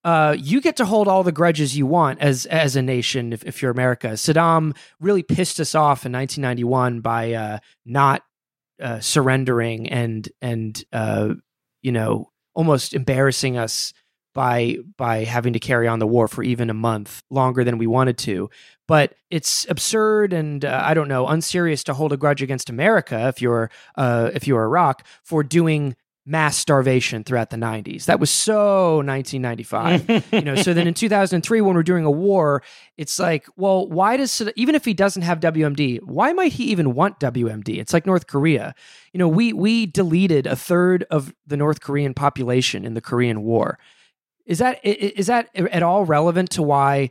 uh, 0.04 0.36
you 0.38 0.60
get 0.60 0.76
to 0.76 0.84
hold 0.84 1.06
all 1.08 1.22
the 1.22 1.32
grudges 1.32 1.76
you 1.76 1.86
want 1.86 2.20
as 2.20 2.46
as 2.46 2.76
a 2.76 2.82
nation 2.82 3.32
if, 3.32 3.44
if 3.44 3.62
you're 3.62 3.70
America. 3.70 4.08
Saddam 4.08 4.76
really 5.00 5.22
pissed 5.22 5.60
us 5.60 5.74
off 5.74 6.04
in 6.04 6.12
1991 6.12 7.00
by 7.00 7.32
uh, 7.32 7.58
not 7.84 8.22
uh, 8.80 9.00
surrendering 9.00 9.88
and 9.88 10.28
and 10.40 10.84
uh, 10.92 11.34
you 11.82 11.92
know 11.92 12.30
almost 12.54 12.94
embarrassing 12.94 13.56
us 13.56 13.92
by 14.34 14.78
by 14.96 15.24
having 15.24 15.52
to 15.52 15.60
carry 15.60 15.86
on 15.86 15.98
the 15.98 16.06
war 16.06 16.26
for 16.26 16.42
even 16.42 16.70
a 16.70 16.74
month 16.74 17.22
longer 17.30 17.64
than 17.64 17.78
we 17.78 17.86
wanted 17.86 18.18
to. 18.18 18.50
But 18.88 19.14
it's 19.30 19.66
absurd 19.68 20.32
and 20.32 20.64
uh, 20.64 20.82
I 20.84 20.94
don't 20.94 21.08
know 21.08 21.26
unserious 21.28 21.84
to 21.84 21.94
hold 21.94 22.12
a 22.12 22.16
grudge 22.16 22.42
against 22.42 22.70
America 22.70 23.28
if 23.28 23.40
you're 23.40 23.70
uh, 23.96 24.30
if 24.34 24.46
you're 24.46 24.64
Iraq 24.64 25.06
for 25.22 25.42
doing 25.44 25.94
mass 26.24 26.56
starvation 26.56 27.24
throughout 27.24 27.50
the 27.50 27.56
90s. 27.56 28.04
That 28.04 28.20
was 28.20 28.30
so 28.30 28.96
1995. 28.98 30.26
you 30.32 30.40
know, 30.42 30.54
so 30.54 30.72
then 30.72 30.87
in 30.87 30.94
2003 30.94 31.61
when 31.61 31.74
we're 31.74 31.82
doing 31.82 32.04
a 32.04 32.11
war, 32.11 32.62
it's 32.96 33.18
like, 33.18 33.46
well, 33.56 33.88
why 33.88 34.16
does 34.16 34.40
even 34.54 34.74
if 34.74 34.85
he 34.85 34.94
doesn't 34.94 35.22
have 35.22 35.40
WMD, 35.40 36.00
why 36.02 36.32
might 36.32 36.52
he 36.52 36.64
even 36.64 36.94
want 36.94 37.18
WMD? 37.18 37.78
It's 37.78 37.92
like 37.92 38.06
North 38.06 38.26
Korea. 38.26 38.74
You 39.12 39.18
know, 39.18 39.28
we 39.28 39.52
we 39.52 39.87
deleted 39.87 40.46
a 40.46 40.56
third 40.56 41.04
of 41.11 41.35
the 41.46 41.56
North 41.56 41.80
Korean 41.80 42.14
population 42.14 42.85
in 42.85 42.94
the 42.94 43.00
Korean 43.00 43.42
War. 43.42 43.78
Is 44.46 44.58
that 44.58 44.85
is 44.85 45.26
that 45.26 45.48
at 45.54 45.82
all 45.82 46.04
relevant 46.04 46.50
to 46.52 46.62
why 46.62 47.11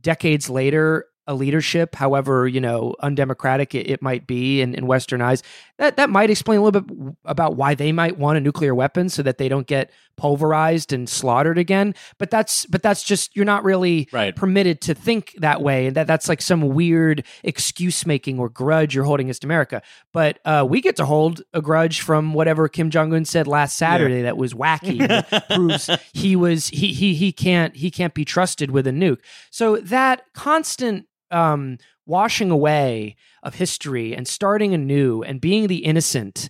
decades 0.00 0.50
later 0.50 1.06
a 1.26 1.34
leadership, 1.34 1.94
however 1.94 2.48
you 2.48 2.60
know 2.60 2.94
undemocratic 3.00 3.74
it, 3.74 3.88
it 3.90 4.02
might 4.02 4.26
be 4.26 4.60
in, 4.60 4.74
in 4.74 4.86
Western 4.86 5.20
eyes, 5.22 5.42
that 5.78 5.96
that 5.96 6.10
might 6.10 6.30
explain 6.30 6.58
a 6.58 6.62
little 6.62 6.80
bit 6.80 7.14
about 7.24 7.56
why 7.56 7.74
they 7.74 7.92
might 7.92 8.18
want 8.18 8.36
a 8.38 8.40
nuclear 8.40 8.74
weapon 8.74 9.08
so 9.08 9.22
that 9.22 9.38
they 9.38 9.48
don't 9.48 9.66
get 9.66 9.90
pulverized 10.16 10.92
and 10.92 11.08
slaughtered 11.08 11.58
again. 11.58 11.94
But 12.18 12.30
that's 12.30 12.66
but 12.66 12.82
that's 12.82 13.02
just 13.02 13.34
you're 13.36 13.44
not 13.44 13.64
really 13.64 14.08
Right. 14.12 14.34
permitted 14.34 14.80
to 14.82 14.94
think 14.94 15.34
that 15.38 15.62
way, 15.62 15.86
and 15.86 15.96
that 15.96 16.06
that's 16.06 16.28
like 16.28 16.42
some 16.42 16.60
weird 16.60 17.24
excuse 17.42 18.04
making 18.06 18.38
or 18.38 18.48
grudge 18.48 18.94
you're 18.94 19.04
holding 19.04 19.26
against 19.26 19.44
America. 19.44 19.82
But 20.12 20.38
uh, 20.44 20.66
we 20.68 20.80
get 20.80 20.96
to 20.96 21.04
hold 21.04 21.42
a 21.54 21.62
grudge 21.62 22.00
from 22.00 22.34
whatever 22.34 22.68
Kim 22.68 22.90
Jong 22.90 23.12
Un 23.14 23.24
said 23.24 23.46
last 23.46 23.76
Saturday 23.76 24.22
that 24.22 24.36
was 24.36 24.54
wacky. 24.54 25.06
that 25.06 25.48
proves 25.50 25.88
he 26.12 26.36
was 26.36 26.68
he 26.68 26.92
he 26.92 27.14
he 27.14 27.32
can't 27.32 27.74
he 27.76 27.90
can't 27.90 28.14
be 28.14 28.24
trusted 28.24 28.70
with 28.70 28.86
a 28.86 28.90
nuke. 28.92 29.18
So 29.50 29.76
that 29.78 30.24
constant 30.34 31.06
um, 31.32 31.78
washing 32.06 32.50
away 32.50 33.16
of 33.42 33.54
history 33.54 34.14
and 34.14 34.26
starting 34.28 34.74
anew 34.74 35.22
and 35.22 35.40
being 35.40 35.66
the 35.66 35.78
innocent 35.84 36.48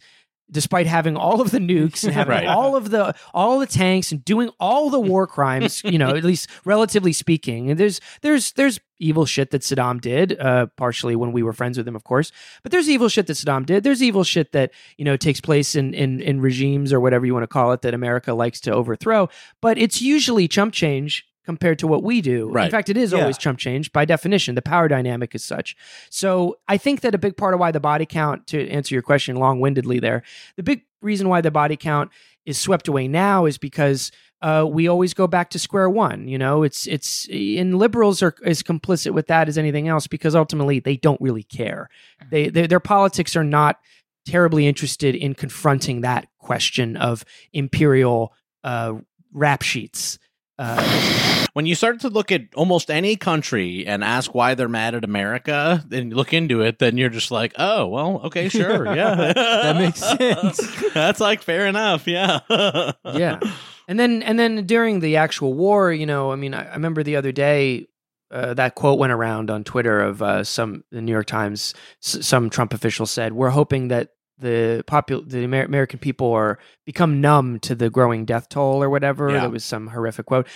despite 0.51 0.87
having 0.87 1.17
all 1.17 1.41
of 1.41 1.51
the 1.51 1.59
nukes 1.59 2.05
and 2.05 2.13
having 2.13 2.33
Right. 2.33 2.47
all 2.47 2.77
of 2.77 2.91
the 2.91 3.15
all 3.33 3.59
the 3.59 3.65
tanks 3.67 4.13
and 4.13 4.23
doing 4.23 4.51
all 4.61 4.91
the 4.91 5.01
war 5.01 5.27
crimes 5.27 5.83
you 5.83 5.97
know 5.99 6.11
at 6.15 6.25
least 6.25 6.47
relatively 6.67 7.15
speaking. 7.15 7.71
And 7.71 7.81
there's 7.81 8.03
there's 8.21 8.53
there's 8.53 8.79
evil 8.99 9.25
shit 9.25 9.51
that 9.53 9.63
Saddam 9.63 9.99
did 9.99 10.39
uh 10.39 10.67
partially 10.77 11.17
when 11.17 11.33
we 11.33 11.43
were 11.43 11.55
friends 11.55 11.79
with 11.79 11.89
him 11.89 11.97
of 11.97 12.05
course. 12.05 12.33
But 12.63 12.71
there's 12.71 12.91
evil 12.91 13.09
shit 13.09 13.29
that 13.29 13.33
Saddam 13.39 13.65
did. 13.65 13.83
There's 13.83 14.03
evil 14.03 14.25
shit 14.25 14.53
that 14.53 14.73
you 14.99 15.07
know 15.07 15.17
takes 15.17 15.41
place 15.41 15.75
in 15.75 15.95
in 15.95 16.21
in 16.21 16.43
regimes 16.43 16.93
or 16.93 17.01
whatever 17.01 17.25
you 17.25 17.33
want 17.33 17.45
to 17.45 17.47
call 17.49 17.73
it 17.73 17.81
that 17.81 17.95
America 17.95 18.35
likes 18.35 18.61
to 18.63 18.73
overthrow. 18.75 19.31
But 19.63 19.79
it's 19.79 20.03
usually 20.03 20.49
chump 20.49 20.75
change 20.75 21.25
compared 21.45 21.79
to 21.81 21.87
what 21.87 22.03
we 22.03 22.21
do. 22.21 22.49
In 22.67 22.71
fact, 22.71 22.89
it 22.89 22.97
is 22.97 23.13
Yeah. 23.13 23.21
always 23.21 23.37
chump 23.39 23.59
change 23.59 23.93
by 23.93 24.05
definition. 24.05 24.55
The 24.55 24.63
power 24.63 24.89
dynamic 24.89 25.35
is 25.35 25.45
such. 25.45 25.77
So 26.11 26.57
I 26.69 26.77
think 26.77 27.01
that 27.01 27.15
a 27.15 27.19
big 27.19 27.37
part 27.37 27.55
of 27.55 27.61
why 27.61 27.71
the 27.73 27.81
body 27.81 28.07
count, 28.07 28.47
to 28.49 28.69
answer 28.69 28.95
your 28.95 29.03
question 29.03 29.37
long 29.37 29.61
windedly 29.61 29.99
there, 30.01 30.23
the 30.57 30.63
big 30.63 30.83
reason 31.01 31.29
why 31.29 31.41
the 31.41 31.51
body 31.51 31.77
count 31.77 32.11
is 32.47 32.59
swept 32.59 32.89
away 32.89 33.09
now 33.09 33.45
is 33.47 33.59
because 33.59 34.11
uh, 34.41 34.67
we 34.69 34.89
always 34.89 35.15
go 35.15 35.29
back 35.29 35.51
to 35.51 35.59
square 35.59 35.89
one. 35.89 36.27
You 36.27 36.37
know, 36.39 36.65
it's 36.65 36.87
it's 36.89 37.29
and 37.29 37.79
liberals 37.79 38.23
are 38.23 38.35
as 38.45 38.63
complicit 38.63 39.13
with 39.13 39.29
that 39.29 39.49
as 39.49 39.57
anything 39.57 39.87
else 39.87 40.09
because 40.09 40.35
ultimately 40.35 40.81
they 40.81 40.97
don't 40.97 41.21
really 41.21 41.45
care. 41.45 41.89
They, 42.31 42.49
they 42.49 42.67
their 42.67 42.81
politics 42.81 43.37
are 43.37 43.45
not 43.45 43.79
terribly 44.27 44.67
interested 44.67 45.15
in 45.15 45.35
confronting 45.35 46.01
that 46.01 46.27
question 46.39 46.97
of 46.97 47.25
imperial 47.53 48.33
uh, 48.65 48.95
rap 49.33 49.63
sheets. 49.63 50.19
Uh, 50.63 51.47
when 51.55 51.67
you 51.67 51.75
start 51.75 52.01
to 52.01 52.09
look 52.09 52.31
at 52.31 52.43
almost 52.55 52.91
any 52.91 53.17
country 53.17 53.85
and 53.87 54.05
ask 54.05 54.35
why 54.35 54.55
they're 54.55 54.69
mad 54.69 54.95
at 54.95 55.05
America, 55.05 55.85
then 55.89 56.11
you 56.11 56.17
look 56.17 56.33
into 56.33 56.61
it, 56.63 56.79
then 56.79 56.97
you're 56.97 57.09
just 57.11 57.31
like, 57.31 57.53
oh, 57.59 57.87
well, 57.89 58.21
okay, 58.25 58.49
sure, 58.49 58.87
yeah, 58.97 59.33
That 59.33 59.77
makes 59.77 59.99
sense. 59.99 60.93
That's 60.95 61.21
like 61.21 61.43
fair 61.43 61.67
enough, 61.67 62.07
yeah, 62.07 62.41
yeah. 63.05 63.41
And 63.89 63.99
then 63.99 64.23
and 64.23 64.39
then 64.39 64.65
during 64.65 65.01
the 65.01 65.17
actual 65.17 65.53
war 65.55 65.93
you 65.93 66.07
know 66.07 66.31
i 66.33 66.37
mean 66.37 66.55
i, 66.55 66.63
I 66.71 66.75
remember 66.75 67.03
the 67.03 67.17
other 67.17 67.33
day 67.33 67.89
uh, 68.31 68.55
that 68.55 68.75
quote 68.77 68.99
went 68.99 69.13
around 69.13 69.51
on 69.51 69.65
twitter 69.65 70.01
of 70.01 70.23
uh, 70.23 70.45
some 70.45 70.85
the 70.93 71.03
new 71.03 71.13
york 71.13 71.27
times 71.27 71.75
s- 72.03 72.25
some 72.25 72.49
trump 72.49 72.73
official 72.73 73.05
said 73.07 73.33
we're 73.35 73.51
hoping 73.51 73.89
that 73.89 74.11
the 74.43 74.85
popul- 74.87 75.29
the 75.29 75.39
Amer- 75.39 75.65
american 75.65 75.99
people 75.99 76.33
are 76.33 76.59
become 76.85 77.21
numb 77.21 77.59
to 77.61 77.75
the 77.75 77.89
growing 77.89 78.25
death 78.27 78.49
toll 78.51 78.83
or 78.83 78.91
whatever 78.91 79.31
Yeah. 79.31 79.41
that 79.41 79.51
was 79.51 79.65
some 79.65 79.87
horrific 79.89 80.27
quote 80.27 80.47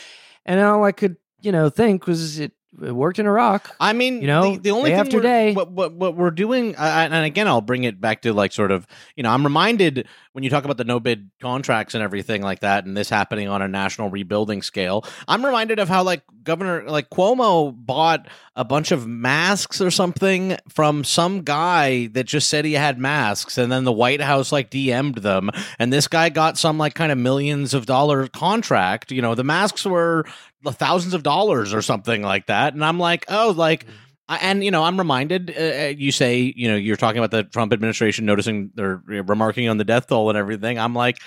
and 0.45 0.61
all 0.61 0.84
i 0.84 0.93
could 0.93 1.16
you 1.41 1.53
know 1.53 1.70
think 1.70 2.07
was 2.07 2.39
it, 2.39 2.53
it 2.83 2.93
worked 2.93 3.18
in 3.18 3.27
iraq 3.27 3.74
I 3.81 3.93
mean, 3.93 4.20
You 4.20 4.27
know, 4.27 4.53
the, 4.53 4.59
the 4.59 4.70
only 4.70 4.91
day 4.91 4.97
thing 4.97 5.01
after 5.07 5.20
day. 5.20 5.53
What, 5.55 5.70
what 5.70 5.93
what 5.93 6.16
we're 6.16 6.31
doing, 6.31 6.77
I- 6.77 7.05
and 7.05 7.14
again, 7.14 7.47
I'll 7.49 7.61
bring 7.61 7.85
it 7.85 8.01
back 8.01 8.22
to 8.22 8.33
like 8.33 8.53
sort 8.53 8.70
of, 8.70 8.87
you 9.16 9.22
know, 9.22 9.31
I'm 9.31 9.45
reminded 9.45 10.07
when 10.33 10.45
you 10.45 10.51
talk 10.51 10.64
about 10.64 10.77
the 10.77 10.85
no 10.85 11.01
bid 11.01 11.31
contracts 11.41 11.95
and 11.95 12.03
everything 12.03 12.43
like 12.43 12.61
that, 12.61 12.85
and 12.85 12.95
this 12.97 13.09
happening 13.09 13.49
on 13.49 13.62
a 13.62 13.68
national 13.68 14.11
rebuilding 14.11 14.61
scale. 14.62 15.05
I'm 15.27 15.45
reminded 15.45 15.79
of 15.79 15.89
how 15.89 16.03
like 16.03 16.22
Governor 16.43 16.85
like 16.87 17.09
Cuomo 17.11 17.72
bought 17.74 18.29
a 18.55 18.64
bunch 18.64 18.91
of 18.93 19.07
masks 19.07 19.81
or 19.81 19.91
something 19.91 20.57
from 20.68 21.05
some 21.05 21.43
guy 21.43 22.09
that 22.09 22.24
just 22.24 22.49
said 22.51 22.64
he 22.66 22.74
had 22.74 22.99
masks, 22.99 23.57
and 23.59 23.72
then 23.72 23.85
the 23.85 23.93
White 23.93 24.20
House 24.20 24.53
like 24.53 24.70
DM'd 24.70 25.18
them, 25.22 25.51
and 25.79 25.91
this 25.93 26.07
guy 26.09 26.29
got 26.29 26.59
some 26.59 26.77
like 26.77 26.95
kind 26.95 27.11
of 27.12 27.16
millions 27.18 27.72
of 27.72 27.87
dollar 27.87 28.29
contract. 28.29 29.11
You 29.11 29.22
know, 29.22 29.35
the 29.35 29.45
masks 29.45 29.85
were 29.87 30.27
thousands 30.72 31.14
of 31.14 31.22
dollars 31.22 31.72
or 31.74 31.82
something 31.82 32.22
like 32.22 32.46
that, 32.46 32.74
and 32.74 32.84
I'm 32.84 32.98
like, 32.98 33.24
oh, 33.28 33.52
like. 33.56 33.86
I- 34.28 34.38
And 34.38 34.64
you 34.64 34.72
know, 34.72 34.82
I'm 34.82 34.98
reminded. 34.98 35.54
Uh, 35.56 35.60
uh, 35.60 35.92
you 35.96 36.10
say, 36.10 36.52
you 36.56 36.66
know, 36.66 36.74
you're 36.74 36.96
talking 36.96 37.18
about 37.18 37.30
the 37.30 37.44
Trump 37.44 37.72
administration 37.72 38.26
noticing 38.26 38.72
they're 38.74 39.00
remarking 39.06 39.68
on 39.68 39.76
the 39.78 39.84
death 39.84 40.08
toll 40.08 40.30
and 40.30 40.36
everything. 40.36 40.80
I'm 40.80 40.94
like, 40.96 41.18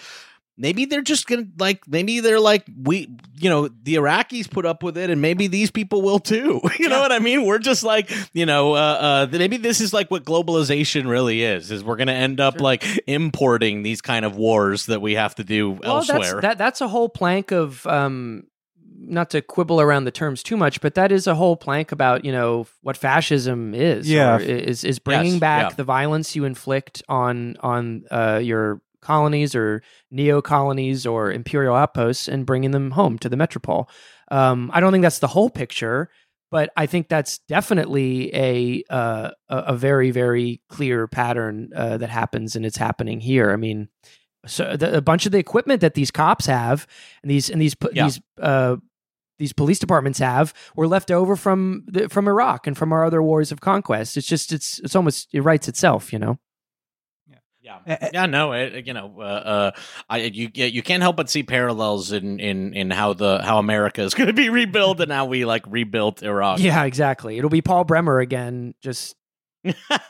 maybe 0.58 0.84
they're 0.84 1.02
just 1.02 1.26
gonna 1.26 1.46
like, 1.58 1.88
maybe 1.88 2.20
they're 2.20 2.42
like, 2.42 2.66
we, 2.84 3.08
you 3.40 3.50
know, 3.50 3.70
the 3.84 3.96
Iraqis 3.96 4.52
put 4.52 4.66
up 4.66 4.84
with 4.84 4.98
it, 4.98 5.10
and 5.10 5.22
maybe 5.22 5.48
these 5.48 5.72
people 5.72 6.02
will 6.02 6.20
too. 6.20 6.60
you 6.78 6.90
know 6.90 7.00
what 7.00 7.14
I 7.14 7.20
mean? 7.20 7.46
We're 7.46 7.60
just 7.60 7.84
like, 7.84 8.12
you 8.34 8.46
know, 8.46 8.74
uh, 8.74 9.28
uh, 9.32 9.38
maybe 9.38 9.56
this 9.56 9.80
is 9.80 9.94
like 9.94 10.12
what 10.12 10.26
globalization 10.26 11.08
really 11.08 11.42
is. 11.42 11.72
Is 11.72 11.82
we're 11.86 11.96
gonna 11.96 12.12
end 12.12 12.42
up 12.42 12.56
Sure. 12.56 12.64
like 12.64 12.84
importing 13.08 13.82
these 13.82 14.02
kind 14.02 14.26
of 14.26 14.36
wars 14.36 14.88
that 14.88 15.02
we 15.02 15.14
have 15.16 15.36
to 15.36 15.46
do 15.46 15.72
well, 15.72 16.00
elsewhere. 16.00 16.20
That's, 16.20 16.42
that, 16.42 16.58
that's 16.58 16.82
a 16.82 16.90
whole 16.90 17.08
plank 17.08 17.52
of, 17.54 17.88
um, 17.88 18.44
not 19.02 19.30
to 19.32 19.42
quibble 19.42 19.80
around 19.82 20.04
the 20.04 20.12
terms 20.12 20.44
too 20.44 20.58
much, 20.58 20.82
but 20.82 20.96
that 20.96 21.12
is 21.12 21.26
a 21.28 21.36
whole 21.36 21.56
plank 21.56 21.92
about 21.92 22.26
you 22.26 22.32
know 22.32 22.68
what 22.82 22.98
fascism 22.98 23.74
is. 23.74 24.10
Yeah. 24.10 24.36
or 24.38 24.40
is 24.40 24.84
is 24.84 25.00
bringing 25.00 25.34
Yes, 25.34 25.40
back 25.40 25.70
yeah. 25.72 25.76
the 25.76 25.84
violence 25.84 26.36
you 26.36 26.46
inflict 26.46 27.02
on 27.10 27.56
on 27.62 28.04
uh, 28.12 28.40
your 28.44 28.82
colonies 29.02 29.56
or 29.56 29.82
neo 30.12 30.42
colonies 30.42 31.06
or 31.06 31.32
imperial 31.32 31.74
outposts 31.76 32.28
and 32.28 32.46
bringing 32.46 32.72
them 32.72 32.92
home 32.92 33.18
to 33.20 33.30
the 33.30 33.38
metropole. 33.38 33.90
Um, 34.30 34.70
I 34.74 34.80
don't 34.82 34.92
think 34.92 35.04
that's 35.04 35.20
the 35.20 35.28
whole 35.28 35.50
picture, 35.50 36.10
but 36.52 36.70
I 36.76 36.86
think 36.86 37.08
that's 37.08 37.40
definitely 37.48 38.30
a 38.36 38.84
uh, 38.90 39.32
a, 39.48 39.58
a 39.58 39.76
very 39.78 40.12
very 40.12 40.62
clear 40.70 41.08
pattern 41.08 41.70
uh, 41.76 41.98
that 41.98 42.10
happens, 42.10 42.56
and 42.56 42.66
it's 42.66 42.78
happening 42.78 43.22
here. 43.22 43.52
I 43.52 43.56
mean, 43.56 43.88
so 44.46 44.76
the, 44.76 44.98
a 44.98 45.02
bunch 45.02 45.26
of 45.26 45.32
the 45.32 45.38
equipment 45.40 45.82
that 45.82 45.94
these 45.94 46.12
cops 46.12 46.46
have 46.48 46.86
and 47.24 47.32
these 47.32 47.50
and 47.50 47.62
these 47.62 47.76
Yeah. 47.94 48.04
these 48.04 48.20
uh, 48.42 48.76
these 49.40 49.54
police 49.54 49.80
departments 49.80 50.20
have 50.20 50.54
were 50.76 50.88
left 50.88 51.10
over 51.10 51.36
from 51.36 51.84
the, 51.88 52.10
from 52.10 52.28
Iraq 52.28 52.68
and 52.68 52.78
from 52.78 52.94
our 52.94 53.04
other 53.04 53.24
wars 53.24 53.52
of 53.52 53.62
conquest. 53.62 54.18
It's 54.18 54.28
just 54.28 54.54
it's 54.54 54.80
it's 54.80 54.96
almost 54.96 55.30
it 55.34 55.42
writes 55.42 55.68
itself, 55.68 56.14
you 56.14 56.20
know. 56.20 56.38
Yeah, 57.62 57.80
Uh, 57.86 57.98
uh, 58.02 58.10
yeah, 58.14 58.26
no, 58.26 58.54
it, 58.54 58.88
you 58.88 58.94
know, 58.94 59.16
uh, 59.20 59.22
uh, 59.22 59.72
I 60.10 60.18
you 60.20 60.50
yeah, 60.54 60.66
you 60.66 60.82
can't 60.82 61.02
help 61.04 61.18
but 61.18 61.30
see 61.30 61.44
parallels 61.44 62.12
in 62.12 62.40
in 62.40 62.74
in 62.74 62.90
how 62.92 63.14
the 63.14 63.42
how 63.44 63.58
America 63.60 64.02
is 64.02 64.14
going 64.16 64.28
to 64.28 64.34
be 64.34 64.50
rebuilt 64.50 65.00
and 65.02 65.12
how 65.12 65.26
we 65.26 65.46
like 65.46 65.64
rebuilt 65.68 66.24
Iraq. 66.24 66.60
Yeah, 66.60 66.84
exactly. 66.84 67.38
It'll 67.38 67.50
be 67.50 67.62
Paul 67.62 67.84
Bremer 67.84 68.20
again. 68.20 68.76
Just 68.82 69.16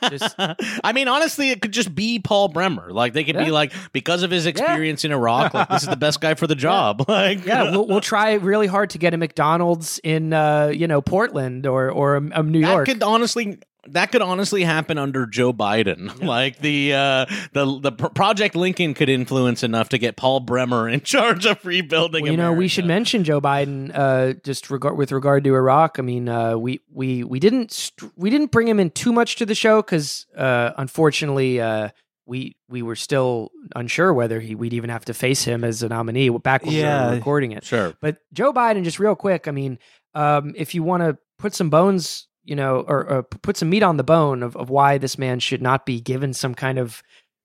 Just- 0.08 0.34
I 0.38 0.92
mean, 0.92 1.08
honestly, 1.08 1.50
it 1.50 1.60
could 1.60 1.72
just 1.72 1.94
be 1.94 2.18
Paul 2.18 2.48
Bremer. 2.48 2.92
Like 2.92 3.12
they 3.12 3.24
could 3.24 3.36
be 3.36 3.50
like 3.50 3.72
because 3.92 4.22
of 4.22 4.30
his 4.30 4.46
experience 4.46 5.04
in 5.04 5.12
Iraq, 5.12 5.54
like 5.54 5.68
this 5.68 5.82
is 5.82 5.88
the 5.88 5.96
best 5.96 6.20
guy 6.20 6.34
for 6.34 6.46
the 6.46 6.54
job. 6.54 7.04
Like 7.08 7.44
yeah, 7.44 7.70
we'll, 7.70 7.86
we'll 7.86 8.00
try 8.00 8.34
really 8.34 8.66
hard 8.68 8.90
to 8.90 8.98
get 8.98 9.12
a 9.14 9.16
McDonald's 9.16 10.00
in 10.04 10.32
uh, 10.32 10.68
you 10.74 10.86
know 10.86 11.02
Portland 11.02 11.66
or 11.66 11.90
or 11.90 12.16
um, 12.16 12.50
New 12.50 12.60
that 12.62 12.70
York. 12.72 12.86
could 12.86 13.02
honestly 13.02 13.58
that 13.88 14.12
could 14.12 14.22
honestly 14.22 14.62
happen 14.62 14.98
under 14.98 15.26
Joe 15.26 15.52
Biden. 15.52 16.08
Like 16.30 16.58
the 16.58 16.94
uh, 16.94 17.26
the 17.52 17.80
the 17.80 17.92
Pro- 17.92 18.10
Project 18.10 18.54
Lincoln 18.54 18.94
could 18.94 19.08
influence 19.08 19.64
enough 19.64 19.88
to 19.88 19.98
get 19.98 20.16
Paul 20.16 20.40
Bremer 20.40 20.88
in 20.88 21.00
charge 21.02 21.44
of 21.44 21.64
rebuilding. 21.64 22.22
Well, 22.22 22.30
you 22.30 22.36
know, 22.36 22.52
we 22.52 22.68
should 22.68 22.84
mention 22.84 23.24
Joe 23.24 23.40
Biden 23.40 23.90
uh, 23.92 24.34
just 24.44 24.70
regard 24.70 24.96
with 24.96 25.10
regard 25.10 25.42
to 25.44 25.54
Iraq. 25.54 25.98
I 25.98 26.02
mean, 26.02 26.28
uh, 26.28 26.56
we 26.56 26.80
we 26.92 27.24
we 27.24 27.40
didn't 27.40 27.72
st- 27.72 28.12
we 28.16 28.30
didn't 28.30 28.52
bring 28.52 28.68
him 28.68 28.78
in 28.78 28.90
too 28.90 29.12
much 29.12 29.36
to 29.36 29.46
the 29.46 29.54
show 29.54 29.82
because 29.82 30.26
uh, 30.36 30.72
unfortunately 30.76 31.60
uh, 31.60 31.88
we 32.26 32.56
we 32.68 32.80
were 32.80 32.96
still 32.96 33.50
unsure 33.74 34.14
whether 34.14 34.38
he 34.38 34.54
we'd 34.54 34.72
even 34.72 34.88
have 34.88 35.04
to 35.06 35.14
face 35.14 35.42
him 35.42 35.64
as 35.64 35.82
a 35.82 35.88
nominee 35.88 36.28
back 36.28 36.64
when 36.64 36.74
we 36.74 36.82
were 36.82 37.10
recording 37.16 37.52
it. 37.52 37.64
Sure. 37.64 37.92
But 38.00 38.18
Joe 38.32 38.52
Biden, 38.52 38.84
just 38.84 39.00
real 39.00 39.16
quick, 39.16 39.48
I 39.48 39.50
mean, 39.50 39.78
um, 40.14 40.54
if 40.56 40.74
you 40.74 40.84
want 40.84 41.02
to 41.02 41.18
put 41.38 41.54
some 41.54 41.70
bones, 41.70 42.28
you 42.50 42.56
know, 42.56 42.80
or, 42.88 43.08
or 43.08 43.22
put 43.22 43.56
some 43.56 43.70
meat 43.70 43.84
on 43.84 43.96
the 43.96 44.02
bone 44.04 44.42
of, 44.42 44.56
of 44.56 44.68
why 44.70 44.98
this 44.98 45.16
man 45.16 45.38
should 45.38 45.62
not 45.62 45.86
be 45.86 46.00
given 46.00 46.32
some 46.34 46.52
kind 46.54 46.78
of 46.78 47.00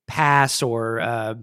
pass 0.08 0.64
or 0.64 1.00
uh, 1.00 1.36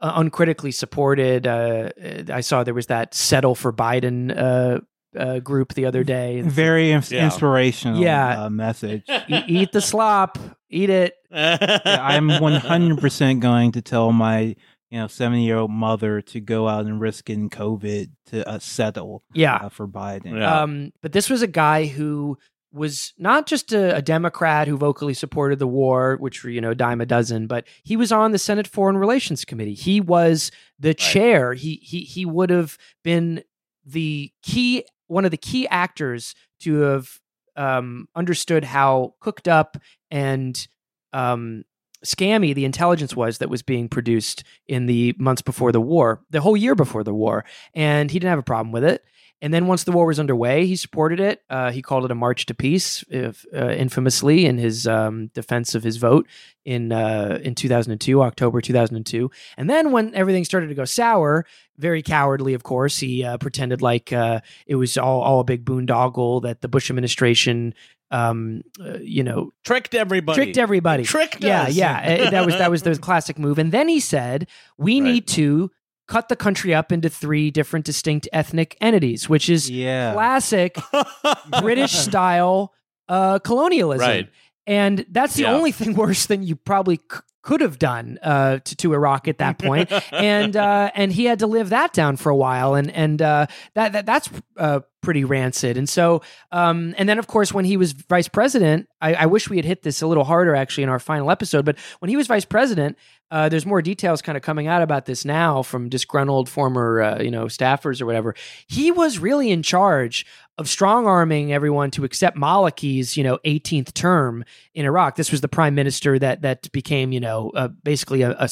uh, 0.00 0.12
uncritically 0.14 0.70
supported. 0.72 1.46
Uh, 1.46 1.90
I 2.32 2.40
saw 2.42 2.62
there 2.62 2.74
was 2.74 2.86
that 2.86 3.14
settle 3.14 3.54
for 3.56 3.72
Biden 3.72 4.32
uh, 4.36 4.80
uh, 5.18 5.40
group 5.40 5.74
the 5.74 5.86
other 5.86 6.04
day. 6.04 6.40
Very 6.64 6.92
ins- 6.92 7.10
Yeah. 7.10 7.24
inspirational 7.24 8.00
Yeah. 8.00 8.44
uh, 8.44 8.50
message. 8.50 9.02
E- 9.28 9.42
eat 9.48 9.72
the 9.72 9.80
slop, 9.80 10.38
eat 10.70 10.90
it. 10.90 11.14
Yeah, 11.32 11.98
I'm 12.00 12.28
100% 12.28 13.40
going 13.40 13.72
to 13.72 13.82
tell 13.82 14.12
my 14.12 14.54
you 14.90 14.98
know 14.98 15.06
70 15.06 15.44
year 15.44 15.58
old 15.58 15.70
mother 15.70 16.22
to 16.22 16.40
go 16.40 16.66
out 16.68 16.86
and 16.86 17.00
risk 17.00 17.26
getting 17.26 17.50
COVID 17.50 18.10
to 18.26 18.48
uh, 18.48 18.58
settle 18.58 19.22
Yeah. 19.34 19.56
uh, 19.56 19.68
for 19.68 19.86
Biden. 19.88 20.38
Yeah. 20.38 20.62
Um, 20.62 20.92
but 21.02 21.12
this 21.12 21.28
was 21.28 21.42
a 21.42 21.46
guy 21.46 21.86
who 21.86 22.38
was 22.72 23.14
not 23.18 23.46
just 23.46 23.72
a, 23.72 23.96
a 23.96 24.02
Democrat 24.02 24.68
who 24.68 24.76
vocally 24.76 25.14
supported 25.14 25.58
the 25.58 25.66
war, 25.66 26.16
which 26.20 26.44
were, 26.44 26.50
you 26.50 26.60
know, 26.60 26.74
dime 26.74 27.00
a 27.00 27.06
dozen, 27.06 27.46
but 27.46 27.66
he 27.82 27.96
was 27.96 28.12
on 28.12 28.32
the 28.32 28.38
Senate 28.38 28.66
Foreign 28.66 28.96
Relations 28.96 29.44
Committee. 29.44 29.74
He 29.74 30.00
was 30.00 30.50
the 30.78 30.94
chair. 30.94 31.54
He 31.54 31.80
he 31.82 32.00
he 32.00 32.26
would 32.26 32.50
have 32.50 32.76
been 33.02 33.42
the 33.84 34.32
key 34.42 34.84
one 35.06 35.24
of 35.24 35.30
the 35.30 35.36
key 35.36 35.66
actors 35.68 36.34
to 36.60 36.80
have 36.80 37.18
um, 37.56 38.08
understood 38.14 38.64
how 38.64 39.14
cooked 39.20 39.48
up 39.48 39.78
and 40.10 40.68
um, 41.12 41.64
scammy 42.04 42.54
the 42.54 42.64
intelligence 42.64 43.16
was 43.16 43.38
that 43.38 43.50
was 43.50 43.62
being 43.62 43.88
produced 43.88 44.44
in 44.66 44.86
the 44.86 45.14
months 45.18 45.42
before 45.42 45.72
the 45.72 45.80
war, 45.80 46.22
the 46.30 46.40
whole 46.40 46.56
year 46.56 46.74
before 46.74 47.02
the 47.02 47.14
war, 47.14 47.44
and 47.74 48.10
he 48.10 48.18
didn't 48.18 48.30
have 48.30 48.38
a 48.38 48.42
problem 48.42 48.72
with 48.72 48.84
it. 48.84 49.04
And 49.40 49.54
then 49.54 49.68
once 49.68 49.84
the 49.84 49.92
war 49.92 50.06
was 50.06 50.18
underway, 50.18 50.66
he 50.66 50.74
supported 50.74 51.20
it. 51.20 51.42
Uh, 51.48 51.70
he 51.70 51.80
called 51.80 52.04
it 52.04 52.10
a 52.10 52.14
march 52.16 52.44
to 52.46 52.54
peace, 52.54 53.04
if, 53.08 53.46
uh, 53.54 53.68
infamously 53.68 54.46
in 54.46 54.58
his 54.58 54.84
um, 54.86 55.28
defense 55.28 55.76
of 55.76 55.84
his 55.84 55.96
vote 55.96 56.26
in 56.64 56.90
uh, 56.90 57.38
in 57.42 57.54
2002, 57.54 58.20
October 58.22 58.60
2002. 58.60 59.30
And 59.56 59.70
then 59.70 59.92
when 59.92 60.12
everything 60.14 60.44
started 60.44 60.66
to 60.68 60.74
go 60.74 60.84
sour, 60.84 61.46
very 61.76 62.02
cowardly, 62.02 62.54
of 62.54 62.64
course, 62.64 62.98
he 62.98 63.22
uh, 63.22 63.38
pretended 63.38 63.80
like 63.80 64.12
uh, 64.12 64.40
it 64.66 64.74
was 64.74 64.98
all 64.98 65.20
all 65.20 65.38
a 65.38 65.44
big 65.44 65.64
boondoggle 65.64 66.42
that 66.42 66.60
the 66.60 66.68
Bush 66.68 66.90
administration, 66.90 67.74
um, 68.10 68.62
uh, 68.84 68.98
you 69.00 69.22
know, 69.22 69.52
tricked 69.64 69.94
everybody. 69.94 70.34
tricked 70.42 70.58
everybody. 70.58 71.04
Tricked 71.04 71.44
Yeah, 71.44 71.62
us. 71.64 71.74
yeah. 71.74 72.30
That 72.30 72.44
was 72.44 72.56
that 72.56 72.70
was 72.72 72.82
the 72.82 72.96
classic 72.98 73.38
move. 73.38 73.58
And 73.58 73.70
then 73.70 73.86
he 73.88 74.00
said, 74.00 74.48
"We 74.76 75.00
Right. 75.00 75.04
need 75.12 75.26
to 75.28 75.70
cut 76.08 76.28
the 76.28 76.36
country 76.36 76.74
up 76.74 76.90
into 76.90 77.08
three 77.08 77.50
different 77.50 77.84
distinct 77.86 78.26
ethnic 78.32 78.76
entities, 78.80 79.28
which 79.28 79.48
is 79.48 79.70
Yeah. 79.70 80.12
classic 80.14 80.76
British 81.60 81.92
style 81.92 82.72
uh, 83.08 83.38
colonialism. 83.38 84.06
Right. 84.08 84.28
And 84.66 85.06
that's 85.10 85.34
the 85.34 85.42
Yeah. 85.42 85.52
only 85.54 85.72
thing 85.72 85.94
worse 86.04 86.26
than 86.26 86.42
you 86.42 86.56
probably 86.56 86.96
c- 86.96 87.20
could 87.42 87.60
have 87.62 87.78
done 87.78 88.18
uh, 88.22 88.58
to, 88.58 88.76
to 88.76 88.92
Iraq 88.94 89.28
at 89.28 89.38
that 89.38 89.58
point. 89.58 89.90
and 90.12 90.54
uh, 90.56 90.90
and 90.94 91.10
he 91.12 91.24
had 91.24 91.38
to 91.38 91.46
live 91.46 91.70
that 91.70 91.92
down 91.94 92.16
for 92.16 92.28
a 92.30 92.36
while, 92.36 92.74
and 92.74 92.90
and 92.90 93.22
uh, 93.22 93.46
that, 93.74 93.92
that 93.92 94.04
that's 94.04 94.28
uh, 94.58 94.80
pretty 95.02 95.24
rancid. 95.24 95.78
And 95.78 95.88
so, 95.88 96.20
um, 96.52 96.94
and 96.98 97.08
then 97.08 97.18
of 97.18 97.26
course 97.26 97.52
when 97.54 97.64
he 97.64 97.78
was 97.78 97.92
vice 97.92 98.28
president, 98.28 98.88
I, 99.00 99.14
I 99.14 99.26
wish 99.26 99.48
we 99.48 99.56
had 99.56 99.64
hit 99.64 99.82
this 99.82 100.02
a 100.02 100.06
little 100.06 100.24
harder 100.24 100.54
actually 100.54 100.84
in 100.84 100.88
our 100.88 100.98
final 100.98 101.30
episode. 101.30 101.64
But 101.64 101.78
when 102.00 102.08
he 102.08 102.16
was 102.16 102.26
vice 102.26 102.44
president, 102.44 102.96
uh, 103.30 103.48
there's 103.48 103.66
more 103.66 103.82
details 103.82 104.22
kind 104.22 104.36
of 104.36 104.42
coming 104.42 104.66
out 104.66 104.82
about 104.82 105.06
this 105.06 105.24
now 105.24 105.62
from 105.62 105.88
disgruntled 105.88 106.48
former 106.48 107.02
uh, 107.02 107.22
you 107.22 107.30
know 107.30 107.46
staffers 107.46 108.00
or 108.00 108.06
whatever. 108.06 108.34
He 108.66 108.90
was 108.90 109.18
really 109.18 109.50
in 109.50 109.62
charge 109.62 110.24
of 110.58 110.68
strong 110.68 111.06
arming 111.06 111.52
everyone 111.52 111.90
to 111.92 112.04
accept 112.04 112.36
Maliki's, 112.36 113.16
you 113.16 113.22
know, 113.22 113.38
18th 113.44 113.94
term 113.94 114.44
in 114.74 114.84
Iraq. 114.84 115.14
This 115.14 115.30
was 115.30 115.40
the 115.40 115.48
prime 115.48 115.74
minister 115.74 116.18
that 116.18 116.42
that 116.42 116.70
became, 116.72 117.12
you 117.12 117.20
know, 117.20 117.50
uh, 117.54 117.68
basically 117.68 118.22
a 118.22 118.48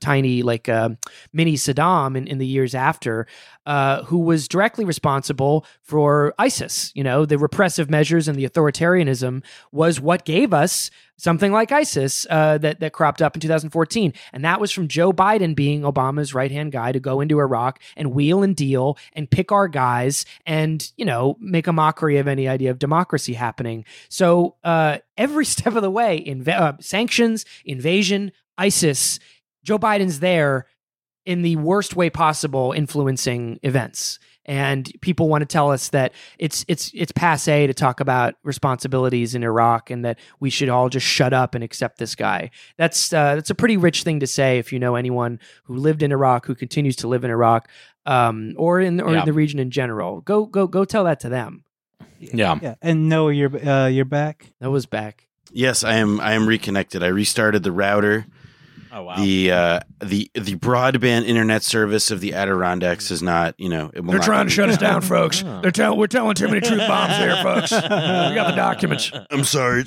tiny 0.00 0.42
like 0.42 0.68
uh, 0.68 0.90
mini 1.34 1.54
Saddam 1.54 2.16
in, 2.16 2.26
in 2.26 2.38
the 2.38 2.46
years 2.46 2.74
after, 2.74 3.26
uh, 3.66 4.04
who 4.04 4.18
was 4.18 4.48
directly 4.48 4.86
responsible 4.86 5.66
for 5.82 6.34
ISIS. 6.38 6.92
You 6.94 7.04
know, 7.04 7.26
the 7.26 7.36
repressive 7.36 7.90
measures 7.90 8.26
and 8.26 8.38
the 8.38 8.48
authoritarianism 8.48 9.44
was 9.70 9.89
what 9.98 10.26
gave 10.26 10.52
us 10.52 10.90
something 11.16 11.52
like 11.52 11.72
ISIS 11.72 12.26
uh, 12.28 12.58
that 12.58 12.80
that 12.80 12.92
cropped 12.92 13.22
up 13.22 13.34
in 13.34 13.40
2014, 13.40 14.12
and 14.32 14.44
that 14.44 14.60
was 14.60 14.70
from 14.70 14.88
Joe 14.88 15.12
Biden 15.12 15.54
being 15.54 15.82
Obama's 15.82 16.34
right 16.34 16.50
hand 16.50 16.72
guy 16.72 16.92
to 16.92 17.00
go 17.00 17.20
into 17.20 17.40
Iraq 17.40 17.80
and 17.96 18.12
wheel 18.12 18.42
and 18.42 18.54
deal 18.54 18.98
and 19.14 19.30
pick 19.30 19.50
our 19.50 19.68
guys 19.68 20.26
and 20.44 20.92
you 20.96 21.04
know 21.06 21.36
make 21.40 21.66
a 21.66 21.72
mockery 21.72 22.18
of 22.18 22.28
any 22.28 22.46
idea 22.46 22.70
of 22.70 22.78
democracy 22.78 23.32
happening. 23.32 23.86
So 24.10 24.56
uh, 24.62 24.98
every 25.16 25.44
step 25.46 25.74
of 25.74 25.82
the 25.82 25.90
way, 25.90 26.22
inv- 26.22 26.48
uh, 26.48 26.74
sanctions, 26.80 27.46
invasion, 27.64 28.32
ISIS, 28.58 29.18
Joe 29.64 29.78
Biden's 29.78 30.20
there 30.20 30.66
in 31.24 31.42
the 31.42 31.56
worst 31.56 31.96
way 31.96 32.10
possible, 32.10 32.72
influencing 32.72 33.60
events. 33.62 34.18
And 34.50 34.90
people 35.00 35.28
want 35.28 35.42
to 35.42 35.46
tell 35.46 35.70
us 35.70 35.90
that 35.90 36.12
it's 36.36 36.64
it's 36.66 36.90
it's 36.92 37.12
passe 37.12 37.68
to 37.68 37.72
talk 37.72 38.00
about 38.00 38.34
responsibilities 38.42 39.36
in 39.36 39.44
Iraq 39.44 39.90
and 39.90 40.04
that 40.04 40.18
we 40.40 40.50
should 40.50 40.68
all 40.68 40.88
just 40.88 41.06
shut 41.06 41.32
up 41.32 41.54
and 41.54 41.62
accept 41.62 41.98
this 41.98 42.16
guy. 42.16 42.50
That's 42.76 43.12
uh, 43.12 43.36
that's 43.36 43.50
a 43.50 43.54
pretty 43.54 43.76
rich 43.76 44.02
thing 44.02 44.18
to 44.18 44.26
say 44.26 44.58
if 44.58 44.72
you 44.72 44.80
know 44.80 44.96
anyone 44.96 45.38
who 45.64 45.76
lived 45.76 46.02
in 46.02 46.10
Iraq, 46.10 46.46
who 46.46 46.56
continues 46.56 46.96
to 46.96 47.06
live 47.06 47.22
in 47.22 47.30
Iraq, 47.30 47.68
um, 48.06 48.54
or 48.56 48.80
in 48.80 49.00
or 49.00 49.12
Yeah. 49.12 49.20
in 49.20 49.24
the 49.26 49.32
region 49.32 49.60
in 49.60 49.70
general. 49.70 50.20
Go 50.22 50.46
go 50.46 50.66
go 50.66 50.84
tell 50.84 51.04
that 51.04 51.20
to 51.20 51.28
them. 51.28 51.62
Yeah. 52.18 52.58
Yeah. 52.60 52.74
And 52.82 53.08
Noah, 53.08 53.32
you're 53.32 53.68
uh, 53.68 53.86
you're 53.86 54.04
back. 54.04 54.50
That 54.58 54.72
was 54.72 54.84
back. 54.84 55.28
Yes, 55.52 55.84
I 55.84 55.94
am. 55.94 56.18
I 56.20 56.32
am 56.32 56.48
reconnected. 56.48 57.04
I 57.04 57.08
restarted 57.08 57.62
the 57.62 57.70
router. 57.72 58.26
Oh 58.92 59.02
wow. 59.02 59.16
The 59.16 59.52
uh, 59.52 59.80
the 60.00 60.30
the 60.34 60.56
broadband 60.56 61.26
internet 61.26 61.62
service 61.62 62.10
of 62.10 62.20
the 62.20 62.34
Adirondacks 62.34 63.10
is 63.10 63.22
not. 63.22 63.54
You 63.58 63.68
know, 63.68 63.90
it 63.94 64.00
will 64.00 64.10
They're 64.10 64.18
not 64.18 64.24
trying 64.24 64.46
to 64.46 64.50
shut 64.50 64.68
us 64.68 64.78
down, 64.78 65.00
folks. 65.02 65.44
Oh. 65.44 65.60
They're 65.60 65.70
telling 65.70 65.98
we're 65.98 66.06
telling 66.06 66.34
too 66.34 66.48
many 66.48 66.60
truth 66.60 66.86
bombs 66.86 67.16
here, 67.16 67.36
folks. 67.42 67.70
We 67.72 67.78
got 67.78 68.50
the 68.50 68.56
documents. 68.56 69.12
I'm 69.30 69.44
sorry. 69.44 69.84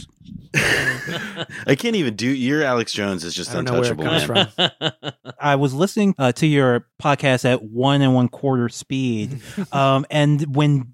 I 0.55 1.75
can't 1.75 1.95
even 1.95 2.15
do. 2.15 2.27
Your 2.27 2.63
Alex 2.63 2.93
Jones 2.93 3.23
is 3.23 3.33
just 3.33 3.51
I 3.51 3.55
don't 3.55 3.65
know 3.65 3.73
where 3.73 3.85
it 3.85 3.99
untouchable, 3.99 4.45
comes 4.45 4.93
from. 4.93 5.33
I 5.39 5.55
was 5.55 5.73
listening 5.73 6.13
uh, 6.19 6.31
to 6.33 6.45
your 6.45 6.87
podcast 7.01 7.43
at 7.43 7.63
one 7.63 8.03
and 8.03 8.13
one 8.13 8.29
quarter 8.29 8.69
speed, 8.69 9.41
um, 9.71 10.05
and 10.11 10.55
when 10.55 10.93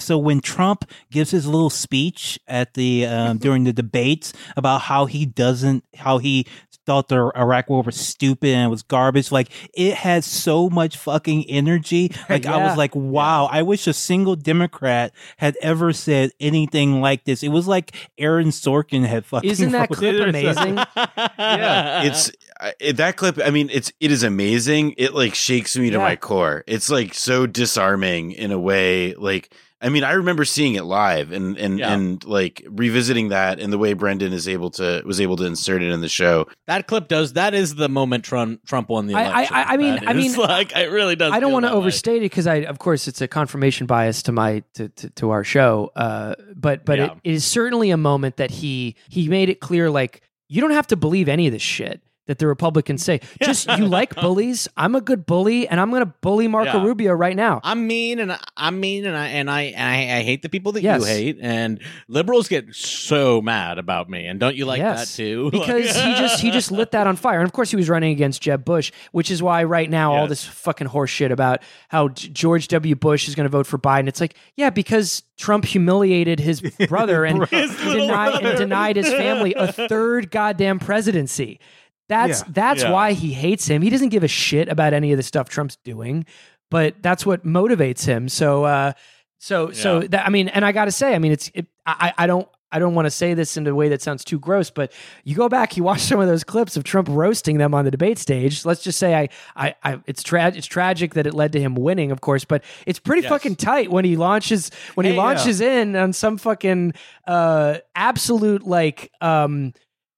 so 0.00 0.18
when 0.18 0.40
Trump 0.40 0.90
gives 1.10 1.30
his 1.30 1.46
little 1.46 1.70
speech 1.70 2.40
at 2.48 2.74
the 2.74 3.06
um, 3.06 3.38
during 3.38 3.62
the 3.62 3.72
debates 3.72 4.32
about 4.56 4.82
how 4.82 5.06
he 5.06 5.24
doesn't 5.24 5.84
how 5.94 6.18
he 6.18 6.44
thought 6.86 7.08
the 7.08 7.30
Iraq 7.36 7.68
war 7.68 7.82
was 7.82 7.96
stupid 7.96 8.50
and 8.50 8.66
it 8.66 8.70
was 8.70 8.82
garbage, 8.82 9.30
like 9.32 9.50
it 9.74 9.94
had 9.94 10.24
so 10.24 10.70
much 10.70 10.96
fucking 10.96 11.44
energy. 11.50 12.12
Like 12.28 12.46
I 12.46 12.56
was 12.66 12.76
like, 12.76 12.94
wow, 12.94 13.46
I 13.46 13.62
wish 13.62 13.86
a 13.86 13.92
single 13.92 14.36
Democrat 14.36 15.12
had 15.36 15.56
ever 15.62 15.92
said 15.92 16.30
anything 16.40 17.00
like 17.00 17.24
this. 17.24 17.42
It 17.42 17.48
was 17.48 17.66
like 17.68 17.94
Aaron 18.18 18.48
Sorkin 18.48 19.04
had 19.06 19.24
fucking. 19.24 19.48
Isn't 19.50 19.72
that 19.72 19.90
wrote 19.90 19.98
clip 19.98 20.14
it 20.14 20.28
amazing? 20.28 20.76
yeah. 21.38 22.02
It's 22.04 22.30
I- 22.60 22.74
it, 22.80 22.96
that 22.96 23.16
clip. 23.16 23.38
I 23.42 23.50
mean, 23.50 23.68
it's 23.72 23.92
it 24.00 24.10
is 24.10 24.22
amazing. 24.22 24.94
It 24.98 25.14
like 25.14 25.34
shakes 25.34 25.76
me 25.76 25.90
to 25.90 25.96
Yeah. 25.96 26.02
my 26.02 26.16
core. 26.16 26.64
It's 26.66 26.90
like 26.90 27.14
so 27.14 27.46
disarming 27.46 28.32
in 28.32 28.50
a 28.50 28.58
way. 28.58 29.14
Like 29.14 29.52
I 29.86 29.88
mean, 29.88 30.02
I 30.04 30.12
remember 30.12 30.44
seeing 30.44 30.74
it 30.74 30.84
live 30.84 31.30
and 31.32 31.56
and 31.56 31.78
Yeah. 31.78 31.92
and 31.94 32.22
like 32.24 32.66
revisiting 32.68 33.28
that 33.28 33.60
and 33.60 33.72
the 33.72 33.78
way 33.78 33.92
Brendan 33.92 34.32
is 34.32 34.48
able 34.48 34.70
to 34.72 35.02
was 35.06 35.20
able 35.20 35.36
to 35.36 35.44
insert 35.44 35.82
it 35.82 35.90
in 35.92 36.00
the 36.00 36.08
show. 36.08 36.46
that 36.66 36.86
clip 36.88 37.06
does. 37.08 37.34
That 37.34 37.54
is 37.54 37.76
the 37.76 37.88
moment 37.88 38.24
Trump 38.24 38.66
Trump 38.66 38.88
won 38.88 39.06
the 39.06 39.14
I- 39.14 39.20
I- 39.22 39.24
election. 39.28 39.56
I- 39.56 39.62
I 39.64 39.76
mean- 39.76 39.94
That 39.94 40.08
I 40.08 40.12
mean, 40.12 40.34
like 40.36 40.74
it 40.76 40.90
really 40.90 41.14
does. 41.16 41.32
I 41.32 41.40
don't 41.40 41.52
want 41.52 41.64
to 41.64 41.68
that 41.68 41.74
way. 41.74 41.78
overstate 41.78 42.16
it 42.18 42.30
because 42.30 42.46
I, 42.46 42.56
of 42.56 42.78
course, 42.78 43.06
it's 43.08 43.20
a 43.20 43.28
confirmation 43.28 43.86
bias 43.86 44.22
to 44.24 44.32
my 44.32 44.62
to 44.74 44.88
to, 44.88 45.10
to 45.10 45.30
our 45.30 45.44
show. 45.44 45.92
Uh, 45.94 46.34
but 46.54 46.84
but 46.84 46.98
Yeah. 46.98 47.04
it, 47.04 47.12
it 47.24 47.32
is 47.34 47.44
certainly 47.44 47.90
a 47.90 47.96
moment 47.96 48.36
that 48.38 48.50
he 48.50 48.96
he 49.08 49.28
made 49.28 49.48
it 49.48 49.60
clear 49.60 49.88
like 49.90 50.20
you 50.48 50.60
don't 50.60 50.72
have 50.72 50.86
to 50.88 50.96
believe 50.96 51.28
any 51.28 51.46
of 51.46 51.52
this 51.52 51.62
shit 51.62 52.00
that 52.26 52.38
the 52.38 52.46
Republicans 52.46 53.02
say. 53.02 53.20
Just 53.42 53.68
you 53.78 53.86
like 53.86 54.14
bullies. 54.14 54.68
I'm 54.76 54.94
a 54.94 55.00
good 55.00 55.26
bully, 55.26 55.66
and 55.68 55.80
I'm 55.80 55.90
going 55.90 56.00
to 56.04 56.12
bully 56.20 56.48
Marco 56.48 56.78
Yeah. 56.78 56.84
Rubio 56.84 57.12
right 57.12 57.36
now. 57.36 57.60
I'm 57.64 57.86
mean 57.86 58.18
and 58.18 58.32
I- 58.32 58.38
I'm 58.56 58.80
mean 58.80 59.04
and 59.06 59.16
I 59.16 59.28
and 59.28 59.50
I 59.50 59.62
and 59.62 59.82
I, 59.82 60.18
I 60.18 60.22
hate 60.22 60.42
the 60.42 60.48
people 60.48 60.72
that 60.72 60.82
Yes. 60.82 61.00
you 61.02 61.06
hate 61.06 61.38
and 61.40 61.80
liberals 62.08 62.48
get 62.48 62.74
so 62.74 63.40
mad 63.40 63.78
about 63.78 64.08
me 64.08 64.26
and 64.26 64.38
don't 64.40 64.56
you 64.56 64.64
like 64.66 64.78
Yes. 64.78 65.08
that 65.16 65.22
too? 65.22 65.50
because 65.52 65.94
he 65.96 66.14
just 66.14 66.40
he 66.40 66.50
just 66.50 66.70
lit 66.72 66.90
that 66.92 67.06
on 67.06 67.16
fire. 67.16 67.38
And 67.40 67.46
of 67.46 67.52
course, 67.52 67.70
he 67.70 67.76
was 67.76 67.88
running 67.88 68.12
against 68.12 68.42
Jeb 68.42 68.64
Bush, 68.64 68.92
which 69.12 69.30
is 69.30 69.42
why 69.42 69.64
right 69.64 69.88
now 69.90 70.12
all 70.14 70.26
this 70.26 70.44
fucking 70.44 70.86
horse 70.88 71.10
shit 71.10 71.30
about 71.32 71.62
how 71.88 72.08
George 72.08 72.68
W. 72.68 72.94
Bush 72.96 73.28
is 73.28 73.34
going 73.34 73.44
to 73.44 73.50
vote 73.50 73.66
for 73.66 73.78
Biden. 73.78 74.08
It's 74.08 74.20
like, 74.20 74.34
yeah, 74.56 74.70
because 74.70 75.22
Trump 75.36 75.64
humiliated 75.64 76.40
his 76.40 76.60
brother 76.88 77.24
and, 77.26 77.46
His 77.48 77.76
denied, 77.76 78.42
and 78.42 78.58
denied 78.58 78.96
his 78.96 79.08
family 79.08 79.54
a 79.54 79.70
third 79.72 80.30
goddamn 80.30 80.78
presidency. 80.78 81.60
That's 82.08 82.40
Yeah. 82.40 82.46
that's 82.50 82.82
Yeah. 82.82 82.90
why 82.92 83.12
he 83.12 83.32
hates 83.32 83.66
him. 83.66 83.82
He 83.82 83.90
doesn't 83.90 84.10
give 84.10 84.22
a 84.24 84.28
shit 84.28 84.68
about 84.68 84.92
any 84.92 85.12
of 85.12 85.16
the 85.16 85.22
stuff 85.22 85.48
Trump's 85.48 85.76
doing, 85.84 86.24
but 86.70 86.94
that's 87.02 87.26
what 87.26 87.44
motivates 87.44 88.04
him. 88.06 88.28
So, 88.28 88.64
uh, 88.64 88.92
so, 89.38 89.70
so 89.72 90.00
that 90.00 90.26
I 90.26 90.30
mean, 90.30 90.48
and 90.48 90.64
I 90.64 90.72
got 90.72 90.86
to 90.86 90.92
say, 90.92 91.14
I 91.14 91.18
mean, 91.18 91.32
it's 91.32 91.50
it, 91.54 91.66
I 91.84 92.12
I 92.18 92.26
don't. 92.26 92.48
I 92.72 92.80
don't 92.80 92.94
want 92.94 93.06
to 93.06 93.12
say 93.12 93.32
this 93.32 93.56
in 93.56 93.64
a 93.68 93.74
way 93.74 93.88
that 93.90 94.02
sounds 94.02 94.24
too 94.24 94.40
gross, 94.40 94.70
but 94.70 94.92
you 95.22 95.36
go 95.36 95.48
back, 95.48 95.76
you 95.76 95.84
watch 95.84 96.00
some 96.10 96.18
of 96.18 96.26
those 96.26 96.42
clips 96.42 96.76
of 96.76 96.82
Trump 96.82 97.06
roasting 97.08 97.58
them 97.58 97.74
on 97.74 97.84
the 97.84 97.92
debate 97.92 98.18
stage. 98.18 98.64
Let's 98.66 98.82
just 98.82 98.98
say 98.98 99.14
I, 99.14 99.28
I, 99.54 99.74
I 99.84 100.00
it's 100.06 100.22
tra- 100.24 100.48
it's 100.54 100.66
tragic 100.66 101.14
that 101.14 101.28
it 101.28 101.32
led 101.32 101.52
to 101.52 101.60
him 101.60 101.76
winning, 101.76 102.10
of 102.10 102.20
course, 102.20 102.44
but 102.44 102.64
it's 102.84 102.98
pretty 102.98 103.22
Yes. 103.22 103.30
fucking 103.30 103.54
tight 103.56 103.90
when 103.92 104.04
he 104.04 104.16
launches 104.16 104.72
when 104.96 105.06
he 105.06 105.12
Hey, 105.12 105.16
yeah. 105.16 105.22
launches 105.22 105.60
in 105.60 105.94
on 105.94 106.12
some 106.12 106.38
fucking 106.38 106.94
uh 107.26 107.76
absolute 107.94 108.66
like 108.66 109.12
um 109.20 109.72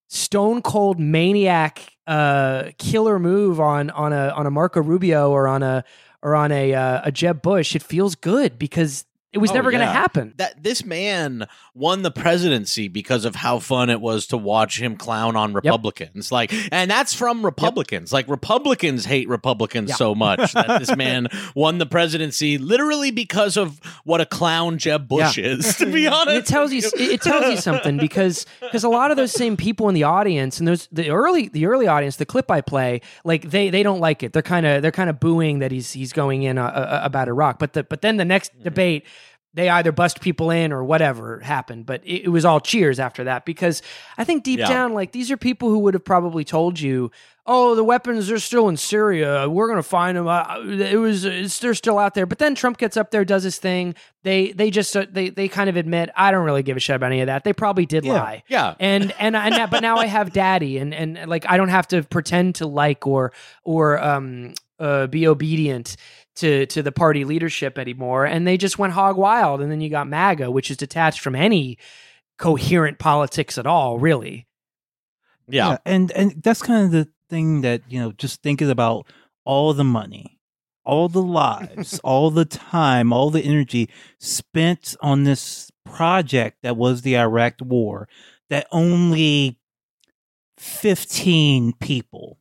stone 0.09 0.63
cold 0.63 0.99
maniac 0.99 1.95
uh 2.07 2.65
killer 2.79 3.19
move 3.19 3.61
on 3.61 3.91
on 3.91 4.13
a 4.13 4.29
on 4.31 4.47
a 4.47 4.51
Marco 4.51 4.83
Rubio 4.83 5.31
or 5.31 5.47
on 5.47 5.63
a 5.63 5.85
or 6.23 6.35
on 6.35 6.51
a 6.51 6.75
uh, 6.75 7.01
a 7.05 7.13
Jeb 7.13 7.43
Bush. 7.43 7.77
It 7.77 7.83
feels 7.83 8.15
good 8.15 8.59
because 8.59 9.05
it 9.39 9.41
was 9.41 9.51
Oh, 9.53 9.55
never 9.55 9.71
going 9.71 9.81
to 9.81 9.87
happen. 9.87 10.35
that 10.37 10.63
this 10.63 10.85
man 10.85 11.47
won 11.75 12.03
the 12.03 12.11
presidency 12.11 12.89
because 12.89 13.25
of 13.25 13.35
how 13.37 13.59
fun 13.61 13.89
it 13.89 14.01
was 14.01 14.27
to 14.29 14.37
watch 14.37 14.81
him 14.81 14.97
clown 14.97 15.37
on 15.37 15.53
Republicans. 15.53 16.31
Like, 16.33 16.53
and 16.73 16.91
that's 16.91 17.15
from 17.15 17.45
Republicans. 17.45 18.13
Like, 18.13 18.29
Republicans 18.29 19.05
hate 19.05 19.29
Republicans 19.29 19.91
Yeah. 19.91 19.95
so 19.97 20.15
much 20.15 20.53
that 20.53 20.81
this 20.81 20.95
man 20.97 21.29
won 21.55 21.79
the 21.79 21.87
presidency 21.87 22.59
literally 22.59 23.11
because 23.11 23.57
of 23.57 23.81
what 24.05 24.21
a 24.21 24.27
clown 24.27 24.79
Jeb 24.79 25.09
Bush 25.09 25.39
is. 25.39 25.77
To 25.77 25.87
be 25.87 26.07
honest, 26.09 26.37
it 26.37 26.47
tells 26.47 26.73
you 26.73 26.83
it 26.97 27.23
tells 27.23 27.47
you 27.47 27.57
something 27.57 27.97
because 28.09 28.45
because 28.61 28.85
a 28.85 28.89
lot 28.89 29.11
of 29.11 29.17
those 29.17 29.33
same 29.33 29.57
people 29.57 29.89
in 29.89 29.95
the 29.95 30.03
audience 30.03 30.59
and 30.59 30.67
those 30.67 30.89
the 30.93 31.11
early 31.11 31.49
the 31.49 31.67
early 31.67 31.87
audience 31.87 32.17
the 32.17 32.27
clip 32.27 32.51
I 32.51 32.61
play 32.61 33.01
like 33.25 33.51
they 33.51 33.71
they 33.71 33.83
don't 33.83 34.01
like 34.01 34.23
it 34.23 34.33
they're 34.33 34.43
kind 34.43 34.67
of 34.67 34.83
they're 34.83 34.91
kind 34.93 35.09
of 35.11 35.21
booing 35.21 35.61
that 35.61 35.71
he's 35.71 35.93
he's 35.93 36.13
going 36.13 36.43
in 36.43 36.59
uh, 36.59 36.65
uh, 36.65 37.01
about 37.05 37.29
Iraq 37.29 37.59
but 37.59 37.73
the 37.75 37.85
but 37.85 38.03
then 38.03 38.17
the 38.17 38.25
next 38.25 38.49
Mm-hmm. 38.49 38.63
They 39.59 39.69
either 39.69 39.93
bust 39.93 40.21
people 40.21 40.51
in 40.51 40.73
or 40.73 40.83
whatever 40.85 41.41
happened 41.41 41.85
but 41.87 42.01
it, 42.05 42.25
it 42.25 42.29
was 42.29 42.45
all 42.45 42.61
cheers 42.61 42.99
after 43.01 43.25
that 43.25 43.45
because 43.45 43.83
I 44.17 44.25
think 44.25 44.45
deep 44.45 44.61
Yeah. 44.61 44.69
down 44.69 44.95
like 44.95 45.13
these 45.13 45.31
are 45.31 45.37
people 45.37 45.69
who 45.71 45.79
would 45.81 45.95
have 45.95 46.05
probably 46.05 46.45
told 46.45 46.79
you 46.81 47.11
oh 47.51 47.75
the 47.75 47.85
weapons 47.85 48.31
are 48.31 48.39
still 48.39 48.69
in 48.69 48.77
Syria 48.77 49.49
we're 49.49 49.69
gonna 49.69 49.83
find 49.83 50.17
them 50.17 50.29
uh, 50.29 50.61
it 50.63 50.97
was 50.99 51.25
it's, 51.25 51.59
they're 51.59 51.75
still 51.75 51.99
out 51.99 52.15
there 52.15 52.27
but 52.27 52.39
then 52.39 52.55
Trump 52.55 52.79
gets 52.79 52.97
up 52.97 53.11
there 53.11 53.25
does 53.25 53.43
his 53.43 53.59
thing 53.59 53.95
they 54.23 54.53
they 54.53 54.71
just 54.71 54.97
uh, 54.97 55.07
they 55.11 55.31
they 55.31 55.49
kind 55.49 55.69
of 55.69 55.77
admit 55.77 56.11
I 56.17 56.31
don't 56.31 56.45
really 56.45 56.63
give 56.63 56.77
a 56.77 56.81
shit 56.81 56.97
about 56.97 57.07
any 57.13 57.21
of 57.21 57.27
that 57.27 57.45
they 57.45 57.53
probably 57.53 57.87
did 57.87 58.05
Yeah. 58.05 58.13
lie 58.15 58.43
yeah. 58.49 58.75
and 58.81 59.13
and 59.19 59.35
and 59.37 59.55
that, 59.55 59.71
but 59.71 59.81
now 59.83 59.97
I 59.97 60.07
have 60.07 60.33
daddy 60.33 60.79
and 60.79 60.95
and 60.95 61.29
like 61.29 61.45
I 61.49 61.57
don't 61.57 61.69
have 61.71 61.89
to 61.89 62.03
pretend 62.03 62.57
to 62.57 62.67
like 62.67 63.07
or 63.07 63.33
or 63.65 64.03
um 64.03 64.55
uh, 64.81 65.09
be 65.09 65.27
obedient 65.27 65.97
to 66.39 66.67
to 66.67 66.83
the 66.83 66.93
party 66.93 67.25
leadership 67.25 67.79
anymore, 67.79 68.25
and 68.25 68.47
they 68.47 68.57
just 68.57 68.79
went 68.79 68.93
hog 68.93 69.17
wild. 69.17 69.61
And 69.61 69.71
then 69.71 69.81
you 69.81 69.91
got 69.91 70.09
MAGA, 70.09 70.51
which 70.51 70.71
is 70.71 70.77
detached 70.77 71.21
from 71.21 71.35
any 71.35 71.79
coherent 72.39 72.99
politics 72.99 73.59
at 73.59 73.67
all, 73.67 73.99
really. 73.99 74.47
Yeah. 75.51 75.79
and 75.85 76.11
and 76.13 76.43
that's 76.43 76.63
kind 76.63 76.85
of 76.85 76.91
the 76.91 77.09
thing 77.29 77.63
that 77.63 77.83
you 77.89 77.99
know 78.01 78.13
just 78.13 78.43
thinking 78.43 78.71
about 78.71 79.07
all 79.45 79.73
the 79.75 79.85
money 79.85 80.39
all 80.85 81.09
the 81.09 81.23
lives 81.23 81.99
all 82.05 82.31
the 82.31 82.45
time 82.45 83.13
all 83.13 83.31
the 83.31 83.43
energy 83.43 83.89
spent 84.19 84.97
on 85.01 85.25
this 85.25 85.71
project 85.85 86.59
that 86.63 86.77
was 86.77 87.03
the 87.03 87.17
iraq 87.17 87.55
war 87.61 88.09
that 88.51 88.67
only 88.73 89.59
15 90.59 91.75
people 91.75 92.39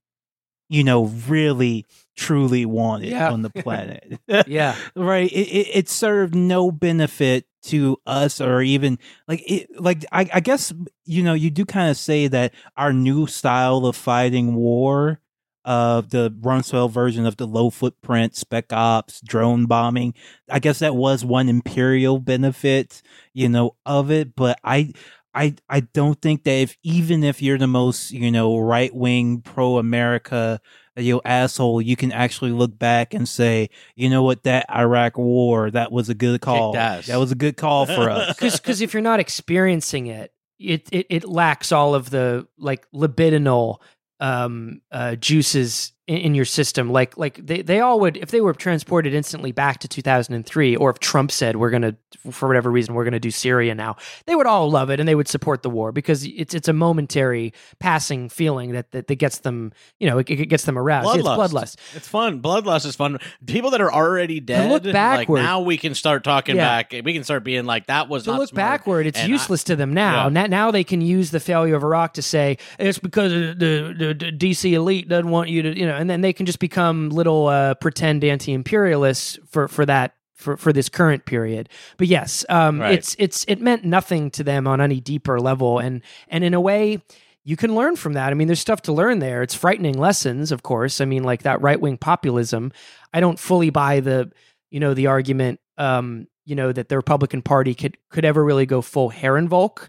you 0.70 0.84
know 0.84 1.06
really 1.28 1.86
truly 2.18 2.66
wanted 2.66 3.10
Yeah. 3.12 3.32
on 3.32 3.44
the 3.44 3.50
planet. 3.64 4.20
Yeah, 4.48 4.76
right? 4.96 5.32
It, 5.32 5.48
it, 5.48 5.68
it 5.76 5.90
served 5.90 6.36
no 6.36 6.72
benefit 6.72 7.46
to 7.64 7.98
us 8.06 8.40
or 8.42 8.62
even 8.62 8.98
like 9.28 9.44
it 9.50 9.68
like 9.80 10.06
I, 10.12 10.30
I 10.34 10.40
guess 10.40 10.74
you 11.06 11.22
know 11.24 11.34
you 11.34 11.50
do 11.50 11.66
kind 11.66 11.90
of 11.90 11.98
say 11.98 12.28
that 12.28 12.54
our 12.78 12.94
new 12.94 13.28
style 13.28 13.86
of 13.86 13.96
fighting 13.96 14.56
war 14.56 15.20
uh 15.66 16.00
the 16.00 16.32
Rumsfeld 16.32 16.92
version 16.92 17.26
of 17.26 17.36
the 17.36 17.46
low 17.48 17.70
footprint 17.70 18.38
spec 18.38 18.72
ops 18.72 19.20
drone 19.20 19.66
bombing 19.66 20.14
i 20.50 20.60
guess 20.60 20.80
that 20.80 20.96
was 20.96 21.26
one 21.26 21.50
imperial 21.50 22.20
benefit 22.20 23.02
you 23.34 23.50
know 23.50 23.76
of 23.86 24.12
it 24.12 24.34
but 24.34 24.58
i 24.64 24.94
I, 25.34 25.54
I 25.70 25.82
don't 25.82 26.20
think 26.20 26.46
that 26.46 26.52
if 26.52 26.78
even 26.84 27.24
if 27.24 27.42
you're 27.44 27.58
the 27.60 27.68
most 27.68 28.12
you 28.12 28.32
know 28.32 28.58
right 28.58 28.96
wing 28.96 29.42
pro 29.42 29.78
America 29.78 30.62
you 30.98 31.14
know 31.14 31.22
asshole 31.24 31.82
you 31.82 31.96
can 31.96 32.12
actually 32.12 32.52
look 32.52 32.78
back 32.78 33.14
and 33.14 33.28
say 33.28 33.70
you 33.96 34.10
know 34.10 34.24
what? 34.24 34.44
That 34.44 34.66
Iraq 34.70 35.18
war 35.18 35.72
that 35.72 35.92
was 35.92 36.10
a 36.10 36.16
good 36.16 36.42
call. 36.42 36.74
that 37.08 37.18
was 37.18 37.32
a 37.32 37.36
good 37.36 37.58
call 37.58 37.86
for 37.86 38.10
us. 38.10 38.36
Because 38.40 38.82
if 38.82 38.94
you're 38.94 39.02
not 39.02 39.20
experiencing 39.20 40.08
it, 40.08 40.34
it, 40.60 40.88
it 40.92 41.06
it 41.10 41.24
lacks 41.24 41.72
all 41.72 41.96
of 41.96 42.10
the 42.10 42.48
like 42.58 42.90
libidinal 42.92 43.78
um 44.20 44.82
uh 44.92 45.16
juices 45.16 45.92
in, 46.08 46.18
in 46.18 46.36
your 46.36 46.46
system 46.46 46.90
like 46.92 47.18
like 47.18 47.46
they, 47.46 47.62
they 47.62 47.80
all 47.80 48.00
would 48.00 48.18
if 48.18 48.32
they 48.32 48.42
were 48.42 48.54
transported 48.54 49.14
instantly 49.14 49.52
back 49.52 49.80
to 49.80 49.88
2003 49.88 50.76
or 50.78 50.90
if 50.90 51.00
trump 51.00 51.32
said 51.32 51.56
we're 51.58 51.70
gonna 51.70 51.96
for 52.32 52.48
whatever 52.48 52.72
reason 52.72 52.94
we're 52.96 53.04
gonna 53.04 53.20
do 53.20 53.30
syria 53.32 53.76
now 53.76 53.96
they 54.26 54.36
would 54.36 54.48
all 54.48 54.70
love 54.70 54.90
it 54.90 55.00
and 55.00 55.08
they 55.08 55.16
would 55.16 55.28
support 55.28 55.64
the 55.64 55.70
war 55.70 55.92
because 55.92 56.26
it's 56.26 56.54
it's 56.54 56.68
a 56.68 56.74
momentary 56.74 57.54
passing 57.80 58.30
feeling 58.30 58.72
that 58.72 58.92
that, 58.92 59.08
that 59.08 59.16
gets 59.16 59.40
them 59.40 59.72
you 60.00 60.10
know 60.10 60.18
it, 60.18 60.30
it 60.30 60.46
gets 60.48 60.64
them 60.66 60.78
aroused 60.78 61.18
it's 61.18 61.28
Bloodlust. 61.28 61.50
bloodlust 61.52 61.76
It's 61.96 62.08
fun. 62.08 62.42
Bloodlust 62.42 62.86
is 62.86 62.96
fun. 62.96 63.18
People 63.46 63.72
that 63.72 63.82
are 63.82 63.92
already 63.92 64.40
dead, 64.40 64.70
look 64.72 64.84
like 64.86 64.94
backward- 64.94 65.42
now 65.42 65.62
we 65.62 65.78
can 65.78 65.94
start 65.94 66.24
talking 66.24 66.56
Yeah. 66.56 66.84
back. 66.84 66.94
We 67.04 67.14
can 67.14 67.24
start 67.24 67.44
being 67.44 67.66
like, 67.66 67.88
that 67.88 68.08
was 68.10 68.24
to 68.26 68.32
look 68.32 68.50
smart. 68.50 68.56
backward, 68.56 69.08
it's 69.08 69.20
And 69.20 69.26
I- 69.32 69.36
useless 69.36 69.64
to 69.66 69.76
them 69.76 69.94
now. 69.94 70.24
Yeah. 70.26 70.30
now. 70.30 70.46
Now 70.48 70.72
they 70.72 70.84
can 70.84 71.02
use 71.02 71.32
the 71.32 71.40
failure 71.40 71.76
of 71.76 71.84
Iraq 71.84 72.14
to 72.14 72.22
say 72.22 72.58
it's 72.80 73.00
because 73.00 73.32
the, 73.32 73.94
the, 73.98 74.14
the 74.14 74.32
DC 74.32 74.72
elite 74.74 75.08
doesn't 75.10 75.30
want 75.30 75.50
you 75.50 75.62
to, 75.64 75.78
you 75.78 75.86
know, 75.86 75.97
and 75.98 76.10
then 76.10 76.22
they 76.22 76.34
can 76.34 76.46
just 76.46 76.60
become 76.60 77.10
little 77.10 77.48
uh, 77.48 77.74
pretend 77.76 78.24
anti-imperialists 78.24 79.40
for 79.48 79.68
for 79.68 79.86
that 79.86 80.14
for 80.36 80.56
for 80.58 80.72
this 80.72 80.90
current 80.90 81.26
period. 81.26 81.70
But 81.98 82.08
yes, 82.08 82.46
um, 82.50 82.80
Right. 82.80 82.94
it's 82.94 83.16
it's 83.20 83.44
it 83.48 83.60
meant 83.62 83.84
nothing 83.84 84.32
to 84.32 84.44
them 84.44 84.68
on 84.68 84.80
any 84.82 85.00
deeper 85.02 85.40
level, 85.40 85.80
and 85.80 86.02
and 86.28 86.44
in 86.44 86.54
a 86.54 86.62
way. 86.62 87.02
You 87.44 87.56
can 87.56 87.76
learn 87.76 87.96
from 87.96 88.12
that. 88.12 88.32
I 88.32 88.34
mean, 88.34 88.50
there's 88.50 88.60
stuff 88.60 88.82
to 88.82 88.92
learn 88.92 89.20
there. 89.20 89.42
It's 89.42 89.56
frightening 89.56 89.98
lessons, 89.98 90.52
of 90.52 90.64
course. 90.64 91.00
I 91.00 91.06
mean, 91.06 91.24
like 91.24 91.44
that 91.44 91.62
right 91.62 91.80
wing 91.80 91.96
populism. 91.96 92.74
I 93.14 93.22
don't 93.22 93.40
fully 93.40 93.70
buy 93.70 94.02
the, 94.02 94.30
you 94.70 94.82
know, 94.82 94.94
the 94.94 95.08
argument, 95.08 95.62
um, 95.78 96.28
you 96.44 96.56
know, 96.56 96.74
that 96.74 96.90
the 96.90 96.98
Republican 96.98 97.42
Party 97.42 97.74
could 97.74 97.96
could 98.10 98.26
ever 98.26 98.44
really 98.44 98.66
go 98.66 98.82
full 98.82 99.10
Herrenvolk 99.10 99.88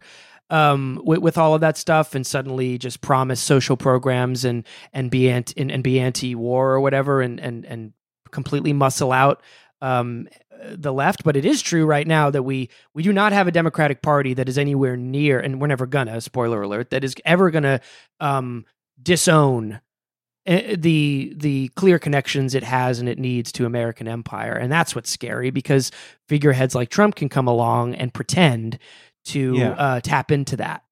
um, 0.51 1.01
with, 1.05 1.19
with 1.21 1.39
all 1.39 1.55
of 1.55 1.61
that 1.61 1.77
stuff, 1.77 2.15
and 2.15 2.27
suddenly 2.27 2.79
just 2.79 3.01
promise 3.01 3.41
social 3.41 3.77
programs 3.77 4.45
and 4.45 4.65
and 4.93 5.11
be 5.11 5.31
anti 5.31 5.61
and, 5.61 5.71
and 5.71 5.83
be 5.83 6.01
anti 6.01 6.35
war 6.35 6.71
or 6.71 6.81
whatever, 6.81 7.21
and 7.21 7.41
and 7.41 7.65
and 7.67 7.93
completely 8.31 8.73
muscle 8.73 9.13
out 9.13 9.43
um, 9.81 10.29
the 10.71 10.93
left. 10.93 11.25
But 11.25 11.37
it 11.37 11.45
is 11.45 11.63
true 11.63 11.87
right 11.87 12.07
now 12.07 12.31
that 12.31 12.43
we 12.43 12.71
we 12.95 13.03
do 13.03 13.13
not 13.13 13.33
have 13.33 13.47
a 13.47 13.53
Democratic 13.53 14.03
Party 14.03 14.35
that 14.35 14.49
is 14.49 14.59
anywhere 14.59 14.97
near, 14.97 15.39
and 15.39 15.61
we're 15.61 15.67
never 15.67 15.87
gonna. 15.87 16.21
Spoiler 16.21 16.63
alert! 16.63 16.91
That 16.91 17.05
is 17.05 17.15
ever 17.25 17.51
gonna 17.51 17.81
um, 18.21 18.65
disown 19.03 19.81
eh, 20.47 20.77
the 20.79 21.35
the 21.37 21.69
clear 21.77 21.99
connections 21.99 22.55
it 22.55 22.65
has 22.65 22.99
and 23.01 23.09
it 23.09 23.19
needs 23.19 23.53
to 23.53 23.67
American 23.67 24.09
empire, 24.09 24.55
and 24.55 24.73
that's 24.73 24.95
what's 24.95 25.11
scary 25.11 25.51
because 25.51 25.91
figureheads 26.27 26.75
like 26.75 26.89
Trump 26.89 27.17
can 27.17 27.29
come 27.29 27.47
along 27.47 27.95
and 27.95 28.15
pretend 28.15 28.79
to 29.29 29.55
Yeah. 29.57 29.71
uh, 29.71 30.01
tap 30.01 30.31
into 30.31 30.57
that. 30.57 30.83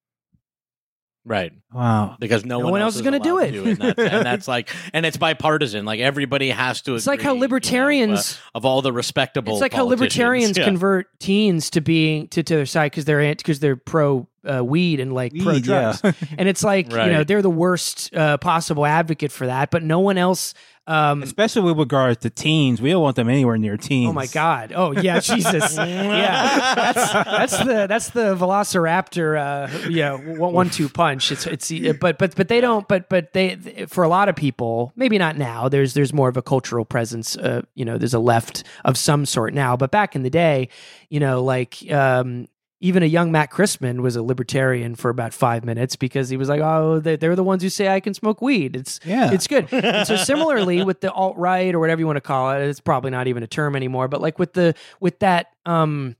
Right. 1.28 1.50
wow 1.72 2.16
Because 2.20 2.44
no, 2.44 2.60
No 2.60 2.68
one 2.68 2.80
else 2.82 2.94
is 2.94 3.02
gonna 3.02 3.18
do 3.18 3.38
it. 3.38 3.50
to, 3.50 3.64
and, 3.64 3.76
that's, 3.78 3.98
and 3.98 4.24
that's 4.26 4.46
like, 4.46 4.70
and 4.92 5.04
it's 5.04 5.16
bipartisan. 5.16 5.84
Like 5.84 5.98
everybody 5.98 6.50
has 6.50 6.82
to. 6.82 6.94
It's 6.94 7.04
like 7.08 7.20
how 7.20 7.30
agree, 7.30 7.34
you 7.34 7.34
know, 7.38 7.40
libertarians. 7.40 8.34
uh, 8.54 8.58
of 8.58 8.64
all 8.64 8.80
the 8.80 8.92
respectable. 8.92 9.54
it's 9.54 9.60
like 9.60 9.72
how 9.74 9.86
libertarians 9.86 10.56
Yeah. 10.58 10.64
convert 10.66 11.08
teens 11.18 11.70
to 11.70 11.80
being 11.80 12.28
to, 12.28 12.44
to 12.44 12.54
their 12.56 12.66
side 12.66 12.92
because 12.92 13.06
they're 13.06 13.34
because 13.34 13.58
they're 13.58 13.74
pro 13.74 14.28
uh, 14.46 14.64
weed 14.64 15.00
and 15.00 15.12
like 15.12 15.32
pro 15.38 15.58
drugs, 15.58 16.00
yeah. 16.02 16.12
and 16.38 16.48
it's 16.48 16.64
like 16.64 16.90
you 16.90 16.96
know 16.96 17.24
they're 17.24 17.42
the 17.42 17.50
worst 17.50 18.14
uh, 18.14 18.38
possible 18.38 18.86
advocate 18.86 19.32
for 19.32 19.46
that, 19.46 19.70
but 19.70 19.82
no 19.82 20.00
one 20.00 20.18
else. 20.18 20.54
Um, 20.88 21.24
especially 21.24 21.62
with 21.62 21.78
regards 21.80 22.20
to 22.20 22.30
teens 22.30 22.80
we 22.80 22.90
don't 22.90 23.02
want 23.02 23.16
them 23.16 23.28
anywhere 23.28 23.58
near 23.58 23.76
teens 23.76 24.08
Oh 24.08 24.12
my 24.12 24.28
God! 24.28 24.72
Oh 24.72 24.92
yeah, 24.92 25.18
Jesus! 25.20 25.76
yeah, 25.76 26.74
that's 26.76 27.12
that's 27.12 27.58
the 27.58 27.86
that's 27.88 28.10
the 28.10 28.36
Velociraptor. 28.36 29.36
Uh, 29.36 29.88
yeah, 29.88 30.14
one, 30.14 30.52
one 30.52 30.70
two 30.70 30.88
punch. 30.88 31.32
It's 31.32 31.44
it's 31.44 31.72
but 31.98 32.18
but 32.18 32.36
but 32.36 32.46
they 32.46 32.60
don't. 32.60 32.86
But 32.86 33.08
but 33.08 33.32
they 33.32 33.86
for 33.88 34.04
a 34.04 34.08
lot 34.08 34.28
of 34.28 34.36
people, 34.36 34.92
maybe 34.94 35.18
not 35.18 35.36
now. 35.36 35.68
There's 35.68 35.94
there's 35.94 36.12
more 36.12 36.28
of 36.28 36.36
a 36.36 36.42
cultural 36.42 36.84
presence. 36.84 37.36
Uh, 37.36 37.62
you 37.74 37.84
know, 37.84 37.98
there's 37.98 38.14
a 38.14 38.20
left 38.20 38.62
of 38.84 38.96
some 38.96 39.26
sort 39.26 39.54
now. 39.54 39.76
But 39.76 39.90
back 39.90 40.14
in 40.14 40.22
the 40.22 40.30
day, 40.30 40.68
you 41.08 41.18
know, 41.18 41.42
like 41.42 41.78
um, 41.90 42.46
even 42.86 43.02
a 43.02 43.06
young 43.06 43.32
Matt 43.32 43.50
Christman 43.50 44.00
was 44.00 44.14
a 44.14 44.22
libertarian 44.22 44.94
for 44.94 45.08
about 45.10 45.34
five 45.34 45.64
minutes 45.64 45.96
because 45.96 46.28
he 46.28 46.36
was 46.36 46.48
like, 46.48 46.60
oh, 46.60 47.00
they, 47.00 47.16
they're 47.16 47.34
the 47.34 47.42
ones 47.42 47.62
who 47.62 47.68
say 47.68 47.88
I 47.88 47.98
can 48.00 48.14
smoke 48.14 48.40
weed. 48.40 48.76
It's 48.76 49.00
Yeah. 49.04 49.32
it's 49.32 49.46
good. 49.46 49.66
And 49.72 50.06
so 50.06 50.14
similarly 50.16 50.84
with 50.84 51.00
the 51.00 51.10
alt 51.12 51.36
right 51.36 51.74
or 51.74 51.80
whatever 51.80 51.98
you 52.00 52.06
want 52.06 52.18
to 52.18 52.20
call 52.20 52.52
it, 52.52 52.62
it's 52.62 52.80
probably 52.80 53.10
not 53.10 53.26
even 53.26 53.42
a 53.42 53.46
term 53.48 53.74
anymore. 53.74 54.06
But 54.08 54.20
like 54.20 54.38
with 54.38 54.52
the 54.52 54.74
with 55.00 55.18
that 55.18 55.48
um 55.64 56.14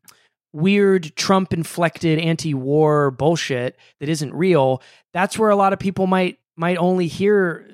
weird 0.53 1.15
Trump 1.17 1.53
inflected 1.53 2.19
anti-war 2.19 3.11
bullshit 3.11 3.77
that 4.01 4.09
isn't 4.09 4.35
real, 4.35 4.83
that's 5.13 5.39
where 5.39 5.51
a 5.51 5.57
lot 5.57 5.73
of 5.73 5.79
people 5.79 6.07
might 6.07 6.39
might 6.57 6.79
only 6.79 7.07
hear 7.07 7.69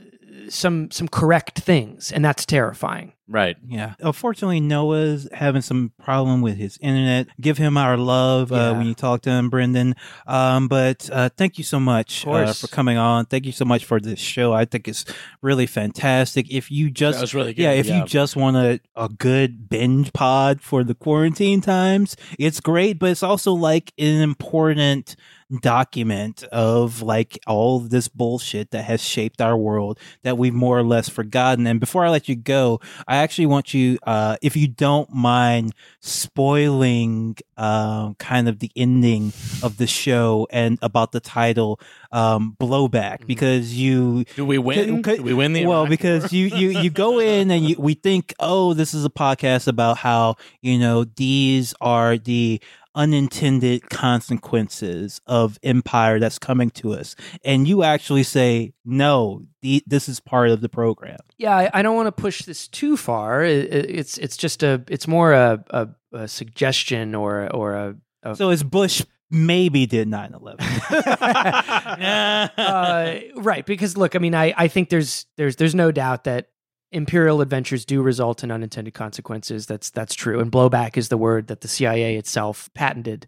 some 0.49 0.91
some 0.91 1.09
correct 1.09 1.61
things, 1.61 2.13
and 2.13 2.25
that's 2.25 2.45
terrifying. 2.47 3.13
Right. 3.29 3.57
Yeah. 3.67 3.95
Unfortunately, 4.01 4.61
Noah's 4.61 5.27
having 5.33 5.63
some 5.63 5.93
problem 6.03 6.43
with 6.43 6.57
his 6.57 6.77
internet. 6.83 7.29
Give 7.41 7.57
him 7.57 7.79
our 7.79 7.97
love 7.97 8.53
uh, 8.53 8.75
when 8.75 8.87
you 8.87 8.93
talk 8.95 9.23
to 9.23 9.31
him, 9.31 9.49
Brendan. 9.49 9.95
Um, 10.27 10.69
but 10.69 11.09
uh, 11.11 11.31
thank 11.35 11.57
you 11.57 11.65
so 11.65 11.81
much 11.81 12.27
uh, 12.27 12.53
for 12.53 12.67
coming 12.67 12.99
on. 12.99 13.25
Thank 13.25 13.47
you 13.47 13.53
so 13.53 13.65
much 13.65 13.87
for 13.87 14.01
this 14.01 14.19
show. 14.19 14.53
I 14.53 14.67
think 14.67 14.87
it's 14.87 15.07
really 15.41 15.67
fantastic. 15.67 16.53
If 16.53 16.71
you 16.71 16.91
just 16.91 17.19
That 17.19 17.23
was 17.23 17.35
really 17.35 17.55
good. 17.55 17.63
yeah, 17.63 17.71
if 17.71 17.89
you 17.89 18.05
just 18.05 18.37
want 18.37 18.57
a, 18.57 18.81
a 18.97 19.09
good 19.09 19.71
binge 19.71 20.13
pod 20.13 20.61
for 20.61 20.85
the 20.85 20.95
quarantine 20.95 21.63
times, 21.63 22.17
it's 22.39 22.61
great, 22.61 22.99
but 22.99 23.11
it's 23.11 23.23
also 23.23 23.53
like 23.55 23.95
an 23.99 24.21
important 24.21 25.17
document 25.61 26.43
of 26.45 27.03
like 27.03 27.39
all 27.47 27.77
of 27.79 27.91
this 27.91 28.09
bullshit 28.09 28.71
that 28.71 28.85
has 28.85 29.03
shaped 29.03 29.41
our 29.41 29.57
world 29.57 29.99
that 30.23 30.39
we've 30.39 30.55
more 30.55 30.79
or 30.79 30.83
less 30.83 31.09
forgotten. 31.09 31.67
And 31.67 31.79
before 31.81 32.05
I 32.05 32.09
let 32.11 32.29
you 32.29 32.37
go, 32.37 32.81
I 33.07 33.17
actually 33.17 33.47
want 33.47 33.75
you, 33.75 33.99
uh, 34.05 34.37
if 34.43 34.57
you 34.57 34.69
don't 34.69 35.13
mind 35.13 35.73
spoiling, 36.01 37.37
um, 37.57 38.15
kind 38.17 38.49
of 38.49 38.59
the 38.59 38.71
ending 38.77 39.33
of 39.63 39.77
the 39.77 39.87
show 39.87 40.47
and 40.51 40.79
about 40.83 41.13
the 41.13 41.21
title, 41.21 41.79
um, 42.11 42.57
blowback, 42.61 43.27
because 43.27 43.75
you, 43.75 44.25
Do 44.37 44.45
we 44.45 44.59
win? 44.59 45.03
Could- 45.03 45.19
Do 45.19 45.23
we 45.23 45.35
win 45.35 45.53
the 45.53 45.67
well 45.67 45.81
Iraq 45.83 45.91
because 45.91 46.33
you 46.33 46.47
you 46.47 46.71
you 46.81 46.91
go 46.91 47.19
in 47.33 47.51
and 47.51 47.65
you, 47.69 47.77
we 47.79 47.95
think 47.95 48.35
oh 48.41 48.75
this 48.75 48.95
is 48.95 49.05
a 49.05 49.11
podcast 49.11 49.69
about 49.69 49.99
how 49.99 50.37
you 50.61 50.79
know 50.79 51.05
these 51.05 51.75
are 51.81 52.17
the 52.19 52.61
unintended 52.95 53.89
consequences 53.91 55.21
of 55.27 55.59
empire 55.63 56.19
that's 56.19 56.39
coming 56.39 56.71
to 56.71 56.93
us. 56.93 57.15
And 57.45 57.67
you 57.67 57.83
actually 57.83 58.23
say 58.23 58.75
no 58.85 59.43
the, 59.63 59.83
this 59.87 60.09
is 60.09 60.21
part 60.21 60.49
of 60.51 60.61
the 60.61 60.69
program. 60.69 61.19
Yeah, 61.39 61.57
I, 61.57 61.71
I 61.73 61.83
don't 61.83 61.97
want 61.97 62.07
to 62.09 62.13
push 62.13 62.43
this 62.43 62.69
too 62.69 62.97
far. 62.97 63.45
It, 63.45 63.73
it- 63.73 63.91
it's 63.91 64.19
it's 64.19 64.37
just 64.37 64.63
a 64.63 64.83
it's 64.89 65.07
more 65.09 65.33
a, 65.33 65.65
a, 65.71 65.89
a 66.13 66.29
suggestion 66.29 67.15
or 67.15 67.49
or 67.55 67.75
a, 67.75 67.97
a 68.23 68.37
so 68.37 68.51
is 68.51 68.63
bush 68.63 69.03
maybe 69.35 69.87
did 69.87 70.07
9-11 70.09 70.61
uh, 72.59 73.21
right 73.37 73.65
because 73.67 73.97
look 73.97 74.15
i 74.15 74.19
mean 74.19 74.35
I, 74.35 74.53
I 74.57 74.69
think 74.69 74.91
there's 74.91 75.25
there's 75.37 75.57
there's 75.57 75.75
no 75.75 75.91
doubt 75.91 76.25
that 76.25 76.49
imperial 76.93 77.41
adventures 77.41 77.85
do 77.85 78.03
result 78.03 78.45
in 78.45 78.51
unintended 78.51 78.95
consequences. 78.95 79.67
That's 79.67 79.91
that's 79.91 80.15
true. 80.15 80.41
And 80.41 80.53
blowback 80.53 80.97
is 80.97 81.09
the 81.09 81.19
word 81.19 81.49
that 81.49 81.61
the 81.61 81.69
CIA 81.69 82.17
itself 82.17 82.71
patented 82.75 83.27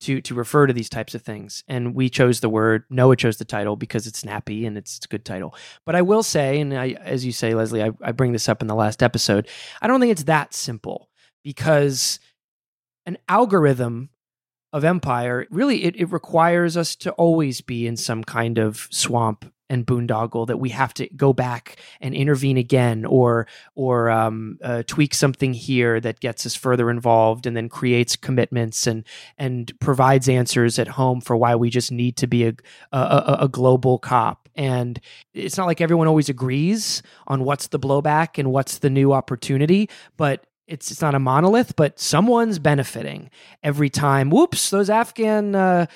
to 0.00 0.20
to 0.20 0.34
refer 0.34 0.66
to 0.66 0.72
these 0.72 0.88
types 0.88 1.14
of 1.14 1.22
things. 1.22 1.64
And 1.66 1.94
we 1.94 2.08
chose 2.08 2.40
the 2.40 2.48
word. 2.48 2.84
Noah 2.90 3.16
chose 3.16 3.38
the 3.38 3.44
title 3.44 3.76
because 3.76 4.06
it's 4.06 4.20
snappy 4.20 4.66
and 4.66 4.76
it's, 4.76 5.00
a 5.04 5.08
good 5.08 5.24
title. 5.24 5.54
But 5.84 5.96
I 5.96 6.02
will 6.02 6.22
say, 6.22 6.60
and 6.60 6.74
I, 6.74 6.90
as 7.00 7.24
you 7.24 7.32
say, 7.32 7.54
Leslie, 7.54 7.82
I, 7.82 7.90
I 8.02 8.12
bring 8.12 8.32
this 8.32 8.48
up 8.48 8.62
in 8.62 8.68
the 8.68 8.74
last 8.74 9.02
episode. 9.02 9.48
I 9.80 9.86
don't 9.86 10.00
think 10.00 10.12
it's 10.12 10.24
that 10.24 10.54
simple 10.54 11.08
because 11.42 12.20
an 13.06 13.18
algorithm 13.28 14.10
of 14.72 14.84
empire 14.84 15.46
really 15.50 15.84
it, 15.84 15.96
it 15.96 16.12
requires 16.12 16.76
us 16.76 16.96
to 16.96 17.12
always 17.12 17.60
be 17.60 17.86
in 17.86 17.96
some 17.96 18.22
kind 18.22 18.58
of 18.58 18.88
swamp 18.90 19.50
and 19.68 19.86
boondoggle 19.86 20.46
that 20.46 20.58
we 20.58 20.70
have 20.70 20.94
to 20.94 21.08
go 21.16 21.32
back 21.32 21.76
and 22.00 22.14
intervene 22.14 22.56
again 22.56 23.04
or 23.04 23.46
or 23.74 24.10
um, 24.10 24.58
uh, 24.62 24.82
tweak 24.86 25.14
something 25.14 25.52
here 25.52 26.00
that 26.00 26.20
gets 26.20 26.46
us 26.46 26.54
further 26.54 26.90
involved 26.90 27.46
and 27.46 27.56
then 27.56 27.68
creates 27.68 28.16
commitments 28.16 28.86
and 28.86 29.04
and 29.38 29.72
provides 29.80 30.28
answers 30.28 30.78
at 30.78 30.88
home 30.88 31.20
for 31.20 31.36
why 31.36 31.54
we 31.54 31.70
just 31.70 31.90
need 31.90 32.16
to 32.16 32.26
be 32.26 32.46
a 32.46 32.54
a, 32.92 33.38
a 33.40 33.48
global 33.48 33.98
cop. 33.98 34.48
And 34.54 34.98
it's 35.34 35.58
not 35.58 35.66
like 35.66 35.80
everyone 35.80 36.08
always 36.08 36.28
agrees 36.28 37.02
on 37.26 37.44
what's 37.44 37.68
the 37.68 37.78
blowback 37.78 38.38
and 38.38 38.50
what's 38.50 38.78
the 38.78 38.90
new 38.90 39.12
opportunity 39.12 39.88
but 40.16 40.46
it's 40.66 40.90
it's 40.90 41.02
not 41.02 41.14
a 41.14 41.18
monolith 41.18 41.76
but 41.76 41.98
someone's 41.98 42.58
benefiting 42.58 43.30
every 43.62 43.90
time. 43.90 44.30
Whoops 44.30 44.70
those 44.70 44.90
afghan 44.90 45.54
uh, 45.54 45.86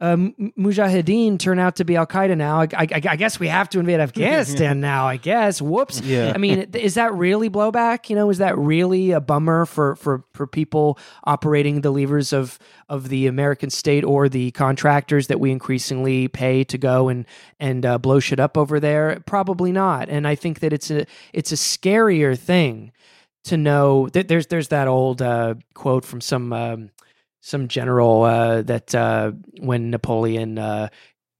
uh, 0.00 0.16
Mujahideen 0.16 1.38
turn 1.38 1.58
out 1.58 1.76
to 1.76 1.84
be 1.84 1.94
Al 1.94 2.06
Qaeda 2.06 2.34
now. 2.34 2.62
I, 2.62 2.68
I, 2.74 2.88
I, 2.90 3.16
guess 3.16 3.38
we 3.38 3.48
have 3.48 3.68
to 3.70 3.78
invade 3.78 4.00
Afghanistan 4.00 4.80
now. 4.90 5.06
I 5.06 5.18
guess. 5.18 5.60
Whoops. 5.60 6.00
Yeah. 6.00 6.32
I 6.34 6.38
mean, 6.38 6.70
is 6.72 6.94
that 6.94 7.12
really 7.12 7.50
blowback? 7.50 8.08
You 8.08 8.16
know, 8.16 8.30
is 8.30 8.38
that 8.38 8.56
really 8.56 9.10
a 9.10 9.20
bummer 9.20 9.66
for 9.66 9.96
for 9.96 10.24
for 10.32 10.46
people 10.46 10.98
operating 11.24 11.82
the 11.82 11.90
levers 11.90 12.32
of 12.32 12.58
of 12.88 13.10
the 13.10 13.26
American 13.26 13.68
state 13.68 14.02
or 14.02 14.30
the 14.30 14.52
contractors 14.52 15.26
that 15.26 15.38
we 15.38 15.50
increasingly 15.50 16.28
pay 16.28 16.64
to 16.64 16.78
go 16.78 17.08
and 17.08 17.26
and 17.58 17.84
uh, 17.84 17.98
blow 17.98 18.20
shit 18.20 18.40
up 18.40 18.56
over 18.56 18.80
there? 18.80 19.20
Probably 19.26 19.70
not. 19.70 20.08
And 20.08 20.26
I 20.26 20.34
think 20.34 20.60
that 20.60 20.72
it's 20.72 20.90
a 20.90 21.04
it's 21.34 21.52
a 21.52 21.56
scarier 21.56 22.38
thing 22.38 22.92
to 23.44 23.58
know 23.58 24.08
that 24.08 24.28
there's 24.28 24.46
there's 24.46 24.68
that 24.68 24.88
old 24.88 25.20
uh, 25.20 25.56
quote 25.74 26.06
from 26.06 26.22
some. 26.22 26.54
Um, 26.54 26.90
some 27.40 27.68
general 27.68 28.22
uh, 28.22 28.62
that 28.62 28.94
uh, 28.94 29.32
when 29.60 29.90
Napoleon, 29.90 30.58
uh, 30.58 30.88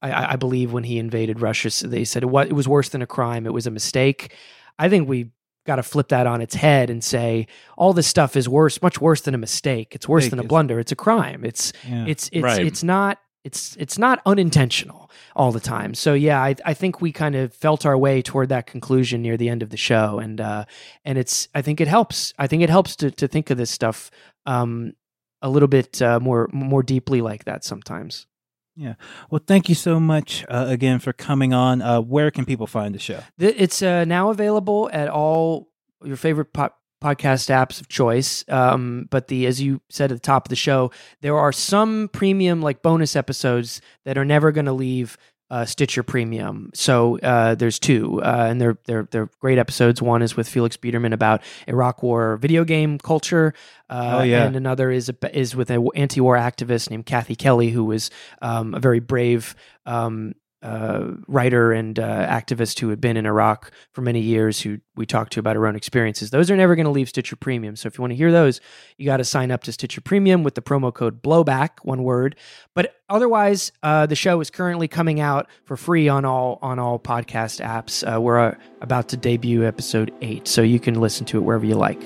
I, 0.01 0.33
I, 0.33 0.35
believe, 0.35 0.73
when 0.73 0.83
he 0.83 0.97
invaded 0.97 1.41
Russia, 1.41 1.69
they 1.87 2.03
said 2.03 2.23
it 2.23 2.27
was, 2.27 2.47
it 2.47 2.53
was 2.53 2.67
worse 2.67 2.89
than 2.89 3.01
a 3.01 3.07
crime; 3.07 3.45
it 3.45 3.53
was 3.53 3.67
a 3.67 3.71
mistake. 3.71 4.35
I 4.79 4.89
think 4.89 5.07
we 5.07 5.29
got 5.65 5.75
to 5.75 5.83
flip 5.83 6.07
that 6.07 6.25
on 6.25 6.41
its 6.41 6.55
head 6.55 6.89
and 6.89 7.03
say 7.03 7.47
all 7.77 7.93
this 7.93 8.07
stuff 8.07 8.35
is 8.35 8.49
worse, 8.49 8.81
much 8.81 8.99
worse 8.99 9.21
than 9.21 9.35
a 9.35 9.37
mistake. 9.37 9.93
It's 9.93 10.09
worse 10.09 10.27
than 10.29 10.39
a 10.39 10.43
blunder. 10.43 10.79
It's 10.79 10.91
a 10.91 10.95
crime. 10.95 11.45
It's 11.45 11.71
yeah. 11.87 12.05
it's 12.07 12.29
it's 12.33 12.43
right. 12.43 12.65
it's 12.65 12.83
not 12.83 13.19
it's 13.43 13.75
it's 13.77 13.97
not 13.97 14.21
unintentional 14.25 15.09
all 15.35 15.51
the 15.51 15.59
time. 15.59 15.93
So 15.93 16.13
yeah, 16.13 16.41
I, 16.41 16.55
I 16.65 16.73
think 16.73 17.01
we 17.01 17.11
kind 17.11 17.35
of 17.35 17.53
felt 17.53 17.85
our 17.85 17.97
way 17.97 18.21
toward 18.21 18.49
that 18.49 18.67
conclusion 18.67 19.21
near 19.21 19.37
the 19.37 19.49
end 19.49 19.63
of 19.63 19.69
the 19.69 19.77
show, 19.77 20.19
and 20.19 20.39
uh, 20.39 20.65
and 21.05 21.17
it's 21.17 21.47
I 21.53 21.61
think 21.61 21.81
it 21.81 21.87
helps. 21.87 22.33
I 22.37 22.47
think 22.47 22.63
it 22.63 22.69
helps 22.69 22.95
to 22.97 23.11
to 23.11 23.27
think 23.27 23.49
of 23.49 23.57
this 23.57 23.71
stuff 23.71 24.11
um, 24.45 24.93
a 25.41 25.49
little 25.49 25.67
bit 25.67 26.01
uh, 26.01 26.19
more 26.19 26.49
more 26.51 26.83
deeply 26.83 27.21
like 27.21 27.45
that 27.45 27.63
sometimes. 27.63 28.27
Yeah. 28.75 28.95
Well, 29.29 29.41
thank 29.45 29.69
you 29.69 29.75
so 29.75 29.99
much 29.99 30.45
uh, 30.49 30.65
again 30.67 30.99
for 30.99 31.13
coming 31.13 31.53
on. 31.53 31.81
Uh, 31.81 32.01
where 32.01 32.31
can 32.31 32.45
people 32.45 32.67
find 32.67 32.95
the 32.95 32.99
show? 32.99 33.21
It's 33.37 33.81
uh, 33.81 34.05
now 34.05 34.29
available 34.29 34.89
at 34.93 35.09
all 35.09 35.69
your 36.03 36.15
favorite 36.15 36.53
po- 36.53 36.71
podcast 37.03 37.49
apps 37.49 37.81
of 37.81 37.89
choice. 37.89 38.45
Um, 38.47 39.07
but 39.09 39.27
the 39.27 39.45
as 39.45 39.61
you 39.61 39.81
said 39.89 40.11
at 40.11 40.15
the 40.15 40.21
top 40.21 40.45
of 40.45 40.49
the 40.49 40.55
show, 40.55 40.91
there 41.21 41.37
are 41.37 41.51
some 41.51 42.09
premium 42.13 42.61
like 42.61 42.81
bonus 42.81 43.15
episodes 43.15 43.81
that 44.05 44.17
are 44.17 44.25
never 44.25 44.51
going 44.51 44.65
to 44.65 44.73
leave 44.73 45.17
uh, 45.51 45.65
Stitcher 45.65 46.01
Premium. 46.01 46.71
So 46.73 47.19
uh, 47.19 47.55
there's 47.55 47.77
two, 47.77 48.21
uh, 48.23 48.47
and 48.49 48.59
they're 48.59 48.77
they're 48.85 49.07
they're 49.11 49.29
great 49.41 49.57
episodes. 49.57 50.01
One 50.01 50.21
is 50.21 50.37
with 50.37 50.47
Felix 50.47 50.77
Biederman 50.77 51.11
about 51.11 51.43
Iraq 51.67 52.01
War 52.01 52.37
video 52.37 52.63
game 52.63 52.97
culture. 52.97 53.53
Uh, 53.89 54.19
oh 54.19 54.23
yeah, 54.23 54.45
and 54.45 54.55
another 54.55 54.89
is 54.89 55.11
is 55.33 55.53
with 55.53 55.69
an 55.69 55.85
anti-war 55.93 56.37
activist 56.37 56.89
named 56.89 57.05
Kathy 57.05 57.35
Kelly, 57.35 57.69
who 57.69 57.83
was 57.83 58.09
um, 58.41 58.73
a 58.73 58.79
very 58.79 59.01
brave 59.01 59.53
um, 59.85 60.35
uh, 60.61 61.11
writer 61.27 61.71
and 61.71 61.97
uh, 61.97 62.27
activist 62.27 62.79
who 62.79 62.89
had 62.89 63.01
been 63.01 63.17
in 63.17 63.25
Iraq 63.25 63.71
for 63.93 64.01
many 64.01 64.19
years, 64.19 64.61
who 64.61 64.79
we 64.95 65.05
talked 65.05 65.33
to 65.33 65.39
about 65.39 65.55
her 65.55 65.65
own 65.65 65.75
experiences. 65.75 66.29
Those 66.29 66.51
are 66.51 66.55
never 66.55 66.75
going 66.75 66.85
to 66.85 66.91
leave 66.91 67.09
Stitcher 67.09 67.35
Premium. 67.35 67.75
So 67.75 67.87
if 67.87 67.97
you 67.97 68.01
want 68.01 68.11
to 68.11 68.15
hear 68.17 68.31
those, 68.31 68.61
you 68.97 69.05
got 69.05 69.17
to 69.17 69.23
sign 69.23 69.51
up 69.51 69.63
to 69.63 69.71
Stitcher 69.71 70.01
Premium 70.01 70.43
with 70.43 70.55
the 70.55 70.61
promo 70.61 70.93
code 70.93 71.23
Blowback, 71.23 71.69
one 71.83 72.03
word. 72.03 72.35
But 72.75 72.95
otherwise, 73.09 73.71
uh, 73.83 74.05
the 74.05 74.15
show 74.15 74.39
is 74.41 74.49
currently 74.49 74.87
coming 74.87 75.19
out 75.19 75.47
for 75.65 75.75
free 75.77 76.07
on 76.07 76.25
all 76.25 76.59
on 76.61 76.79
all 76.79 76.99
podcast 76.99 77.63
apps. 77.65 78.03
Uh, 78.03 78.21
we're 78.21 78.39
uh, 78.39 78.55
about 78.81 79.09
to 79.09 79.17
debut 79.17 79.65
episode 79.65 80.13
eight, 80.21 80.47
so 80.47 80.61
you 80.61 80.79
can 80.79 80.99
listen 80.99 81.25
to 81.27 81.37
it 81.37 81.41
wherever 81.41 81.65
you 81.65 81.75
like. 81.75 82.01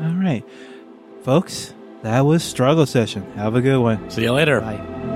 All 0.00 0.14
right, 0.14 0.44
folks, 1.22 1.74
that 2.02 2.20
was 2.20 2.42
Struggle 2.44 2.86
Session. 2.86 3.30
Have 3.32 3.54
a 3.54 3.60
good 3.60 3.78
one. 3.78 4.10
See 4.10 4.22
you 4.22 4.32
later. 4.32 4.60
Bye. 4.60 5.13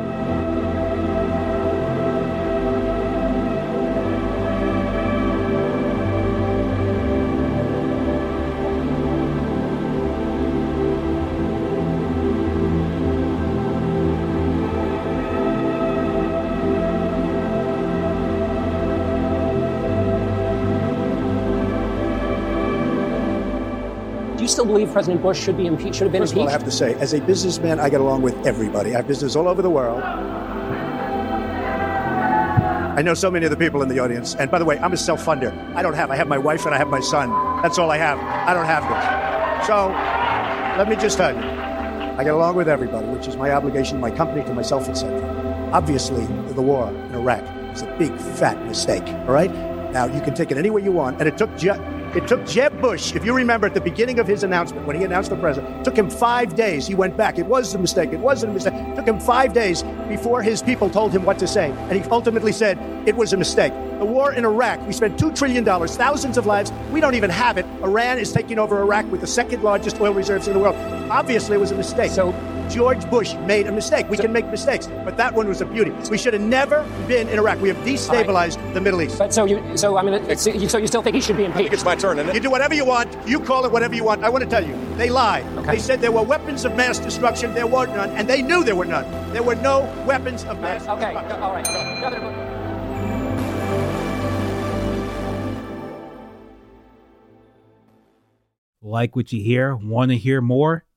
Still 24.49 24.65
believe 24.65 24.93
President 24.93 25.23
Bush 25.23 25.39
should 25.41 25.57
be 25.57 25.67
impeached? 25.67 25.97
Should 25.97 26.05
have 26.07 26.13
been 26.13 26.23
First 26.23 26.33
impeached? 26.33 26.43
Of 26.43 26.49
all, 26.49 26.49
I 26.49 26.53
have 26.53 26.65
to 26.65 26.71
say, 26.71 26.95
as 26.95 27.13
a 27.15 27.21
businessman, 27.21 27.79
I 27.81 27.89
get 27.89 28.01
along 28.01 28.23
with 28.23 28.35
everybody. 28.47 28.95
I 28.95 28.99
have 28.99 29.07
business 29.07 29.37
all 29.37 29.49
over 29.49 29.63
the 29.63 29.71
world. 29.71 30.03
I 32.99 33.03
know 33.03 33.15
so 33.15 33.31
many 33.31 33.45
of 33.45 33.51
the 33.53 33.57
people 33.57 33.81
in 33.83 33.89
the 33.89 34.01
audience. 34.01 34.35
And 34.35 34.51
by 34.51 34.59
the 34.59 34.65
way, 34.65 34.77
I'm 34.81 34.93
a 34.93 34.97
self-funder. 34.97 35.75
I 35.77 35.83
don't 35.83 35.95
have. 35.95 36.11
I 36.11 36.17
have 36.17 36.27
my 36.27 36.39
wife 36.39 36.67
and 36.67 36.75
I 36.75 36.79
have 36.79 36.89
my 36.89 36.99
son. 36.99 37.31
That's 37.63 37.79
all 37.79 37.93
I 37.93 37.97
have. 37.97 38.19
I 38.19 38.53
don't 38.55 38.67
have 38.67 38.83
this. 38.83 39.67
So 39.69 39.89
let 40.77 40.89
me 40.89 40.97
just 40.97 41.17
tell 41.17 41.33
you, 41.33 41.41
I 42.19 42.25
get 42.25 42.35
along 42.35 42.57
with 42.57 42.69
everybody, 42.69 43.07
which 43.07 43.29
is 43.29 43.37
my 43.37 43.53
obligation 43.53 43.97
to 43.97 44.01
my 44.01 44.11
company, 44.11 44.43
to 44.45 44.53
myself, 44.53 44.89
etc. 44.89 45.71
Obviously, 45.73 46.27
the 46.55 46.63
war 46.63 46.89
in 46.89 47.15
Iraq 47.15 47.45
was 47.71 47.83
a 47.83 47.97
big 47.99 48.17
fat 48.19 48.61
mistake. 48.67 49.07
All 49.07 49.27
right. 49.33 49.53
Now 49.93 50.07
you 50.07 50.21
can 50.21 50.35
take 50.35 50.51
it 50.51 50.59
any 50.59 50.71
way 50.71 50.83
you 50.83 50.91
want, 50.91 51.21
and 51.21 51.29
it 51.29 51.39
took. 51.39 51.57
Ju- 51.57 51.81
it 52.15 52.27
took 52.27 52.47
Jeb 52.47 52.81
Bush, 52.81 53.15
if 53.15 53.25
you 53.25 53.35
remember 53.35 53.67
at 53.67 53.75
the 53.75 53.83
beginning 53.83 54.19
of 54.19 54.27
his 54.27 54.43
announcement, 54.43 54.87
when 54.87 54.97
he 54.97 55.05
announced 55.05 55.29
the 55.29 55.37
president, 55.37 55.85
took 55.85 55.97
him 55.97 56.09
five 56.09 56.55
days. 56.57 56.87
He 56.87 56.95
went 56.95 57.19
back. 57.19 57.39
It 57.39 57.45
was 57.45 57.75
a 57.75 57.79
mistake. 57.79 58.13
It 58.15 58.21
wasn't 58.21 58.53
a 58.53 58.55
mistake. 58.55 58.73
It 58.73 58.97
took 58.97 59.07
him 59.07 59.21
five 59.21 59.53
days 59.53 59.83
before 60.09 60.43
his 60.43 60.63
people 60.63 60.89
told 60.89 61.13
him 61.13 61.25
what 61.25 61.39
to 61.39 61.47
say. 61.47 61.71
And 61.71 61.93
he 61.93 62.11
ultimately 62.11 62.53
said 62.53 62.79
it 63.07 63.15
was 63.15 63.35
a 63.35 63.37
mistake. 63.37 63.75
The 63.99 64.07
war 64.07 64.33
in 64.33 64.47
Iraq, 64.47 64.87
we 64.87 64.95
spent 64.95 65.19
$2 65.19 65.37
trillion, 65.37 65.65
thousands 65.65 66.39
of 66.39 66.47
lives. 66.47 66.73
We 66.93 67.01
don't 67.01 67.15
even 67.15 67.31
have 67.31 67.59
it. 67.59 67.67
Iran 67.83 68.19
is 68.19 68.33
taking 68.33 68.59
over 68.59 68.81
Iraq 68.81 69.11
with 69.13 69.21
the 69.21 69.27
second 69.27 69.63
largest 69.63 70.01
oil 70.01 70.15
reserves 70.15 70.49
in 70.49 70.55
the 70.55 70.61
world. 70.61 70.77
Obviously, 71.11 71.57
it 71.57 71.61
was 71.61 71.73
a 71.73 71.77
mistake. 71.77 72.11
So 72.11 72.33
George 72.69 73.09
Bush 73.11 73.35
made 73.47 73.67
a 73.67 73.73
mistake. 73.73 74.09
We 74.09 74.17
so, 74.17 74.25
can 74.25 74.33
make 74.33 74.47
mistakes, 74.47 74.87
but 75.05 75.17
that 75.17 75.35
one 75.35 75.49
was 75.49 75.61
a 75.61 75.67
beauty. 75.67 75.91
We 76.11 76.19
should 76.19 76.35
have 76.35 76.43
never 76.43 76.83
been 77.07 77.29
in 77.29 77.39
Iraq. 77.39 77.61
We 77.61 77.69
have 77.69 77.79
destabilized 77.79 78.57
right. 78.63 78.75
the 78.75 78.81
Middle 78.81 79.03
East. 79.03 79.19
But 79.19 79.33
so 79.33 79.45
you, 79.45 79.77
so 79.77 79.97
I 79.97 80.03
mean, 80.03 80.37
so 80.37 80.51
you 80.51 80.87
still 80.87 81.03
think 81.03 81.15
he 81.15 81.21
should 81.21 81.37
be 81.37 81.45
impeached? 81.45 81.59
I 81.59 81.63
think 81.63 81.75
it's 81.75 81.85
my 81.85 81.97
turn, 81.97 82.19
isn't 82.19 82.31
it? 82.31 82.35
You 82.35 82.41
do 82.41 82.51
whatever 82.51 82.75
you 82.75 82.85
want. 82.85 83.17
You 83.27 83.41
call 83.41 83.65
it 83.65 83.73
whatever 83.73 83.95
you 83.95 84.05
want. 84.05 84.25
I 84.25 84.29
want 84.29 84.45
to 84.45 84.51
tell 84.51 84.65
you, 84.67 84.77
they 84.97 85.11
lied. 85.11 85.47
Okay. 85.59 85.73
They 85.73 85.79
said 85.79 86.01
there 86.01 86.13
were 86.13 86.23
weapons 86.23 86.65
of 86.65 86.77
mass 86.77 86.99
destruction. 86.99 87.55
There 87.55 87.67
were 87.67 87.87
none, 87.87 88.11
and 88.11 88.29
they 88.29 88.43
knew 88.43 88.65
there 88.65 88.77
were 88.77 88.85
none. 88.85 89.07
There 89.33 89.43
were 89.43 89.57
no 89.57 89.81
weapons 90.07 90.45
of 90.45 90.61
mass 90.61 90.87
okay. 90.87 91.13
destruction. 91.13 91.33
Okay, 91.33 91.41
all 91.41 91.53
right. 91.53 92.59
Like 98.81 99.17
what 99.17 99.33
you 99.33 99.43
hear? 99.43 99.77
Want 99.77 100.13
to 100.13 100.17
hear 100.17 100.41
more? 100.41 100.85